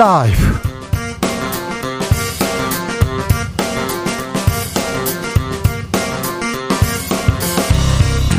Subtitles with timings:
[0.00, 0.34] 라이브.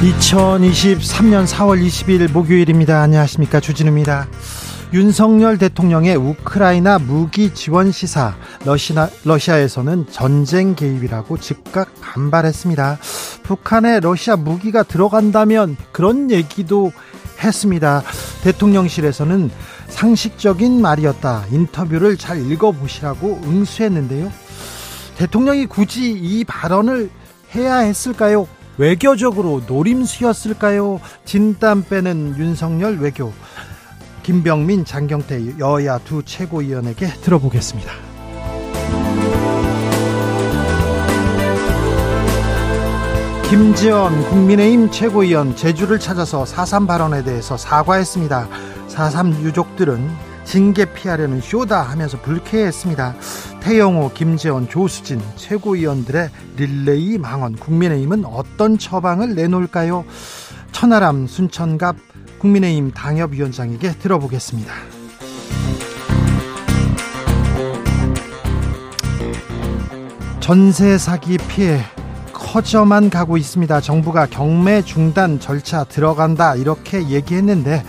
[0.01, 3.03] 2023년 4월 20일 목요일입니다.
[3.03, 3.59] 안녕하십니까.
[3.59, 4.27] 주진우입니다.
[4.91, 12.97] 윤석열 대통령의 우크라이나 무기 지원 시사 러시아, 러시아에서는 전쟁 개입이라고 즉각 반발했습니다.
[13.43, 16.91] 북한에 러시아 무기가 들어간다면 그런 얘기도
[17.43, 18.01] 했습니다.
[18.43, 19.51] 대통령실에서는
[19.91, 21.45] 상식적인 말이었다.
[21.51, 24.31] 인터뷰를 잘 읽어보시라고 응수했는데요.
[25.17, 27.11] 대통령이 굳이 이 발언을
[27.53, 28.47] 해야 했을까요?
[28.77, 30.99] 외교적으로 노림수였을까요?
[31.25, 33.31] 진땀 빼는 윤석열 외교.
[34.23, 37.91] 김병민, 장경태 여야 두 최고위원에게 들어보겠습니다.
[43.49, 48.47] 김지원 국민의힘 최고위원 제주를 찾아서 4.3 발언에 대해서 사과했습니다.
[48.91, 50.09] 4.3 유족들은
[50.43, 53.15] 징계 피하려는 쇼다 하면서 불쾌했습니다.
[53.61, 60.03] 태영호, 김재원, 조수진 최고위원들의 릴레이 망언 국민의힘은 어떤 처방을 내놓을까요?
[60.71, 61.95] 천하람, 순천갑
[62.39, 64.73] 국민의힘 당협위원장에게 들어보겠습니다.
[70.39, 71.79] 전세 사기 피해
[72.33, 73.79] 커져만 가고 있습니다.
[73.79, 77.83] 정부가 경매 중단 절차 들어간다 이렇게 얘기했는데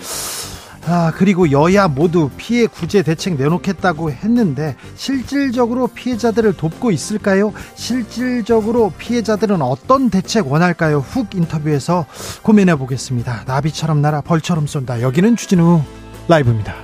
[0.84, 7.52] 아, 그리고 여야 모두 피해 구제 대책 내놓겠다고 했는데 실질적으로 피해자들을 돕고 있을까요?
[7.74, 10.98] 실질적으로 피해자들은 어떤 대책 원할까요?
[10.98, 12.06] 훅 인터뷰에서
[12.42, 13.44] 고민해 보겠습니다.
[13.47, 15.02] 나비처럼 날아 벌처럼 쏜다.
[15.02, 15.83] 여기는 주진우
[16.28, 16.74] 라이브입니다.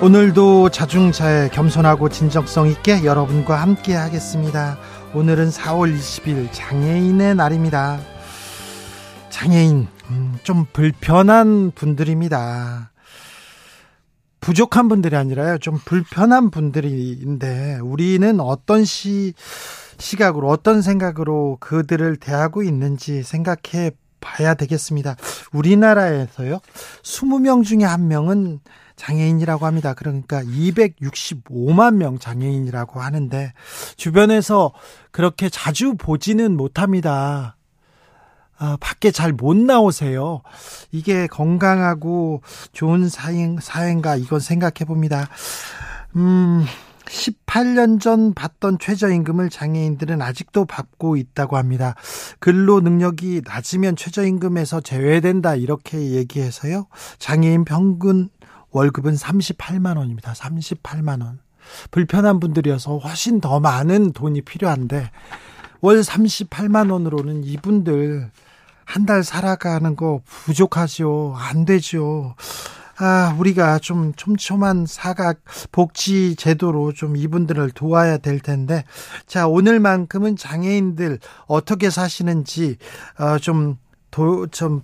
[0.00, 4.78] 오늘도 자중차에 겸손하고 진정성 있게 여러분과 함께 하겠습니다.
[5.18, 7.98] 오늘은 4월 20일 장애인의 날입니다.
[9.30, 12.92] 장애인, 음, 좀 불편한 분들입니다.
[14.38, 15.58] 부족한 분들이 아니라요.
[15.58, 19.34] 좀 불편한 분들인데, 우리는 어떤 시,
[19.98, 23.90] 시각으로, 어떤 생각으로 그들을 대하고 있는지 생각해
[24.20, 25.16] 봐야 되겠습니다.
[25.52, 26.60] 우리나라에서요,
[27.02, 28.60] 20명 중에 한 명은
[28.98, 29.94] 장애인이라고 합니다.
[29.94, 33.52] 그러니까 265만 명 장애인이라고 하는데
[33.96, 34.72] 주변에서
[35.10, 37.56] 그렇게 자주 보지는 못합니다.
[38.58, 40.42] 아, 밖에 잘 못 나오세요.
[40.90, 42.42] 이게 건강하고
[42.72, 45.28] 좋은 사행, 사행가 이건 생각해 봅니다.
[46.16, 46.64] 음,
[47.04, 51.94] 18년 전 받던 최저임금을 장애인들은 아직도 받고 있다고 합니다.
[52.40, 56.86] 근로 능력이 낮으면 최저임금에서 제외된다 이렇게 얘기해서요.
[57.18, 58.28] 장애인 평균
[58.78, 60.32] 월급은 38만 원입니다.
[60.34, 61.40] 38만 원.
[61.90, 65.10] 불편한 분들이어서 훨씬 더 많은 돈이 필요한데
[65.80, 68.30] 월 38만 원으로는 이분들
[68.84, 71.34] 한 달 살아가는 거 부족하죠.
[71.36, 72.34] 안 되죠.
[72.98, 75.40] 아, 우리가 좀 촘촘한 사각
[75.72, 78.84] 복지 제도로 좀 이분들을 도와야 될 텐데.
[79.26, 82.76] 자, 오늘만큼은 장애인들 어떻게 사시는지,
[83.18, 83.76] 어, 좀,
[84.10, 84.82] 도, 좀,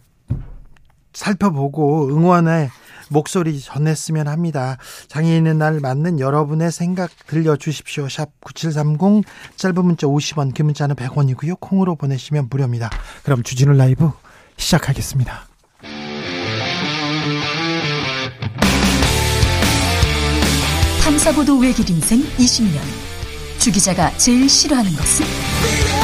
[1.14, 2.70] 살펴보고 응원의
[3.08, 4.76] 목소리 전했으면 합니다.
[5.08, 8.08] 장애인의 날 맞는 여러분의 생각 들려주십시오.
[8.08, 9.24] 샵 9730
[9.56, 11.60] 짧은 문자 50원 긴 문자는 100원이고요.
[11.60, 12.90] 콩으로 보내시면 무료입니다.
[13.22, 14.10] 그럼 주진우 라이브
[14.56, 15.48] 시작하겠습니다.
[21.02, 22.78] 탐사보도 외길 인생 20년
[23.58, 26.03] 주 기자가 제일 싫어하는 것은?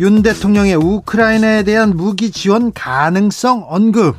[0.00, 4.16] 윤 대통령의 우크라이나에 대한 무기 지원 가능성 언급.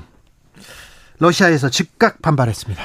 [1.20, 2.82] 러시아에서 즉각 반발했습니다.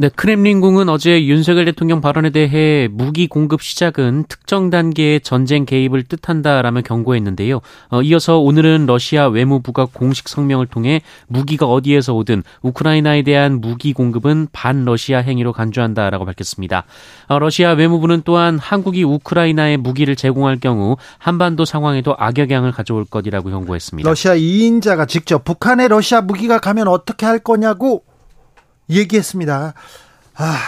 [0.00, 6.82] 네, 크렘린궁은 어제 윤석열 대통령 발언에 대해 무기 공급 시작은 특정 단계의 전쟁 개입을 뜻한다라며
[6.82, 7.60] 경고했는데요.
[7.90, 14.46] 어, 이어서 오늘은 러시아 외무부가 공식 성명을 통해 무기가 어디에서 오든 우크라이나에 대한 무기 공급은
[14.52, 16.84] 반러시아 행위로 간주한다라고 밝혔습니다.
[17.26, 24.08] 어, 러시아 외무부는 또한 한국이 우크라이나에 무기를 제공할 경우 한반도 상황에도 악영향을 가져올 것이라고 경고했습니다.
[24.08, 28.04] 러시아 2인자가 직접 북한에 러시아 무기가 가면 어떻게 할 거냐고
[28.90, 29.74] 얘기했습니다.
[30.36, 30.58] 아,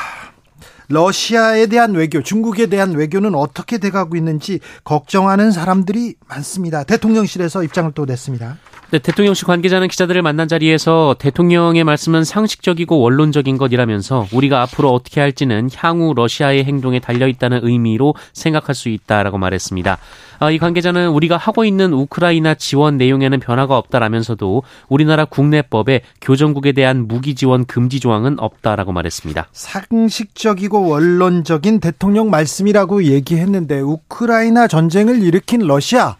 [0.89, 6.83] 러시아에 대한 외교, 중국에 대한 외교는 어떻게 돼가고 있는지 걱정하는 사람들이 많습니다.
[6.83, 8.59] 대통령실에서 입장을 또 냈습니다.
[8.93, 15.71] 네, 대통령실 관계자는 기자들을 만난 자리에서 대통령의 말씀은 상식적이고 원론적인 것이라면서 우리가 앞으로 어떻게 할지는
[15.77, 19.99] 향후 러시아의 행동에 달려 있다는 의미로 생각할 수 있다라고 말했습니다.
[20.41, 27.07] 아, 이 관계자는 우리가 하고 있는 우크라이나 지원 내용에는 변화가 없다라면서도 우리나라 국내법에 교정국에 대한
[27.07, 29.47] 무기 지원 금지 조항은 없다라고 말했습니다.
[29.53, 36.17] 상식적이고 원론적인 대통령 말씀이라고 얘기했는데 우크라이나 전쟁을 일으킨 러시아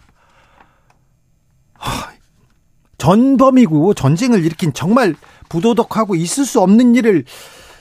[3.01, 5.15] 전범이고 전쟁을 일으킨 정말
[5.49, 7.25] 부도덕하고 있을 수 없는 일을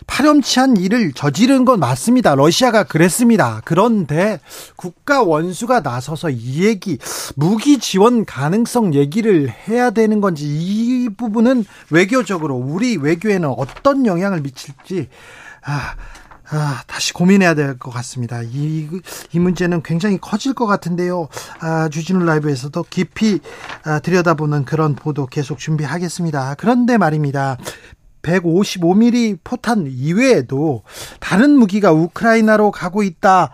[0.06, 2.34] 파렴치한 일을 저지른 건 맞습니다.
[2.34, 3.61] 러시아가 그랬습니다.
[3.67, 4.40] 그런데
[4.76, 6.96] 국가 원수가 나서서 이 얘기,
[7.37, 15.08] 무기 지원 가능성 얘기를 해야 되는 건지 이 부분은 외교적으로 우리 외교에는 어떤 영향을 미칠지,
[15.62, 15.96] 아,
[16.52, 18.43] 아, 다시 고민해야 될 것 같습니다.
[18.43, 18.88] 이,
[19.32, 21.29] 이 문제는 굉장히 커질 것 같은데요.
[21.61, 23.41] 아, 주진우 라이브에서도 깊이
[23.85, 26.56] 아, 들여다보는 그런 보도 계속 준비하겠습니다.
[26.58, 27.56] 그런데 말입니다.
[28.23, 30.82] 155mm 포탄 이외에도
[31.20, 33.52] 다른 무기가 우크라이나로 가고 있다.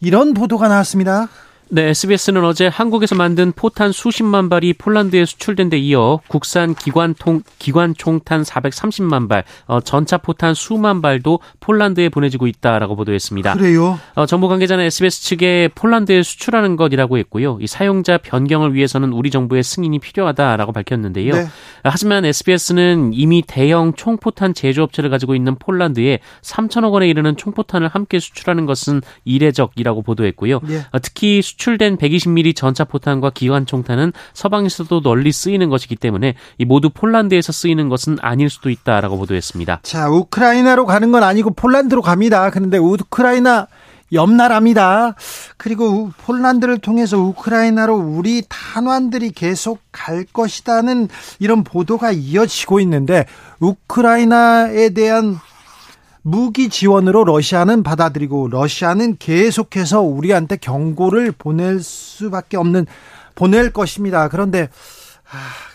[0.00, 1.28] 이런 보도가 나왔습니다.
[1.72, 8.42] 네, SBS는 어제 한국에서 만든 포탄 수십만 발이 폴란드에 수출된 데 이어 국산 기관통 기관총탄
[8.42, 13.54] 430만 발, 어, 전차 포탄 수만 발도 폴란드에 보내지고 있다라고 보도했습니다.
[13.54, 14.00] 그래요?
[14.16, 17.58] 어, 정부 관계자는 SBS 측에 폴란드에 수출하는 것이라고 했고요.
[17.60, 21.34] 이 사용자 변경을 위해서는 우리 정부의 승인이 필요하다라고 밝혔는데요.
[21.34, 21.46] 네.
[21.84, 28.66] 하지만 SBS는 이미 대형 총포탄 제조업체를 가지고 있는 폴란드에 3천억 원에 이르는 총포탄을 함께 수출하는
[28.66, 30.58] 것은 이례적이라고 보도했고요.
[30.64, 30.80] 네.
[30.90, 36.64] 어, 특히 수 출된 120mm 전차 포탄과 기관 총탄은 서방에서도 널리 쓰이는 것이기 때문에 이
[36.64, 39.80] 모두 폴란드에서 쓰이는 것은 아닐 수도 있다라고 보도했습니다.
[39.82, 42.50] 자, 우크라이나로 가는 건 아니고 폴란드로 갑니다.
[42.50, 43.68] 그런데 우크라이나
[44.12, 45.14] 옆 나라입니다.
[45.56, 51.08] 그리고 폴란드를 통해서 우크라이나로 우리 탄환들이 계속 갈 것이다는
[51.38, 53.26] 이런 보도가 이어지고 있는데
[53.60, 55.38] 우크라이나에 대한
[56.22, 62.86] 무기 지원으로 러시아는 받아들이고 러시아는 계속해서 우리한테 경고를 보낼 수밖에 없는
[63.34, 64.28] 보낼 것입니다.
[64.28, 64.68] 그런데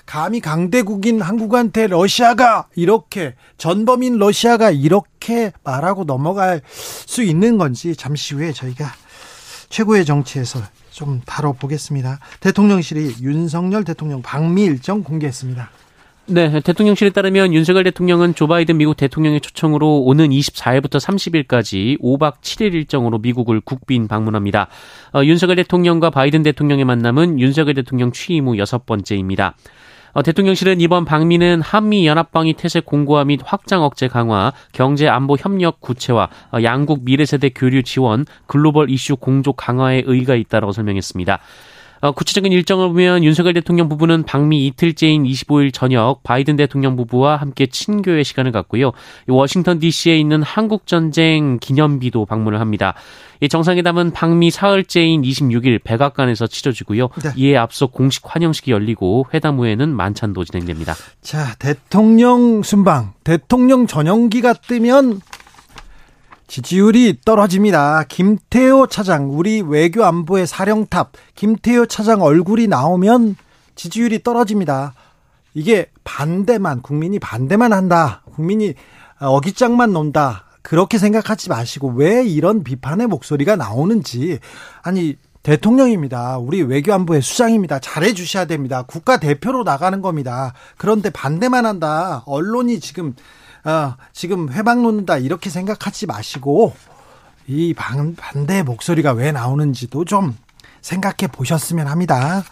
[0.06, 8.52] 감히 강대국인 한국한테 러시아가 이렇게 전범인 러시아가 이렇게 말하고 넘어갈 수 있는 건지 잠시 후에
[8.52, 8.92] 저희가
[9.70, 10.62] 최고의 정치에서
[10.92, 12.20] 좀 다뤄보겠습니다.
[12.40, 15.70] 대통령실이 윤석열 대통령 방미 일정 공개했습니다.
[16.28, 22.74] 네, 대통령실에 따르면 윤석열 대통령은 조 바이든 미국 대통령의 초청으로 오는 24일부터 30일까지 5박 7일
[22.74, 24.68] 일정으로 미국을 국빈 방문합니다.
[25.14, 29.56] 어, 윤석열 대통령과 바이든 대통령의 만남은 윤석열 대통령 취임 후 여섯 번째입니다.
[30.14, 35.80] 어, 대통령실은 이번 방미는 한미 연합방위 태세 공고화 및 확장 억제 강화, 경제 안보 협력
[35.80, 41.40] 구체화, 어, 양국 미래 세대 교류 지원, 글로벌 이슈 공조 강화에 의의가 있다고 설명했습니다.
[42.02, 47.66] 어, 구체적인 일정을 보면 윤석열 대통령 부부는 방미 이틀째인 25일 저녁 바이든 대통령 부부와 함께
[47.66, 48.92] 친교의 시간을 갖고요.
[49.28, 52.94] 워싱턴 DC에 있는 한국전쟁 기념비도 방문을 합니다.
[53.42, 57.10] 이 정상회담은 방미 사흘째인 26일 백악관에서 치러지고요.
[57.24, 57.32] 네.
[57.36, 60.96] 이에 앞서 공식 환영식이 열리고 회담 후에는 만찬도 진행됩니다.
[61.22, 65.22] 자, 대통령 순방, 대통령 전용기가 뜨면
[66.48, 68.04] 지지율이 떨어집니다.
[68.08, 73.36] 김태호 차장, 우리 외교 안보의 사령탑, 김태호 차장 얼굴이 나오면
[73.76, 74.94] 지지율이 떨어집니다.
[75.54, 78.22] 이게 반대만, 국민이 반대만 한다.
[78.36, 78.74] 국민이
[79.20, 80.46] 어깃장만 논다.
[80.62, 84.40] 그렇게 생각하지 마시고 왜 이런 비판의 목소리가 나오는지.
[84.82, 86.40] 아니, 대통령입니다.
[86.40, 87.80] 우리 외교안보의 수장입니다.
[87.80, 88.82] 잘해 주셔야 됩니다.
[88.82, 90.54] 국가 대표로 나가는 겁니다.
[90.76, 92.24] 그런데 반대만 한다.
[92.26, 93.16] 언론이 지금
[93.66, 96.76] 어, 지금 회방 놓는다 이렇게 생각하지 마시고
[97.48, 100.38] 이 반, 반대 목소리가 왜 나오는지도 좀
[100.82, 102.44] 생각해 보셨으면 합니다.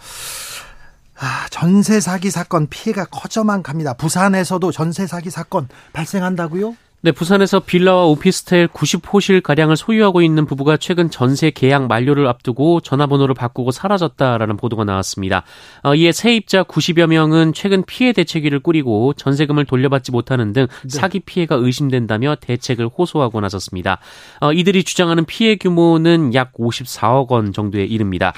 [1.19, 3.93] 아, 전세 사기 사건 피해가 커져만 갑니다.
[3.93, 6.75] 부산에서도 전세 사기 사건 발생한다고요?
[7.05, 13.35] 네, 부산에서 빌라와 오피스텔 90호실 가량을 소유하고 있는 부부가 최근 전세 계약 만료를 앞두고 전화번호를
[13.35, 15.43] 바꾸고 사라졌다라는 보도가 나왔습니다.
[15.83, 20.97] 어, 이에 세입자 90여 명은 최근 피해 대책위를 꾸리고 전세금을 돌려받지 못하는 등 네.
[20.97, 23.99] 사기 피해가 의심된다며 대책을 호소하고 나섰습니다.
[24.39, 28.31] 어, 이들이 주장하는 피해 규모는 약 54억 원 정도에 이릅니다.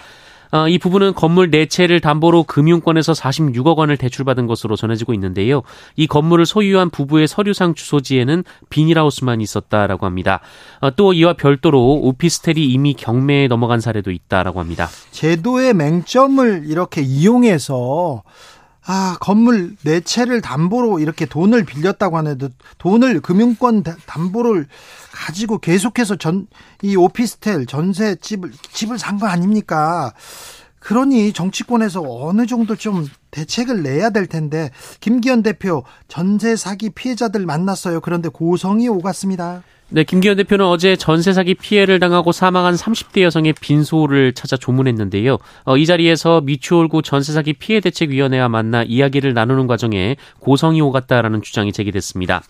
[0.56, 5.64] 어, 이 부분은 건물 4채를 담보로 금융권에서 46억 원을 대출받은 것으로 전해지고 있는데요.
[5.98, 10.40] 이 건물을 소유한 부부의 서류상 주소지에는 비닐하우스만 있었다라고 합니다.
[10.80, 14.88] 어, 또 이와 별도로 오피스텔이 이미 경매에 넘어간 사례도 있다라고 합니다.
[15.12, 18.24] 제도의 맹점을 이렇게 이용해서
[18.88, 24.68] 아, 건물 네 채를 담보로 이렇게 돈을 빌렸다고 하는데 돈을 금융권 담보를
[25.12, 26.48] 가지고 계속해서 전
[26.84, 30.14] 이 오피스텔 전세 집을 집을 산 거 아닙니까?
[30.80, 38.02] 그러니 정치권에서 어느 정도 좀 대책을 내야 될 텐데 김기현 대표 전세 사기 피해자들 만났어요.
[38.02, 39.64] 그런데 고성이 오갔습니다.
[39.90, 45.38] 네, 김기현 대표는 어제 전세 사기 피해를 당하고 사망한 30대 여성의 빈소를 찾아 조문했는데요.
[45.64, 51.44] 어, 이 자리에서 미추홀구 전세 사기 피해 대책 위원회와 만나 이야기를 나누는 과정에 고성이 오갔다라는
[51.44, 52.42] 주장이 제기됐습니다.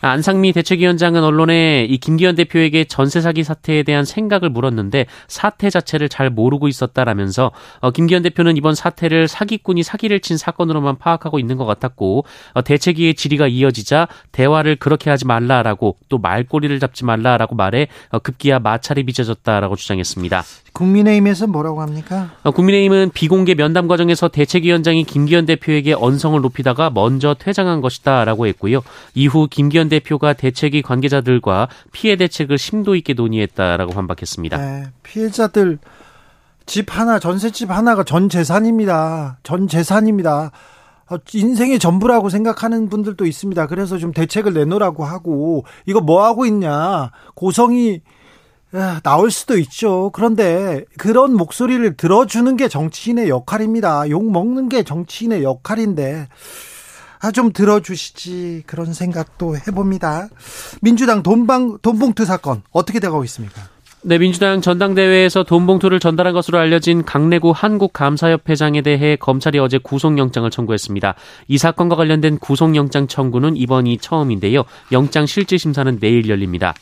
[0.00, 6.30] 안상미 대책위원장은 언론에 이 김기현 대표에게 전세 사기 사태에 대한 생각을 물었는데 사태 자체를 잘
[6.30, 7.50] 모르고 있었다라면서
[7.80, 12.24] 어, 김기현 대표는 이번 사태를 사기꾼이 사기를 친 사건으로만 파악하고 있는 것 같았고
[12.54, 18.60] 어, 대책위의 질의가 이어지자 대화를 그렇게 하지 말라라고 또 말꼬리를 잡지 말라라고 말해 어, 급기야
[18.60, 20.44] 마찰이 빚어졌다라고 주장했습니다.
[20.72, 22.30] 국민의힘에서 뭐라고 합니까?
[22.44, 28.82] 어, 국민의힘은 비공개 면담 과정에서 대책위원장이 김기현 대표에게 언성을 높이다가 먼저 퇴장한 것이다라고 했고요.
[29.14, 34.56] 이후 김기현 대표가 대책위 관계자들과 피해 대책을 심도 있게 논의했다라고 반박했습니다.
[34.56, 35.78] 네, 피해자들
[36.66, 39.38] 집 하나 전셋집 하나가 전 재산입니다.
[39.42, 40.50] 전 재산입니다.
[41.10, 43.66] 어, 인생의 전부라고 생각하는 분들도 있습니다.
[43.66, 48.02] 그래서 좀 대책을 내놓으라고 하고 이거 뭐 하고 있냐 고성이
[49.02, 50.10] 나올 수도 있죠.
[50.12, 54.10] 그런데 그런 목소리를 들어주는 게 정치인의 역할입니다.
[54.10, 56.28] 욕 먹는 게 정치인의 역할인데
[57.20, 60.28] 아, 좀 들어주시지 그런 생각도 해봅니다.
[60.80, 63.62] 민주당 돈방 돈봉투 사건 어떻게 돼가고 있습니까?
[64.02, 71.16] 네, 민주당 전당대회에서 돈봉투를 전달한 것으로 알려진 강내구 한국감사협회장에 대해 검찰이 어제 구속영장을 청구했습니다.
[71.48, 74.62] 이 사건과 관련된 구속영장 청구는 이번이 처음인데요.
[74.92, 76.74] 영장 실질심사는 내일 열립니다.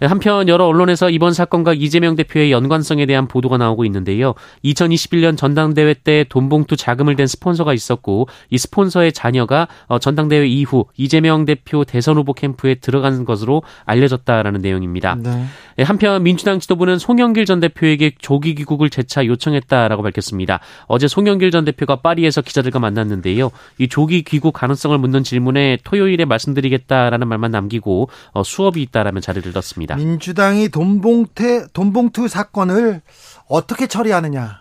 [0.00, 4.34] 한편 여러 언론에서 이번 사건과 이재명 대표의 연관성에 대한 보도가 나오고 있는데요.
[4.64, 11.44] 2021년 전당대회 때 돈봉투 자금을 댄 스폰서가 있었고 이 스폰서의 자녀가 어, 전당대회 이후 이재명
[11.44, 15.16] 대표 대선 후보 캠프에 들어간 것으로 알려졌다라는 내용입니다.
[15.16, 15.46] 네.
[15.78, 20.60] 예, 한편 민주당 지도부는 송영길 전 대표에게 조기 귀국을 재차 요청했다라고 밝혔습니다.
[20.86, 23.50] 어제 송영길 전 대표가 파리에서 기자들과 만났는데요.
[23.78, 29.91] 이 조기 귀국 가능성을 묻는 질문에 토요일에 말씀드리겠다라는 말만 남기고 어, 수업이 있다라면 자리를 떴습니다.
[29.92, 29.96] 있습니다.
[29.96, 33.02] 민주당이 돈봉태 돈봉투 사건을
[33.46, 34.60] 어떻게 처리하느냐.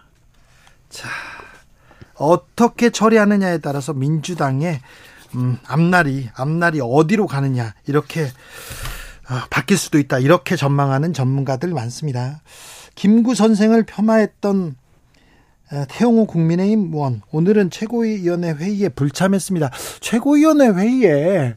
[0.90, 1.10] 자,
[2.16, 4.80] 어떻게 처리하느냐에 따라서 민주당의
[5.36, 12.42] 음, 앞날이 앞날이 어디로 가느냐 이렇게 어, 바뀔 수도 있다 이렇게 전망하는 전문가들 많습니다.
[12.96, 14.76] 김구 선생을 폄하했던
[15.72, 19.72] 어, 태용호 국민의힘 의원 오늘은 최고위원회 회의에 불참했습니다.
[20.02, 21.56] 최고위원회 회의에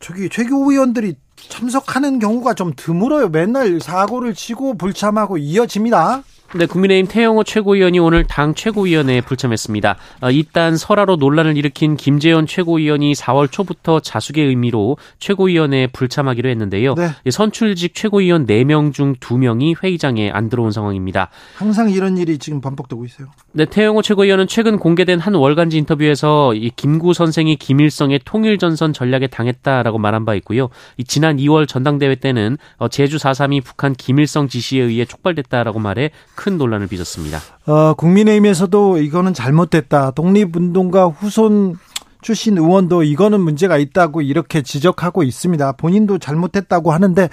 [0.00, 1.16] 저기 최고위원들이
[1.48, 3.28] 참석하는 경우가 좀 드물어요.
[3.28, 6.22] 맨날 사고를 치고 불참하고 이어집니다.
[6.54, 9.96] 네, 국민의힘 태영호 최고위원이 오늘 당 최고위원회에 불참했습니다.
[10.22, 16.94] 어, 이딴 설화로 논란을 일으킨 김재현 최고위원이 4월 초부터 자숙의 의미로 최고위원회에 불참하기로 했는데요.
[16.94, 17.30] 네.
[17.30, 21.28] 선출직 최고위원 4명 중 2명이 회의장에 안 들어온 상황입니다.
[21.54, 23.28] 항상 이런 일이 지금 반복되고 있어요.
[23.52, 29.98] 네, 태영호 최고위원은 최근 공개된 한 월간지 인터뷰에서 이 김구 선생이 김일성의 통일전선 전략에 당했다라고
[29.98, 30.70] 말한 바 있고요.
[30.96, 36.56] 이 지난 2월 전당대회 때는 어, 제주 4.3이 북한 김일성 지시에 의해 촉발됐다라고 말해 큰
[36.56, 37.40] 논란을 빚었습니다.
[37.66, 40.12] 어, 국민의힘에서도 이거는 잘못됐다.
[40.12, 41.76] 독립운동가 후손
[42.20, 45.72] 출신 의원도 이거는 문제가 있다고 이렇게 지적하고 있습니다.
[45.72, 47.28] 본인도 잘못했다고 하는데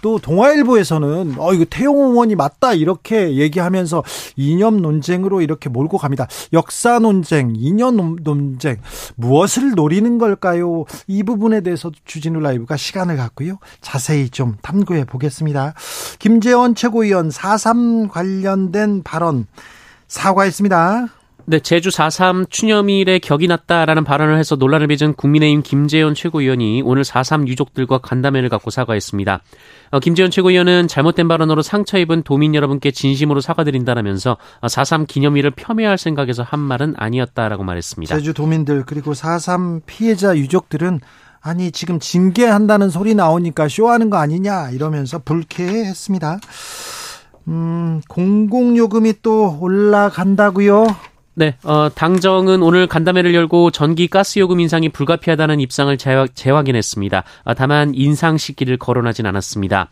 [0.00, 4.04] 또 동아일보에서는 어 이거 태용 의원이 맞다 이렇게 얘기하면서
[4.36, 6.28] 이념 논쟁으로 이렇게 몰고 갑니다.
[6.52, 8.76] 역사 논쟁, 이념 논쟁
[9.16, 10.84] 무엇을 노리는 걸까요?
[11.06, 13.58] 이 부분에 대해서 주진우 라이브가 시간을 갖고요.
[13.80, 15.74] 자세히 좀 탐구해 보겠습니다.
[16.18, 19.46] 김재원 최고위원 4.3 관련된 발언
[20.06, 21.17] 사과했습니다.
[21.50, 27.48] 네, 제주 4.3 추념일에 격이 났다라는 발언을 해서 논란을 빚은 국민의힘 김재원 최고위원이 오늘 4.3
[27.48, 29.40] 유족들과 간담회를 갖고 사과했습니다.
[29.92, 36.42] 어, 김재원 최고위원은 잘못된 발언으로 상처 입은 도민 여러분께 진심으로 사과드린다라면서 4.3 기념일을 폄훼할 생각에서
[36.42, 38.14] 한 말은 아니었다라고 말했습니다.
[38.14, 41.00] 제주 도민들 그리고 4.3 피해자 유족들은
[41.40, 46.40] 아니 지금 징계한다는 소리 나오니까 쇼하는 거 아니냐 이러면서 불쾌했습니다.
[47.46, 50.84] 음, 공공요금이 또 올라간다고요?
[51.38, 57.22] 네, 어, 당정은 오늘 간담회를 열고 전기 가스 요금 인상이 불가피하다는 입장을 재확, 재확인했습니다.
[57.44, 59.88] 어, 다만 인상 시기를 거론하진 않았습니다.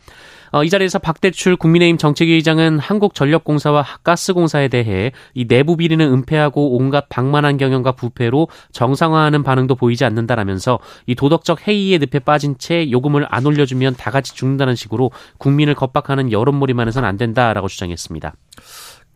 [0.51, 7.07] 어, 이 자리에서 박대출 국민의힘 정책위 의장은 한국전력공사와 가스공사에 대해 이 내부 비리는 은폐하고 온갖
[7.07, 13.45] 방만한 경영과 부패로 정상화하는 반응도 보이지 않는다라면서 이 도덕적 해이의 늪에 빠진 채 요금을 안
[13.45, 18.33] 올려주면 다 같이 죽는다는 식으로 국민을 겁박하는 여론몰이만 해서는 안 된다라고 주장했습니다.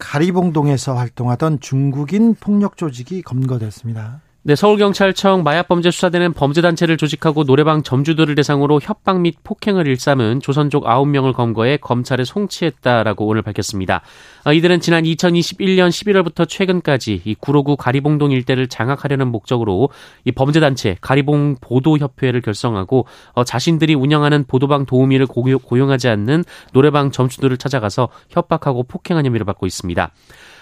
[0.02, 4.22] 가리봉동에서 활동하던 중국인 폭력 조직이 검거됐습니다.
[4.44, 11.78] 네, 서울경찰청 마약범죄수사대는 범죄단체를 조직하고 노래방 점주들을 대상으로 협박 및 폭행을 일삼은 조선족 9명을 검거해
[11.78, 14.02] 검찰에 송치했다라고 오늘 밝혔습니다.
[14.44, 19.90] 아, 이들은 지난 2021년 11월부터 최근까지 이 구로구 가리봉동 일대를 장악하려는 목적으로
[20.26, 28.10] 이 범죄단체 가리봉 보도협회를 결성하고 어, 자신들이 운영하는 보도방 도우미를 고용하지 않는 노래방 점주들을 찾아가서
[28.30, 30.10] 협박하고 폭행한 혐의를 받고 있습니다.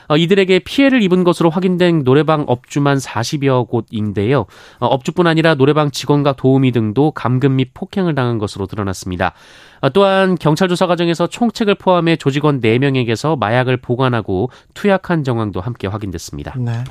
[0.10, 4.46] 어, 이들에게 피해를 입은 것으로 확인된 노래방 업주만 40여 곳인데요.
[4.80, 9.34] 어, 업주뿐 아니라 노래방 직원과 도우미 등도 감금 및 폭행을 당한 것으로 드러났습니다.
[9.82, 16.56] 어, 또한 경찰 조사 과정에서 총책을 포함해 조직원 4명에게서 마약을 보관하고 투약한 정황도 함께 확인됐습니다.
[16.58, 16.84] 네.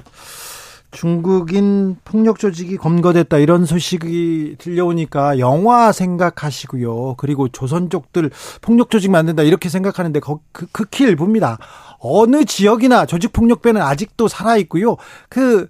[0.91, 7.17] 중국인 폭력 조직이 검거됐다 이런 소식이 들려오니까 영화 생각하시고요.
[7.19, 8.31] 그리고 조선족들
[8.63, 11.59] 폭력 조직 만든다 이렇게 생각하는데 그, 극히 일부입니다.
[11.99, 14.97] 어느 지역이나 조직 폭력배는 아직도 살아 있고요.
[15.29, 15.69] 그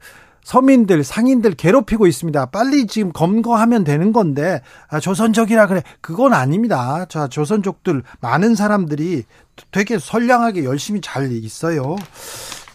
[0.48, 2.46] 서민들, 상인들 괴롭히고 있습니다.
[2.46, 5.82] 빨리 지금 검거하면 되는 건데, 아, 조선족이라 그래.
[6.00, 7.04] 그건 아닙니다.
[7.10, 9.25] 자, 조선족들, 많은 사람들이
[9.72, 11.96] 되게 선량하게 열심히 잘 있어요.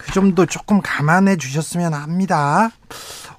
[0.04, 2.72] 그 점도 조금 감안해 주셨으면 합니다.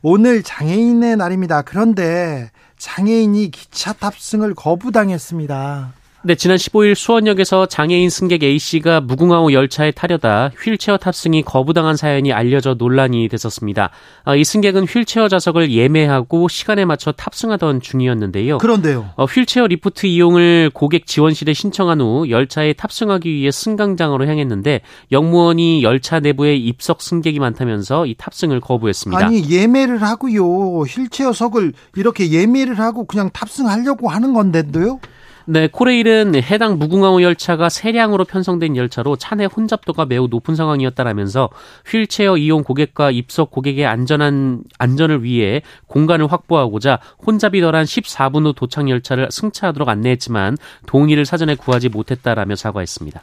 [0.00, 1.62] 오늘 장애인의 날입니다.
[1.62, 5.92] 그런데 장애인이 기차 탑승을 거부당했습니다.
[6.26, 12.72] 네, 지난 15일 수원역에서 장애인 승객 A씨가 무궁화호 열차에 타려다 휠체어 탑승이 거부당한 사연이 알려져
[12.72, 13.90] 논란이 됐었습니다.
[14.24, 18.56] 아, 이 승객은 휠체어 좌석을 예매하고 시간에 맞춰 탑승하던 중이었는데요.
[18.56, 19.10] 그런데요.
[19.16, 24.80] 어, 휠체어 리프트 이용을 고객 지원실에 신청한 후 열차에 탑승하기 위해 승강장으로 향했는데
[25.12, 29.26] 역무원이 열차 내부에 입석 승객이 많다면서 이 탑승을 거부했습니다.
[29.26, 30.84] 아니 예매를 하고요.
[30.84, 35.00] 휠체어석을 이렇게 예매를 하고 그냥 탑승하려고 하는 건데도요.
[35.46, 41.50] 네, 코레일은 해당 무궁화호 열차가 세량으로 편성된 열차로 차내 혼잡도가 매우 높은 상황이었다라면서
[41.86, 48.88] 휠체어 이용 고객과 입석 고객의 안전한 안전을 위해 공간을 확보하고자 혼잡이 덜한 14분 후 도착
[48.88, 53.20] 열차를 승차하도록 안내했지만 동의를 사전에 구하지 못했다라며 사과했습니다.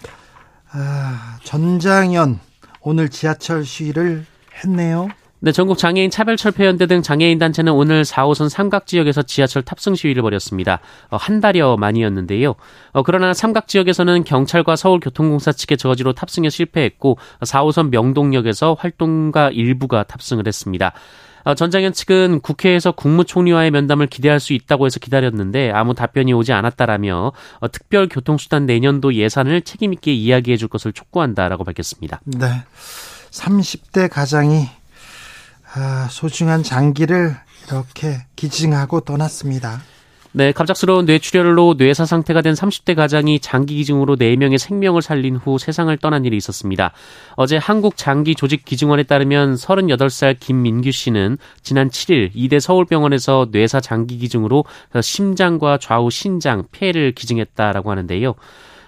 [0.73, 2.39] 아, 전장현
[2.81, 4.25] 오늘 지하철 시위를
[4.63, 5.09] 했네요.
[5.43, 10.81] 네, 전국 장애인 차별철폐연대 등 장애인 단체는 오늘 4호선 삼각 지역에서 지하철 탑승 시위를 벌였습니다.
[11.09, 12.53] 어, 한 달여 만이었는데요.
[12.91, 20.45] 어, 그러나 삼각 지역에서는 경찰과 서울교통공사 측의 저지로 탑승에 실패했고 4호선 명동역에서 활동가 일부가 탑승을
[20.45, 20.93] 했습니다.
[21.43, 27.31] 어, 전장현 측은 국회에서 국무총리와의 면담을 기대할 수 있다고 해서 기다렸는데 아무 답변이 오지 않았다라며
[27.61, 32.21] 어, 특별 교통수단 내년도 예산을 책임있게 이야기해 줄 것을 촉구한다라고 밝혔습니다.
[32.25, 32.45] 네.
[33.31, 34.80] 30대 가장이
[35.73, 37.35] 아, 소중한 장기를
[37.67, 39.81] 이렇게 기증하고 떠났습니다.
[40.33, 45.95] 네, 갑작스러운 뇌출혈로 뇌사 상태가 된 30대 가장이 장기 기증으로 4명의 생명을 살린 후 세상을
[45.97, 46.93] 떠난 일이 있었습니다.
[47.35, 54.63] 어제 한국장기조직기증원에 따르면 38살 김민규 씨는 지난 7일 이대 서울병원에서 뇌사 장기 기증으로
[55.01, 58.33] 심장과 좌우 신장, 폐를 기증했다라고 하는데요.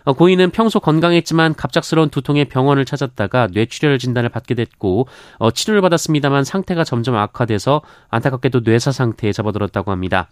[0.05, 6.43] 어, 고인은 평소 건강했지만 갑작스러운 두통에 병원을 찾았다가 뇌출혈 진단을 받게 됐고 어, 치료를 받았습니다만
[6.43, 10.27] 상태가 점점 악화돼서 안타깝게도 뇌사 상태에 접어들었다고 합니다.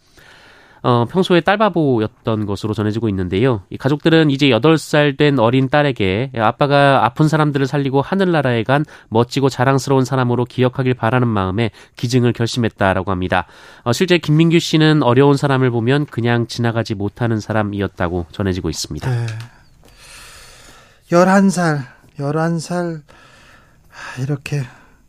[0.83, 3.61] 어, 평소에 딸바보였던 것으로 전해지고 있는데요.
[3.69, 10.05] 이 가족들은 이제 8살 된 어린 딸에게 아빠가 아픈 사람들을 살리고 하늘나라에 간 멋지고 자랑스러운
[10.05, 13.45] 사람으로 기억하길 바라는 마음에 기증을 결심했다라고 합니다.
[13.83, 19.09] 어, 실제 김민규 씨는 어려운 사람을 보면 그냥 지나가지 못하는 사람이었다고 전해지고 있습니다.
[19.09, 19.27] 네.
[21.11, 21.83] 11살,
[22.19, 23.01] 11살,
[24.21, 24.61] 이렇게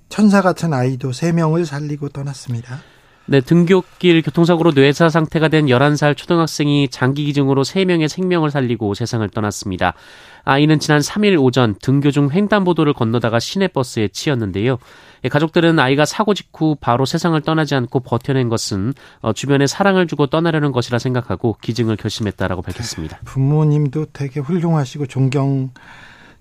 [0.09, 2.81] 천사 같은 아이도 3명을 살리고 떠났습니다.
[3.27, 9.95] 네, 등굣길 교통사고로 뇌사 상태가 된 11살 초등학생이 장기 기증으로 3명의 생명을 살리고 세상을 떠났습니다.
[10.44, 14.78] 아이는 지난 3일 오전 등교 중 횡단보도를 건너다가 시내버스에 치였는데요.
[15.24, 20.26] 예, 가족들은 아이가 사고 직후 바로 세상을 떠나지 않고 버텨낸 것은 어, 주변에 사랑을 주고
[20.26, 23.18] 떠나려는 것이라 생각하고 기증을 결심했다라고 밝혔습니다.
[23.24, 25.70] 부모님도 되게 훌륭하시고 존경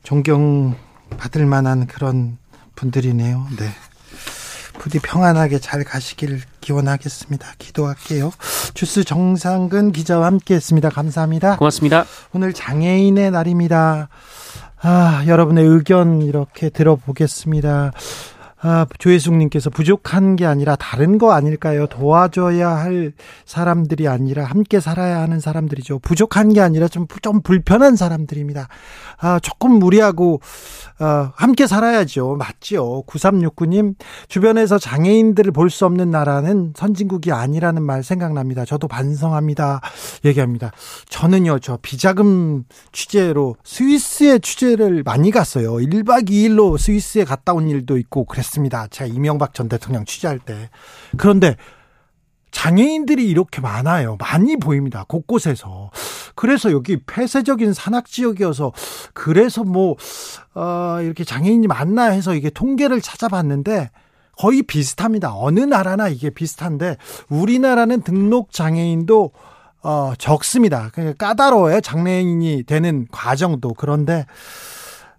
[0.03, 0.75] 존경
[1.17, 2.37] 받을 만한 그런
[2.75, 3.47] 분들이네요.
[3.57, 3.65] 네.
[4.81, 7.45] 부디 평안하게 잘 가시길 기원하겠습니다.
[7.59, 8.31] 기도할게요.
[8.73, 10.89] 주스 정상근 기자와 함께했습니다.
[10.89, 11.57] 감사합니다.
[11.57, 12.05] 고맙습니다.
[12.33, 14.09] 오늘 장애인의 날입니다.
[14.81, 17.91] 아, 여러분의 의견 이렇게 들어보겠습니다.
[18.63, 21.87] 아, 조혜숙님께서 부족한 게 아니라 다른 거 아닐까요?
[21.87, 23.11] 도와줘야 할
[23.45, 25.97] 사람들이 아니라 함께 살아야 하는 사람들이죠.
[25.99, 28.67] 부족한 게 아니라 좀, 좀 불편한 사람들입니다.
[29.19, 30.41] 아, 조금 무리하고,
[30.99, 32.35] 어, 함께 살아야죠.
[32.37, 33.03] 맞죠.
[33.07, 33.95] 9369님,
[34.27, 38.65] 주변에서 장애인들을 볼 수 없는 나라는 선진국이 아니라는 말 생각납니다.
[38.65, 39.79] 저도 반성합니다.
[40.25, 40.71] 얘기합니다.
[41.07, 45.75] 저는요, 저 비자금 취재로 스위스에 취재를 많이 갔어요.
[45.75, 48.87] 1박 2일로 스위스에 갔다 온 일도 있고 그랬 습니다.
[48.87, 50.69] 제가 이명박 전 대통령 취재할 때.
[51.17, 51.55] 그런데
[52.51, 54.17] 장애인들이 이렇게 많아요.
[54.17, 55.05] 많이 보입니다.
[55.07, 55.89] 곳곳에서.
[56.35, 58.73] 그래서 여기 폐쇄적인 산악 지역이어서
[59.13, 59.95] 그래서 뭐,
[60.53, 63.89] 어, 이렇게 장애인이 많나 해서 이게 통계를 찾아봤는데
[64.37, 65.33] 거의 비슷합니다.
[65.35, 66.97] 어느 나라나 이게 비슷한데
[67.29, 69.31] 우리나라는 등록 장애인도
[69.83, 70.89] 어, 적습니다.
[70.93, 71.81] 그러니까 까다로워요.
[71.81, 73.73] 장애인이 되는 과정도.
[73.73, 74.25] 그런데,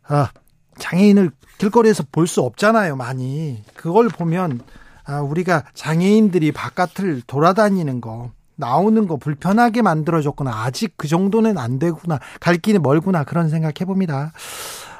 [0.07, 0.31] 아,
[0.79, 2.97] 장애인을 길거리에서 볼 수 없잖아요.
[2.97, 3.63] 많이.
[3.75, 4.61] 그걸 보면
[5.05, 10.65] 아, 우리가 장애인들이 바깥을 돌아다니는 거, 나오는 거 불편하게 만들어줬구나.
[10.65, 12.19] 아직 그 정도는 안 되구나.
[12.41, 13.25] 갈 길이 멀구나.
[13.25, 14.33] 그런 생각 해봅니다.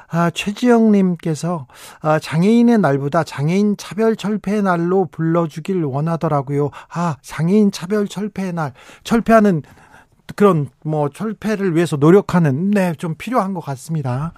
[0.09, 1.67] 아, 최지영님께서
[2.01, 6.69] 아, 장애인의 날보다 장애인 차별 철폐의 날로 불러주길 원하더라고요.
[6.93, 8.73] 아, 장애인 차별 철폐의 날.
[9.03, 9.63] 철폐하는
[10.35, 14.33] 그런 뭐 철폐를 위해서 노력하는 네, 좀 필요한 것 같습니다.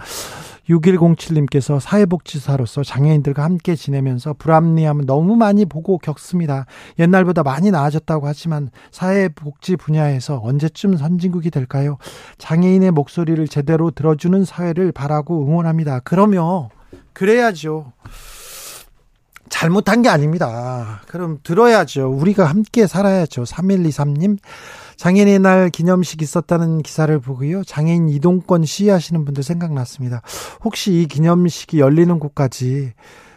[0.69, 6.65] 6107님께서 사회복지사로서 장애인들과 함께 지내면서 불합리함을 너무 많이 보고 겪습니다.
[6.99, 11.97] 옛날보다 많이 나아졌다고 하지만 사회복지 분야에서 언제쯤 선진국이 될까요?
[12.37, 16.01] 장애인의 목소리를 제대로 들어주는 사회를 바라고 응원합니다.
[16.03, 16.69] 그러면
[17.13, 17.93] 그래야죠.
[19.49, 21.01] 잘못한 게 아닙니다.
[21.07, 22.09] 그럼 들어야죠.
[22.09, 23.43] 우리가 함께 살아야죠.
[23.43, 24.37] 3123님.
[24.97, 27.63] 장애인의 날 기념식 있었다는 기사를 보고요.
[27.63, 30.21] 장애인 이동권 시위하시는 분들 생각났습니다.
[30.63, 32.93] 혹시 이 기념식이 열리는 곳까지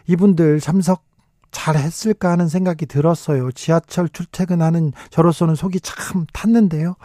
[0.07, 1.05] 이분들 참석
[1.51, 3.51] 잘 했을까 하는 생각이 들었어요.
[3.53, 6.97] 지하철 출퇴근하는 저로서는 속이 참 탔는데요.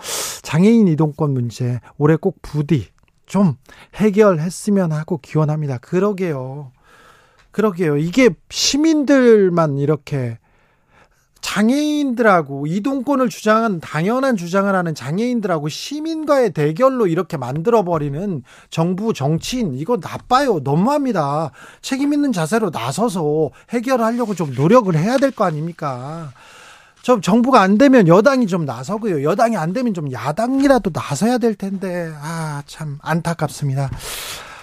[0.42, 2.88] 장애인 이동권 문제 올해 꼭 부디
[3.26, 3.56] 좀
[3.96, 5.78] 해결했으면 하고 기원합니다.
[5.78, 6.72] 그러게요.
[7.52, 7.98] 그러게요.
[7.98, 10.38] 이게 시민들만 이렇게
[11.44, 19.98] 장애인들하고 이동권을 주장한 당연한 주장을 하는 장애인들하고 시민과의 대결로 이렇게 만들어 버리는 정부 정치인 이거
[20.02, 20.62] 나빠요.
[20.64, 21.52] 너무합니다.
[21.82, 26.32] 책임 있는 자세로 나서서 해결하려고 좀 노력을 해야 될 거 아닙니까?
[27.02, 29.24] 좀 정부가 안 되면 여당이 좀 나서고요.
[29.24, 33.90] 여당이 안 되면 좀 야당이라도 나서야 될 텐데 아 참 안타깝습니다.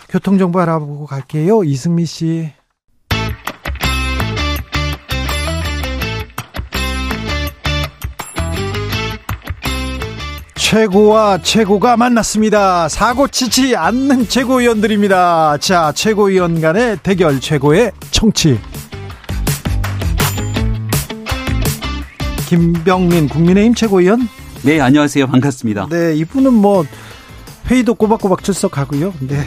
[0.09, 1.63] 교통 정보 알아보고 갈게요.
[1.65, 2.51] 이승미 씨.
[10.71, 12.89] 최고와 최고가 만났습니다.
[12.89, 15.59] 사고 치지 않는 최고위원들입니다.
[15.59, 18.57] 자, 최고위원 간의 대결 최고의 청취.
[22.47, 24.29] 김병민 국민의힘 최고위원.
[24.63, 25.27] 네, 안녕하세요.
[25.27, 25.89] 반갑습니다.
[25.91, 26.85] 네, 이분은 뭐
[27.69, 29.13] 회의도 꼬박꼬박 출석하고요.
[29.27, 29.41] 네.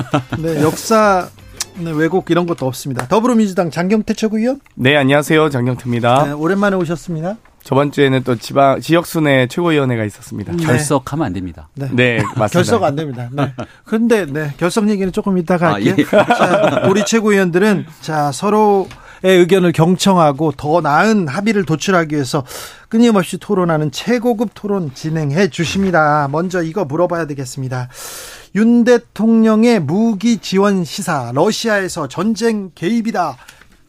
[0.40, 1.28] 네, 역사
[1.76, 3.06] 네, 왜곡 이런 것도 없습니다.
[3.06, 4.60] 더불어민주당 장경태 최고위원.
[4.76, 5.50] 네, 안녕하세요.
[5.50, 6.24] 장경태입니다.
[6.24, 7.36] 네, 오랜만에 오셨습니다.
[7.62, 10.52] 저번 주에는 또 지방 지역 순회 최고위원회가 있었습니다.
[10.52, 10.64] 네.
[10.64, 11.68] 결석하면 안 됩니다.
[11.74, 12.48] 네, 네 맞습니다.
[12.48, 13.28] 결석 안 됩니다.
[13.32, 13.52] 네.
[13.84, 15.94] 근데 네, 결석 얘기는 조금 이따가 할게요.
[15.94, 16.04] 아, 예.
[16.04, 18.88] 자, 우리 최고위원들은 자, 서로의
[19.22, 22.44] 의견을 경청하고 더 나은 합의를 도출하기 위해서
[22.88, 26.28] 끊임없이 토론하는 최고급 토론 진행해 주십니다.
[26.30, 27.88] 먼저 이거 물어봐야 되겠습니다.
[28.56, 33.36] 윤 대통령의 무기 지원 시사 러시아에서 전쟁 개입이다.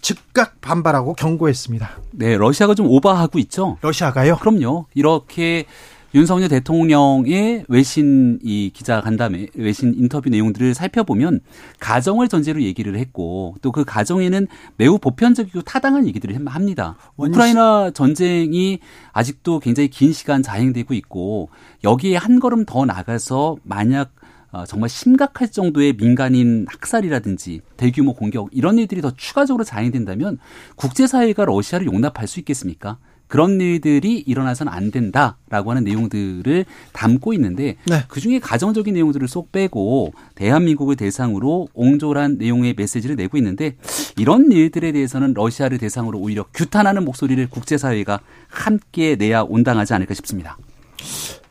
[0.01, 1.89] 즉각 반발하고 경고했습니다.
[2.11, 3.77] 네, 러시아가 좀 오버하고 있죠.
[3.81, 4.37] 러시아가요?
[4.37, 4.85] 그럼요.
[4.93, 5.65] 이렇게
[6.13, 11.39] 윤석열 대통령의 외신 이 기자 간담회, 외신 인터뷰 내용들을 살펴보면
[11.79, 16.97] 가정을 전제로 얘기를 했고 또 그 가정에는 매우 보편적이고 타당한 얘기들을 합니다.
[17.15, 18.79] 우크라이나 전쟁이
[19.13, 21.49] 아직도 굉장히 긴 시간 자행되고 있고
[21.85, 24.20] 여기에 한 걸음 더 나가서 만약 어,
[24.67, 30.39] 정말 심각할 정도의 민간인 학살이라든지 대규모 공격 이런 일들이 더 추가적으로 자행된다면
[30.75, 32.97] 국제사회가 러시아를 용납할 수 있겠습니까?
[33.31, 38.03] 그런 일들이 일어나서는 안 된다라고 하는 내용들을 담고 있는데 네.
[38.09, 43.77] 그중에 가정적인 내용들을 쏙 빼고 대한민국을 대상으로 옹졸한 내용의 메시지를 내고 있는데
[44.17, 50.57] 이런 일들에 대해서는 러시아를 대상으로 오히려 규탄하는 목소리를 국제사회가 함께 내야 온당하지 않을까 싶습니다.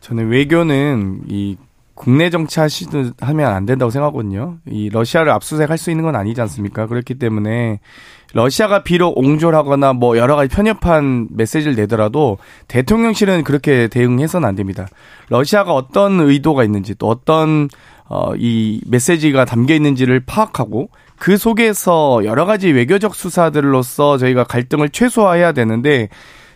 [0.00, 1.56] 저는 외교는 이
[2.00, 4.56] 국내 정치 하시든 하면 안 된다고 생각하거든요.
[4.66, 6.86] 이 러시아를 압수수색할 수 있는 건 아니지 않습니까?
[6.86, 7.80] 그렇기 때문에
[8.32, 14.88] 러시아가 비록 옹졸하거나 뭐 여러 가지 편협한 메시지를 내더라도 대통령실은 그렇게 대응해서는 안 됩니다.
[15.28, 17.68] 러시아가 어떤 의도가 있는지 또 어떤
[18.08, 25.52] 어, 이 메시지가 담겨 있는지를 파악하고 그 속에서 여러 가지 외교적 수사들로서 저희가 갈등을 최소화해야
[25.52, 26.08] 되는데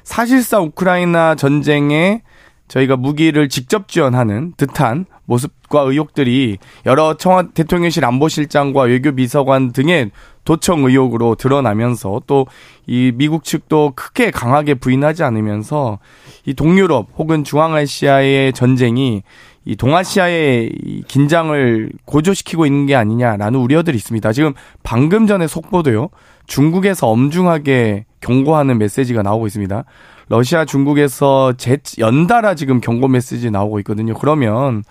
[0.05, 2.23] 사실상 우크라이나 전쟁에
[2.69, 10.11] 저희가 무기를 직접 지원하는 듯한 모습과 의혹들이 여러 청와 대통령실 안보실장과 외교비서관 등의
[10.45, 12.47] 도청 의혹으로 드러나면서 또
[12.87, 15.99] 이 미국 측도 크게 강하게 부인하지 않으면서
[16.45, 19.23] 이 동유럽 혹은 중앙아시아의 전쟁이
[19.65, 24.33] 이 동아시아의 이 긴장을 고조시키고 있는 게 아니냐라는 우려들이 있습니다.
[24.33, 26.11] 지금 방금 전에 속보도요.
[26.47, 29.85] 중국에서 엄중하게 경고하는 메시지가 나오고 있습니다.
[30.29, 34.15] 러시아, 중국에서 제, 연달아 지금 경고 메시지 나오고 있거든요.
[34.15, 34.83] 그러면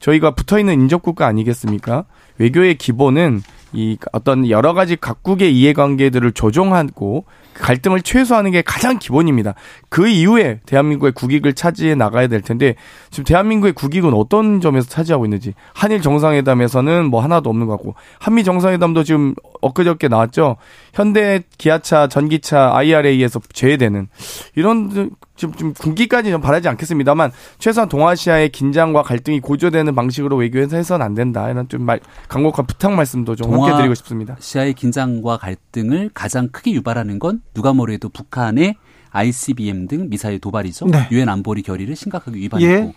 [0.00, 2.04] 저희가 붙어 있는 인접 국가 아니겠습니까?
[2.38, 7.24] 외교의 기본은 이 어떤 여러 가지 각국의 이해관계들을 조정하고
[7.58, 9.54] 갈등을 최소화하는 게 가장 기본입니다.
[9.88, 12.76] 그 이후에 대한민국의 국익을 차지해 나가야 될 텐데
[13.10, 18.44] 지금 대한민국의 국익은 어떤 점에서 차지하고 있는지 한일 정상회담에서는 뭐 하나도 없는 것 같고 한미
[18.44, 20.56] 정상회담도 지금 엊그저께 나왔죠.
[20.94, 24.08] 현대 기아차, 전기차 IRA에서 제외되는
[24.54, 31.04] 이런 좀, 좀 군기까지 좀 바라지 않겠습니다만 최소한 동아시아의 긴장과 갈등이 고조되는 방식으로 외교에서 해서는
[31.04, 31.48] 안 된다.
[31.50, 34.36] 이런 좀 말, 강력한 부탁 말씀도 좀 함께 드리고 싶습니다.
[34.40, 38.76] 시아의 긴장과 갈등을 가장 크게 유발하는 건 누가 뭐래도 북한의
[39.10, 40.86] ICBM 등 미사일 도발이죠.
[40.86, 41.08] 네.
[41.10, 42.92] 유엔 안보리 결의를 심각하게 위반했고 예.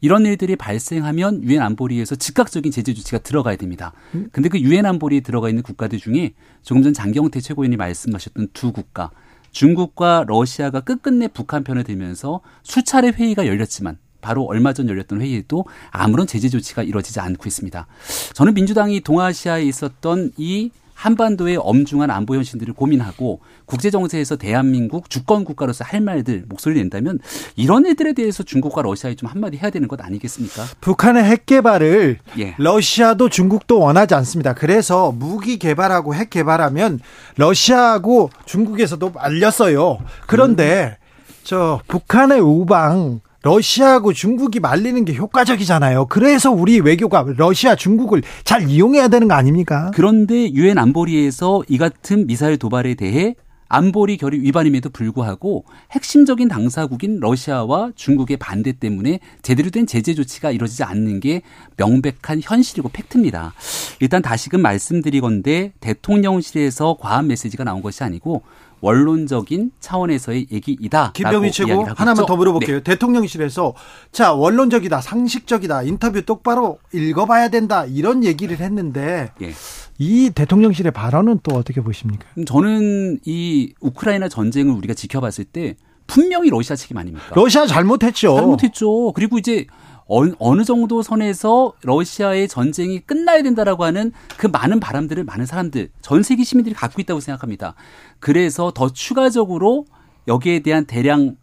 [0.00, 3.92] 이런 일들이 발생하면 유엔 안보리에서 즉각적인 제재 조치가 들어가야 됩니다.
[4.32, 6.32] 근데 그 유엔 안보리에 들어가 있는 국가들 중에
[6.62, 9.10] 조금 전 장경태 최고위원이 말씀하셨던 두 국가
[9.52, 16.26] 중국과 러시아가 끝끝내 북한 편을 들면서 수차례 회의가 열렸지만 바로 얼마 전 열렸던 회의에도 아무런
[16.26, 17.86] 제재 조치가 이루어지지 않고 있습니다.
[18.34, 25.82] 저는 민주당이 동아시아에 있었던 이 한반도의 엄중한 안보 현실들을 고민하고 국제 정세에서 대한민국 주권 국가로서
[25.82, 27.20] 할 말들 목소리를 낸다면
[27.56, 30.62] 이런 애들에 대해서 중국과 러시아에 좀 한마디 해야 되는 것 아니겠습니까?
[30.82, 32.54] 북한의 핵 개발을 예.
[32.58, 34.52] 러시아도 중국도 원하지 않습니다.
[34.52, 37.00] 그래서 무기 개발하고 핵 개발하면
[37.38, 40.00] 러시아하고 중국에서도 말렸어요.
[40.26, 40.98] 그런데
[41.44, 46.06] 저 북한의 우방 러시아하고 중국이 말리는 게 효과적이잖아요.
[46.06, 49.90] 그래서 우리 외교가 러시아, 중국을 잘 이용해야 되는 거 아닙니까?
[49.94, 53.34] 그런데 유엔 안보리에서 이 같은 미사일 도발에 대해
[53.72, 60.82] 안보리 결의 위반임에도 불구하고 핵심적인 당사국인 러시아와 중국의 반대 때문에 제대로 된 제재 조치가 이루어지지
[60.82, 61.42] 않는 게
[61.76, 63.54] 명백한 현실이고 팩트입니다.
[64.00, 68.42] 일단 다시금 말씀드리건데 대통령실에서 과한 메시지가 나온 것이 아니고
[68.80, 71.12] 원론적인 차원에서의 얘기이다.
[71.12, 72.80] 김병희 최고 하나만 더 물어볼게요.
[72.82, 73.74] 대통령실에서
[74.12, 79.52] 자 원론적이다, 상식적이다, 인터뷰 똑바로 읽어봐야 된다 이런 얘기를 했는데 예.
[79.98, 82.26] 이 대통령실의 발언은 또 어떻게 보십니까?
[82.38, 87.26] 음, 저는 이 우크라이나 전쟁을 우리가 지켜봤을 때 분명히 러시아 책임 아닙니까?
[87.34, 88.34] 러시아 잘못했죠.
[88.34, 89.12] 잘못했죠.
[89.12, 89.66] 그리고 이제
[90.12, 96.24] 어느, 어느 정도 선에서 러시아의 전쟁이 끝나야 된다라고 하는 그 많은 바람들을 많은 사람들, 전
[96.24, 97.74] 세계 시민들이 갖고 있다고 생각합니다.
[98.18, 99.86] 그래서 더 추가적으로
[100.26, 101.36] 여기에 대한 대량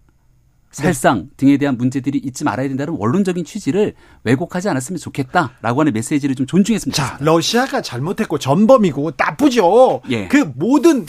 [0.70, 3.94] 살상 등에 대한 문제들이 있지 말아야 된다는 원론적인 취지를
[4.26, 7.32] 왜곡하지 않았으면 좋겠다라고 하는 메시지를 좀 존중했으면 자, 좋겠습니다.
[7.32, 10.02] 러시아가 잘못했고 전범이고 나쁘죠.
[10.10, 10.28] 예.
[10.28, 11.06] 그 모든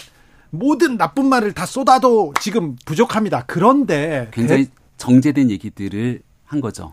[0.50, 3.44] 모든 나쁜 말을 다 쏟아도 지금 부족합니다.
[3.48, 6.92] 그런데 굉장히 정제된 얘기들을 한 거죠.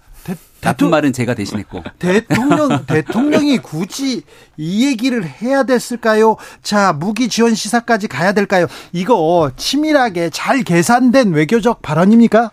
[0.66, 1.84] 대, 나쁜 대통- 말은 제가 대신했고.
[2.00, 4.24] 대통령 대통령이 굳이
[4.58, 6.36] 이 얘기를 해야 됐을까요?
[6.62, 8.68] 자 무기 지원 시사까지 가야 될까요?
[8.92, 12.52] 이거 치밀하게 잘 계산된 외교적 발언입니까?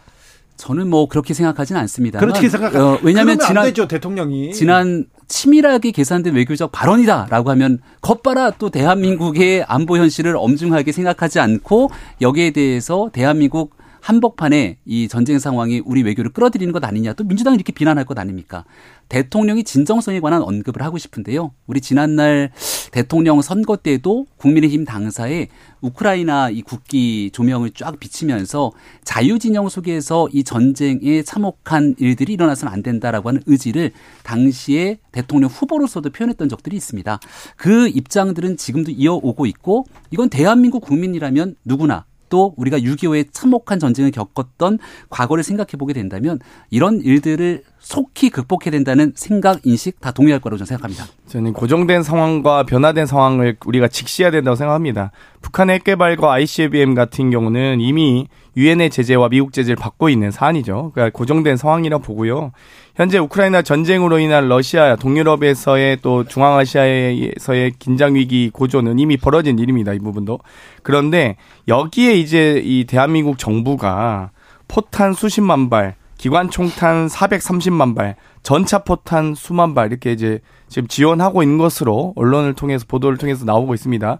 [0.57, 2.20] 저는 뭐 그렇게 생각하지는 않습니다.
[2.20, 2.77] 그렇게 생각.
[2.77, 4.53] 어, 왜냐하면 지난 안 되죠 대통령이.
[4.53, 12.51] 지난 치밀하게 계산된 외교적 발언이다라고 하면 겉봐라 또 대한민국의 안보 현실을 엄중하게 생각하지 않고 여기에
[12.51, 18.05] 대해서 대한민국 한복판에 이 전쟁 상황이 우리 외교를 끌어들이는 것 아니냐 또 민주당이 이렇게 비난할
[18.05, 18.65] 것 아닙니까?
[19.09, 21.53] 대통령이 진정성에 관한 언급을 하고 싶은데요.
[21.67, 22.51] 우리 지난날
[22.91, 25.47] 대통령 선거 때도 국민의힘 당사에
[25.83, 28.73] 우크라이나 이 국기 조명을 쫙 비치면서
[29.05, 33.93] 자유진영 속에서 이 전쟁에 참혹한 일들이 일어나서는 안 된다라고 하는 의지를
[34.25, 37.21] 당시에 대통령 후보로서도 표현했던 적들이 있습니다.
[37.57, 44.79] 그 입장들은 지금도 이어오고 있고 이건 대한민국 국민이라면 누구나 또 우리가 6.25의 참혹한 전쟁을 겪었던
[45.11, 46.38] 과거를 생각해 보게 된다면
[46.71, 51.05] 이런 일들을 속히 극복해야 된다는 생각, 인식 다 동의할 거라고 저는 생각합니다.
[51.27, 55.11] 저는 고정된 상황과 변화된 상황을 우리가 직시해야 된다고 생각합니다.
[55.42, 60.92] 북한의 핵개발과 ICBM 같은 경우는 이미 유엔의 제재와 미국 제재를 받고 있는 사안이죠.
[60.95, 62.53] 그러니까 고정된 상황이라 보고요.
[62.94, 69.94] 현재 우크라이나 전쟁으로 인한 러시아, 동유럽에서의 또 중앙아시아에서의 긴장 위기 고조는 이미 벌어진 일입니다.
[69.94, 70.40] 이 부분도.
[70.83, 71.37] 그런데
[71.68, 74.31] 여기에 이제 이 대한민국 정부가
[74.68, 81.42] 포탄 수십만 발 기관 총탄 430만 발, 전차 포탄 수만 발 이렇게 이제 지금 지원하고
[81.42, 84.18] 있는 것으로 언론을 통해서 보도를 통해서 나오고 있습니다.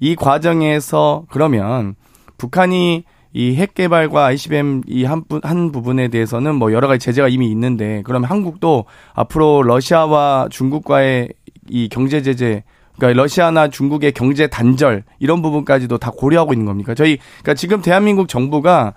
[0.00, 1.94] 이 과정에서 그러면
[2.38, 3.04] 북한이
[3.34, 8.30] 이 핵 개발과 ICBM 이한 한 부분에 대해서는 뭐 여러 가지 제재가 이미 있는데 그러면
[8.30, 11.30] 한국도 앞으로 러시아와 중국과의
[11.68, 12.62] 이 경제 제재
[12.96, 16.94] 그러니까 러시아나 중국의 경제 단절 이런 부분까지도 다 고려하고 있는 겁니까?
[16.94, 18.94] 저희 그러니까 지금 대한민국 정부가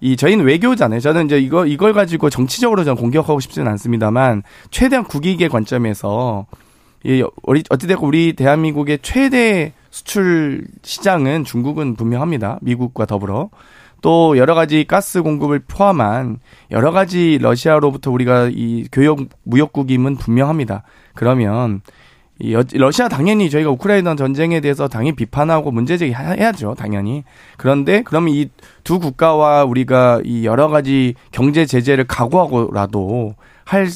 [0.00, 1.00] 이 저희는 외교잖아요.
[1.00, 6.46] 저는 이제 이거 이걸 가지고 정치적으로 저는 공격하고 싶지는 않습니다만 최대한 국익의 관점에서
[7.02, 7.24] 이
[7.68, 12.58] 어찌됐건 우리 대한민국의 최대 수출 시장은 중국은 분명합니다.
[12.62, 13.50] 미국과 더불어.
[14.02, 16.38] 또 여러 가지 가스 공급을 포함한
[16.70, 20.82] 여러 가지 러시아로부터 우리가 이 교역 무역국임은 분명합니다.
[21.14, 21.82] 그러면
[22.38, 27.24] 이 러시아 당연히 저희가 우크라이나 전쟁에 대해서 당연히 비판하고 문제 제기 해야죠, 당연히.
[27.58, 28.48] 그런데 그러면 이
[28.84, 33.34] 두 국가와 우리가 이 여러 가지 경제 제재를 각오하고라도
[33.64, 33.86] 할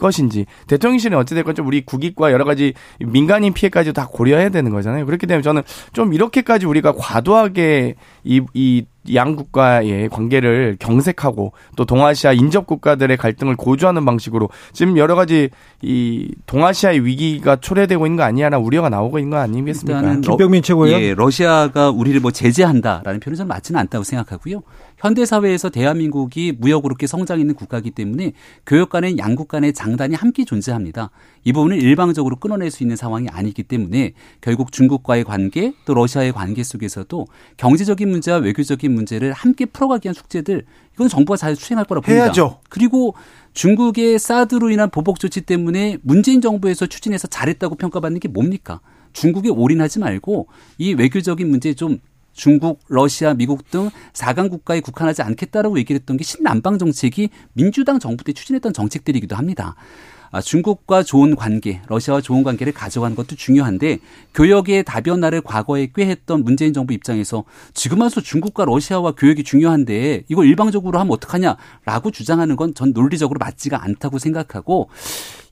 [0.00, 5.06] 것인지 대통령실은 어찌됐건 좀 우리 국익과 여러 가지 민간인 피해까지 다 고려해야 되는 거잖아요.
[5.06, 8.84] 그렇기 때문에 저는 좀 이렇게까지 우리가 과도하게 이, 이
[9.14, 15.48] 양국과의 관계를 경색하고 또 동아시아 인접 국가들의 갈등을 고조하는 방식으로 지금 여러 가지
[15.80, 20.20] 이 동아시아의 위기가 초래되고 있는 거 아니냐라는 우려가 나오고 있는 거 아니겠습니까?
[20.20, 20.92] 김병민 최고요.
[20.92, 24.62] 예, 러시아가 우리를 뭐 제재한다라는 표현은 저는 맞지는 않다고 생각하고요.
[25.00, 28.32] 현대 사회에서 대한민국이 무역으로 게 성장 있는 국가이기 때문에
[28.66, 31.10] 교역 간의 양국 간의 장단이 함께 존재합니다.
[31.44, 36.62] 이 부분을 일방적으로 끊어낼 수 있는 상황이 아니기 때문에 결국 중국과의 관계 또 러시아의 관계
[36.62, 42.24] 속에서도 경제적인 문제와 외교적인 문제를 함께 풀어가기 위한 숙제들 이건 정부가 잘 수행할 거라고 봅니다.
[42.24, 42.60] 해야죠.
[42.68, 43.14] 그리고
[43.54, 48.80] 중국의 사드로 인한 보복 조치 때문에 문재인 정부에서 추진해서 잘했다고 평가받는 게 뭡니까?
[49.14, 51.98] 중국에 올인하지 말고 이 외교적인 문제 좀
[52.32, 58.24] 중국, 러시아, 미국 등 4강 국가에 국한하지 않겠다라고 얘기를 했던 게 신남방 정책이 민주당 정부
[58.24, 59.74] 때 추진했던 정책들이기도 합니다.
[60.32, 63.98] 아, 중국과 좋은 관계, 러시아와 좋은 관계를 가져가는 것도 중요한데
[64.32, 67.42] 교역의 다변화를 과거에 꾀했던 문재인 정부 입장에서
[67.74, 73.82] 지금 와서 중국과 러시아와 교역이 중요한데 이걸 일방적으로 하면 어떡하냐라고 주장하는 건 전 논리적으로 맞지가
[73.82, 74.88] 않다고 생각하고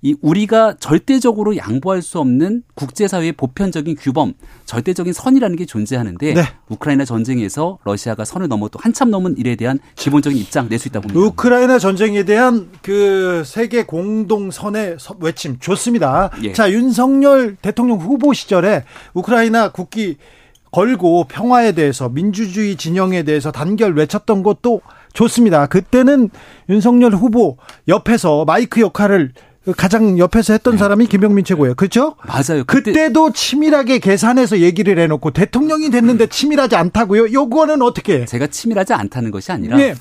[0.01, 4.35] 이 우리가 절대적으로 양보할 수 없는 국제사회의 보편적인 규범,
[4.65, 6.43] 절대적인 선이라는 게 존재하는데 네.
[6.69, 11.27] 우크라이나 전쟁에서 러시아가 선을 넘어도 한참 넘은 일에 대한 기본적인 입장 낼 수 있다고 봅니다.
[11.27, 16.31] 우크라이나 전쟁에 대한 그 세계 공동선의 외침 좋습니다.
[16.45, 16.53] 예.
[16.53, 18.85] 자 윤석열 대통령 후보 시절에
[19.15, 20.17] 우크라이나 국기
[20.71, 24.81] 걸고 평화에 대해서 민주주의 진영에 대해서 단결 외쳤던 것도
[25.15, 25.67] 좋습니다.
[25.67, 26.31] 그때는
[26.69, 27.57] 윤석열 후보
[27.89, 29.33] 옆에서 마이크 역할을
[29.77, 30.79] 가장 옆에서 했던 네.
[30.79, 31.75] 사람이 김병민 최고예요.
[31.75, 32.17] 그렇죠?
[32.27, 32.65] 맞아요.
[32.67, 37.33] 그때 도 치밀하게 계산해서 얘기를 해놓고 대통령이 됐는데 치밀하지 않다고요?
[37.33, 38.25] 요거는 어떻게?
[38.25, 39.95] 제가 치밀하지 않다는 것이 아니라 네.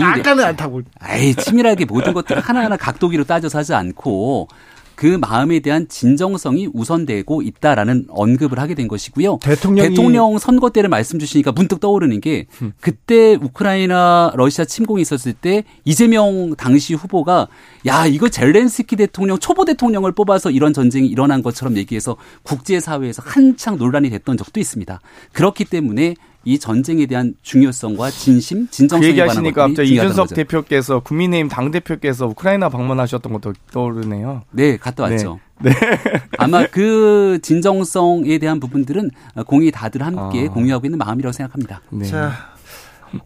[0.00, 0.82] 아까는 않다고.
[1.00, 4.48] 아이 치밀하게 모든 것들 하나하나 각도기로 따져서 하지 않고
[4.94, 9.38] 그 마음에 대한 진정성이 우선되고 있다라는 언급을 하게 된 것이고요.
[9.42, 9.88] 대통령이...
[9.88, 12.46] 대통령 선거 때를 말씀 주시니까 문득 떠오르는 게
[12.80, 17.48] 그때 우크라이나 러시아 침공이 있었을 때 이재명 당시 후보가
[17.86, 24.10] 야 이거 젤렌스키 대통령 초보 대통령을 뽑아서 이런 전쟁이 일어난 것처럼 얘기해서 국제사회에서 한창 논란이
[24.10, 25.00] 됐던 적도 있습니다.
[25.32, 30.34] 그렇기 때문에 이 전쟁에 대한 중요성과 진심, 진정성에 그 얘기하시니까 갑자기 이준석 거죠.
[30.34, 34.42] 대표께서 국민의힘 당 대표께서 우크라이나 방문하셨던 것도 떠오르네요.
[34.50, 35.38] 네, 갔다 왔죠.
[35.60, 35.70] 네.
[35.70, 35.76] 네.
[36.38, 39.10] 아마 그 진정성에 대한 부분들은
[39.46, 40.52] 공이 다들 함께 아.
[40.52, 41.80] 공유하고 있는 마음이라고 생각합니다.
[41.90, 42.06] 네.
[42.06, 42.32] 자,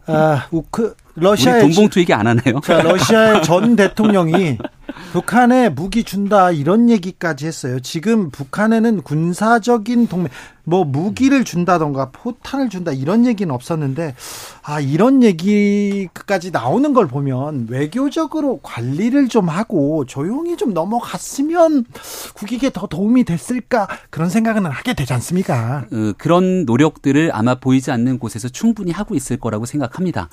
[0.05, 2.59] 아, 우크 러시아의 돈봉투 얘기 안 하네요.
[2.63, 4.57] 자, 러시아의 전 대통령이
[5.11, 7.79] 북한에 무기 준다 이런 얘기까지 했어요.
[7.79, 10.29] 지금 북한에는 군사적인 동맹
[10.69, 14.15] 뭐 무기를 준다던가 포탄을 준다 이런 얘기는 없었는데
[14.63, 21.85] 아 이런 얘기까지 나오는 걸 보면 외교적으로 관리를 좀 하고 조용히 좀 넘어갔으면
[22.35, 25.85] 국익에 더 도움이 됐을까 그런 생각은 하게 되지 않습니까?
[25.89, 30.23] 어, 그런 노력들을 아마 보이지 않는 곳에서 충분히 하고 있을 거라고 생각합니다.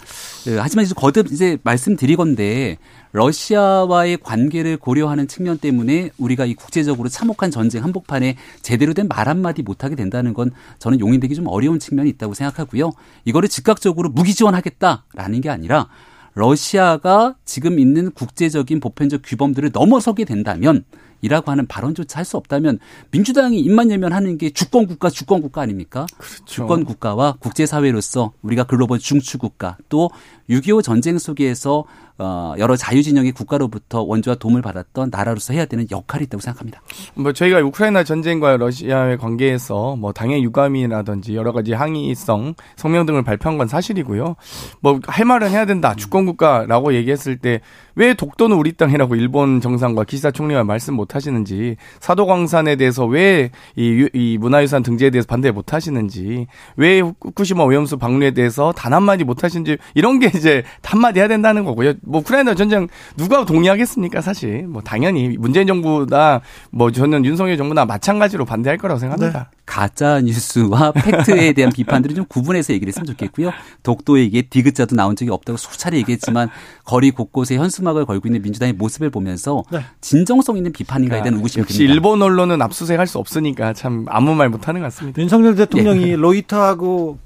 [0.49, 2.79] 어, 하지만 이제 거듭 이제 말씀드리건데
[3.13, 9.61] 러시아와의 관계를 고려하는 측면 때문에 우리가 이 국제적으로 참혹한 전쟁 한복판에 제대로 된 말 한마디
[9.63, 12.93] 못하게 된다는 건 저는 용인되기 좀 어려운 측면이 있다고 생각하고요.
[13.27, 15.89] 이거를 즉각적으로 무기 지원하겠다라는 게 아니라
[16.35, 20.85] 러시아가 지금 있는 국제적인 보편적 규범들을 넘어서게 된다면
[21.21, 22.79] 이라고 하는 발언조차 할 수 없다면
[23.13, 26.07] 민주당이 입만 열면 하는 게 주권 국가 주권 국가 아닙니까?
[26.19, 26.45] 그렇죠.
[26.45, 30.11] 주권 국가와 국제 사회로서 우리가 글로벌 중추 국가 또
[30.51, 31.85] 6.25 전쟁 속에서
[32.17, 36.81] 어 여러 자유 진영의 국가로부터 원조와 도움을 받았던 나라로서 해야 되는 역할이 있다고 생각합니다.
[37.15, 43.59] 뭐 저희가 우크라이나 전쟁과 러시아의 관계에서 뭐 당의 유감이라든지 여러 가지 항의성 성명 등을 발표한
[43.59, 44.37] 건 사실이고요.
[44.81, 45.95] 뭐 할 말은 해야 된다.
[45.97, 47.61] 주권 국가라고 얘기했을 때
[47.97, 54.09] 왜 독도는 우리 땅이라고 일본 정상과 기시다 총리가 말씀 못 하시는지 사도광산에 대해서 왜 이
[54.15, 59.45] 이 문화유산 등재에 대해서 반대 못 하시는지 왜 후쿠시마 오염수 방류에 대해서 단 한마디 못
[59.45, 61.95] 하시는지 이런 게 이제 한마디 해야 된다는 거고요.
[62.03, 64.21] 뭐 우크라이나 전쟁 누가 동의하겠습니까?
[64.21, 69.51] 사실 뭐 당연히 문재인 정부나 뭐 저는 윤석열 정부나 마찬가지로 반대할 거라고 생각합니다.
[69.67, 73.51] 가짜 뉴스와 팩트에 대한 비판들은 좀 구분해서 얘기를 했으면 좋겠고요.
[73.83, 76.51] 독도에게 디귿자도 나온 적이 없다고 수차례 얘기했지만
[76.85, 79.81] 거리 곳곳에 현수막을 걸고 있는 민주당의 모습을 보면서 네.
[80.01, 81.95] 진정성 있는 비판인가에 대한 의구심이 역시 듭니다.
[81.95, 85.21] 일본 언론은 압수수색할 수 없으니까 참 아무 말 못하는 것 같습니다.
[85.21, 87.19] 윤석열 대통령이 로이터하고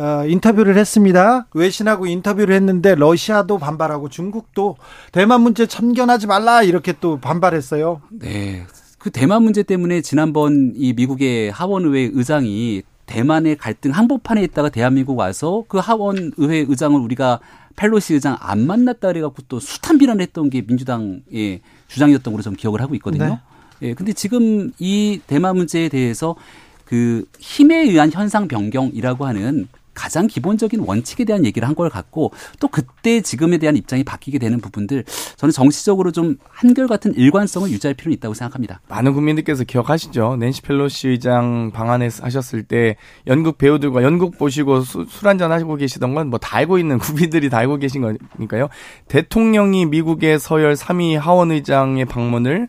[0.00, 1.46] 어, 인터뷰를 했습니다.
[1.52, 4.76] 외신하고 인터뷰를 했는데 러시아도 반발하고 중국도
[5.12, 8.00] 대만 문제 참견하지 말라 이렇게 또 반발했어요.
[8.10, 8.64] 네.
[8.98, 15.64] 그 대만 문제 때문에 지난번 이 미국의 하원의회 의장이 대만의 갈등 한복판에 있다가 대한민국 와서
[15.68, 17.40] 그 하원의회 의장을 우리가
[17.76, 22.80] 펠로시 의장 안 만났다 그래갖고 또 숱한 비난을 했던 게 민주당의 주장이었던 걸로 좀 기억을
[22.80, 23.38] 하고 있거든요.
[23.80, 23.88] 네.
[23.88, 26.36] 예, 근데 지금 이 대만 문제에 대해서
[26.84, 29.68] 그 힘에 의한 현상 변경이라고 하는
[30.00, 34.60] 가장 기본적인 원칙에 대한 얘기를 한 걸 갖고 또 그때 지금에 대한 입장이 바뀌게 되는
[34.60, 35.04] 부분들
[35.36, 38.80] 저는 정치적으로 좀 한결같은 일관성을 유지할 필요는 있다고 생각합니다.
[38.88, 40.36] 많은 국민들께서 기억하시죠?
[40.36, 42.96] 낸시 펠로시 의장 방한에 하셨을 때
[43.26, 47.58] 연극 배우들과 연극 보시고 술 한잔 하시고 계시던 건 뭐 다 알고 있는 국민들이 다
[47.58, 48.68] 알고 계신 거니까요.
[49.08, 52.68] 대통령이 미국의 서열 3위 하원 의장의 방문을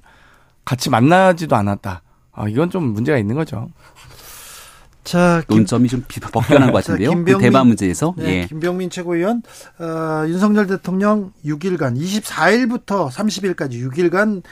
[0.66, 2.02] 같이 만나지도 않았다.
[2.34, 3.70] 아, 이건 좀 문제가 있는 거죠.
[5.04, 7.10] 자, 김, 논점이 좀 비- 벗겨난 것 자, 같은데요.
[7.12, 8.46] 그 김병민- 대만 문제에서 네, 예.
[8.48, 9.42] 김병민 최고위원
[9.80, 14.44] 어, 윤석열 대통령 6일간 24일부터 30일까지 6일간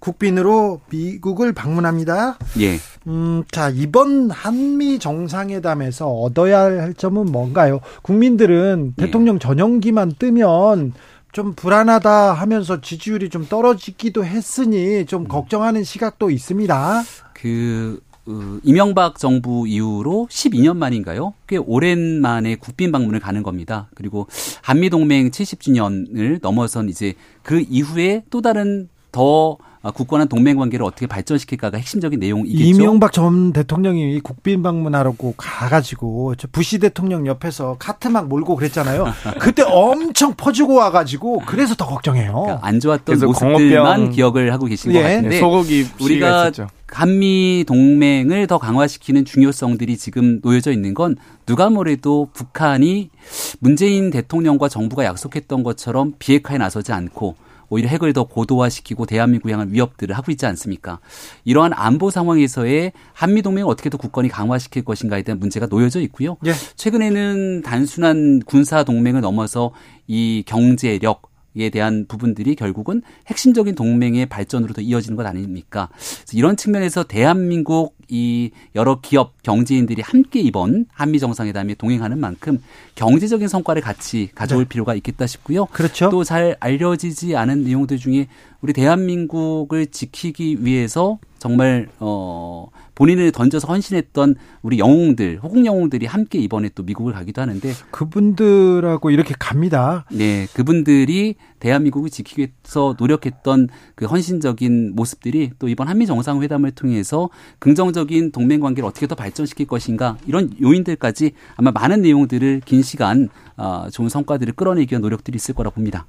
[0.00, 2.36] 국빈으로 미국을 방문합니다.
[2.60, 2.78] 예.
[3.06, 7.80] 음, 자, 이번 한미 정상회담에서 얻어야 할 점은 뭔가요?
[8.02, 9.02] 국민들은 예.
[9.04, 10.92] 대통령 전용기만 뜨면
[11.32, 15.06] 좀 불안하다 하면서 지지율이 좀 떨어지기도 했으니 음.
[15.06, 17.02] 좀 걱정하는 시각도 있습니다.
[17.32, 21.34] 그 어, 이명박 정부 이후로 12년 만인가요?
[21.46, 23.88] 꽤 오랜만에 국빈 방문을 가는 겁니다.
[23.94, 24.26] 그리고
[24.62, 31.06] 한미 동맹 70주년을 넘어선 이제 그 이후에 또 다른 더 어, 굳건한 동맹 관계를 어떻게
[31.06, 32.64] 발전시킬까가 핵심적인 내용이겠죠.
[32.64, 39.04] 이명박 전 대통령이 국빈 방문하라고 가가지고 저 부시 대통령 옆에서 카트 막 몰고 그랬잖아요.
[39.38, 42.32] 그때 엄청 퍼주고 와가지고 그래서 더 걱정해요.
[42.32, 44.94] 그러니까 안 좋았던 모습들만 기억을 하고 계신 예.
[44.94, 46.68] 것 같은데 네, 소고기 우리가 우리가 있었죠.
[46.88, 53.10] 한미 동맹을 더 강화시키는 중요성들이 지금 놓여져 있는 건 누가 뭐래도 북한이
[53.58, 57.34] 문재인 대통령과 정부가 약속했던 것처럼 비핵화에 나서지 않고
[57.74, 61.00] 오히려 핵을 더 고도화시키고 대한민국 향한 위협들을 하고 있지 않습니까?
[61.44, 66.36] 이러한 안보 상황에서의 한미 동맹을 어떻게 더 굳건히 강화시킬 것인가에 대한 문제가 놓여져 있고요.
[66.46, 66.52] 예.
[66.76, 69.72] 최근에는 단순한 군사 동맹을 넘어서
[70.06, 75.88] 이 경제력 에 대한 부분들이 결국은 핵심적인 동맹의 발전으로 더 이어지는 것 아닙니까?
[75.92, 82.60] 그래서 이런 측면에서 대한민국 이 여러 기업 경제인들이 함께 이번 한미 정상회담에 동행하는 만큼
[82.96, 84.68] 경제적인 성과를 같이 가져올 네.
[84.68, 85.66] 필요가 있겠다 싶고요.
[85.66, 86.10] 그렇죠.
[86.10, 88.28] 또 잘 알려지지 않은 내용들 중에
[88.60, 96.70] 우리 대한민국을 지키기 위해서 정말 어 본인을 던져서 헌신했던 우리 영웅들, 호국 영웅들이 함께 이번에
[96.74, 100.04] 또 미국을 가기도 하는데 그분들하고 이렇게 갑니다.
[100.10, 108.32] 네, 그분들이 대한민국을 지키기 위해서 노력했던 그 헌신적인 모습들이 또 이번 한미 정상회담을 통해서 긍정적인
[108.32, 114.08] 동맹 관계를 어떻게 더 발전시킬 것인가 이런 요인들까지 아마 많은 내용들을 긴 시간 어, 좋은
[114.08, 116.06] 성과들을 끌어내기 위한 노력들이 있을 거라 봅니다.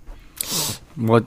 [0.96, 1.22] 뭐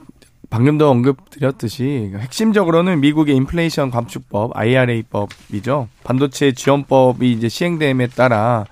[0.49, 5.87] 방금도 언급드렸듯이 핵심적으로는 미국의 인플레이션 감축법 IRA법이죠.
[6.03, 8.65] 반도체 지원법이 이제 시행됨에 따라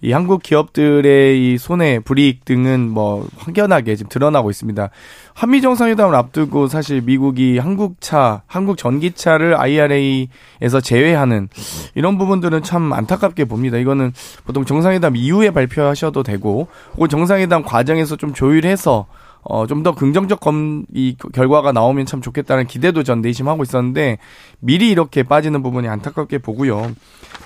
[0.00, 4.90] 이 한국 기업들의 이 손해 불이익 등은 뭐 확연하게 지금 드러나고 있습니다.
[5.32, 11.48] 한미 정상회담을 앞두고 사실 미국이 한국차, 한국 전기차를 IRA에서 제외하는
[11.94, 13.78] 이런 부분들은 참 안타깝게 봅니다.
[13.78, 14.12] 이거는
[14.44, 19.06] 보통 정상회담 이후에 발표하셔도 되고 혹은 정상회담 과정에서 좀 조율해서
[19.44, 24.16] 어, 좀 더 긍정적 검, 이 결과가 나오면 참 좋겠다는 기대도 전 내심하고 있었는데
[24.60, 26.92] 미리 이렇게 빠지는 부분이 안타깝게 보고요.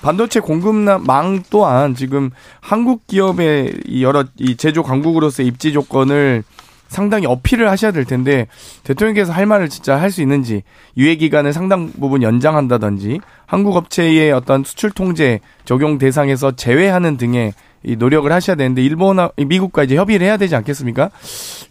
[0.01, 2.29] 반도체 공급망 또한 지금
[2.61, 6.43] 한국 기업의 이 여러 이 제조 강국으로서 입지 조건을
[6.87, 8.47] 상당히 어필을 하셔야 될 텐데
[8.83, 10.63] 대통령께서 할 말을 진짜 할 수 있는지
[10.97, 17.95] 유예 기간을 상당 부분 연장한다든지 한국 업체의 어떤 수출 통제 적용 대상에서 제외하는 등의 이
[17.95, 21.09] 노력을 하셔야 되는데 일본 미국과 이제 협의를 해야 되지 않겠습니까?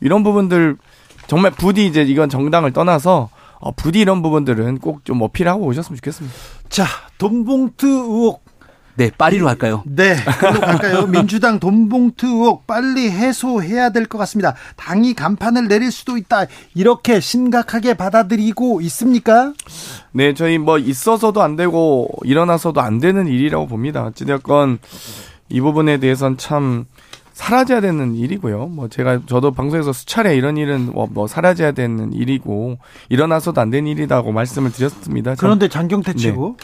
[0.00, 0.76] 이런 부분들
[1.26, 3.28] 정말 부디 이제 이건 정당을 떠나서
[3.60, 6.34] 어, 부디 이런 부분들은 꼭 좀 어필하고 오셨으면 좋겠습니다.
[6.68, 6.84] 자,
[7.18, 8.44] 돈봉투 의혹
[8.94, 9.82] 네, 파리로 갈까요?
[9.86, 11.06] 네, 그로 갈까요?
[11.10, 14.54] 민주당 돈봉투 의혹 빨리 해소해야 될 것 같습니다.
[14.76, 16.46] 당이 간판을 내릴 수도 있다.
[16.74, 19.52] 이렇게 심각하게 받아들이고 있습니까?
[20.12, 24.04] 네, 저희 뭐 있어서도 안 되고 일어나서도 안 되는 일이라고 봅니다.
[24.04, 24.78] 어찌됐건
[25.48, 26.84] 이 부분에 대해서는 참
[27.32, 28.66] 사라져야 되는 일이고요.
[28.66, 32.78] 뭐 제가 저도 방송에서 수차례 이런 일은 뭐, 뭐 사라져야 되는 일이고
[33.08, 35.34] 일어나서도 안 되는 일이라고 말씀을 드렸습니다.
[35.38, 36.56] 그런데 장경태 치고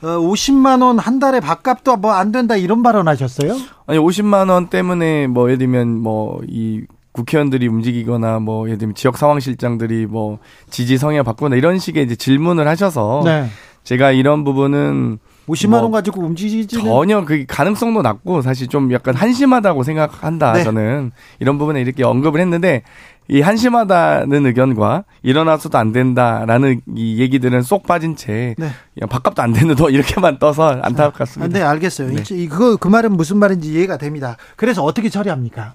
[0.00, 0.08] 네.
[0.08, 3.54] 어, 50만 원 한 달에 밥값도 뭐 안 된다 이런 발언하셨어요?
[3.86, 6.80] 아니 50만 원 때문에 뭐 예를 들면 뭐 이
[7.12, 10.38] 국회의원들이 움직이거나 뭐 예를 들면 지역 상황실장들이 뭐
[10.70, 13.48] 지지 성향 바꾸나 이런 식의 이제 질문을 하셔서 네.
[13.84, 15.18] 제가 이런 부분은
[15.52, 20.64] 50만 뭐원 가지고 움직이지는 전혀 그 가능성도 낮고 사실 좀 약간 한심하다고 생각한다 네.
[20.64, 22.82] 저는 이런 부분에 이렇게 언급을 했는데
[23.28, 28.70] 이 한심하다는 의견과 일어나서도 안 된다라는 이 얘기들은 쏙 빠진 채 네.
[29.08, 31.58] 밥값도 안 되는 도 이렇게만 떠서 안타깝습니다.
[31.58, 32.08] 네, 알겠어요.
[32.08, 32.46] 네.
[32.48, 34.36] 그거 그 말은 무슨 말인지 이해가 됩니다.
[34.56, 35.74] 그래서 어떻게 처리합니까?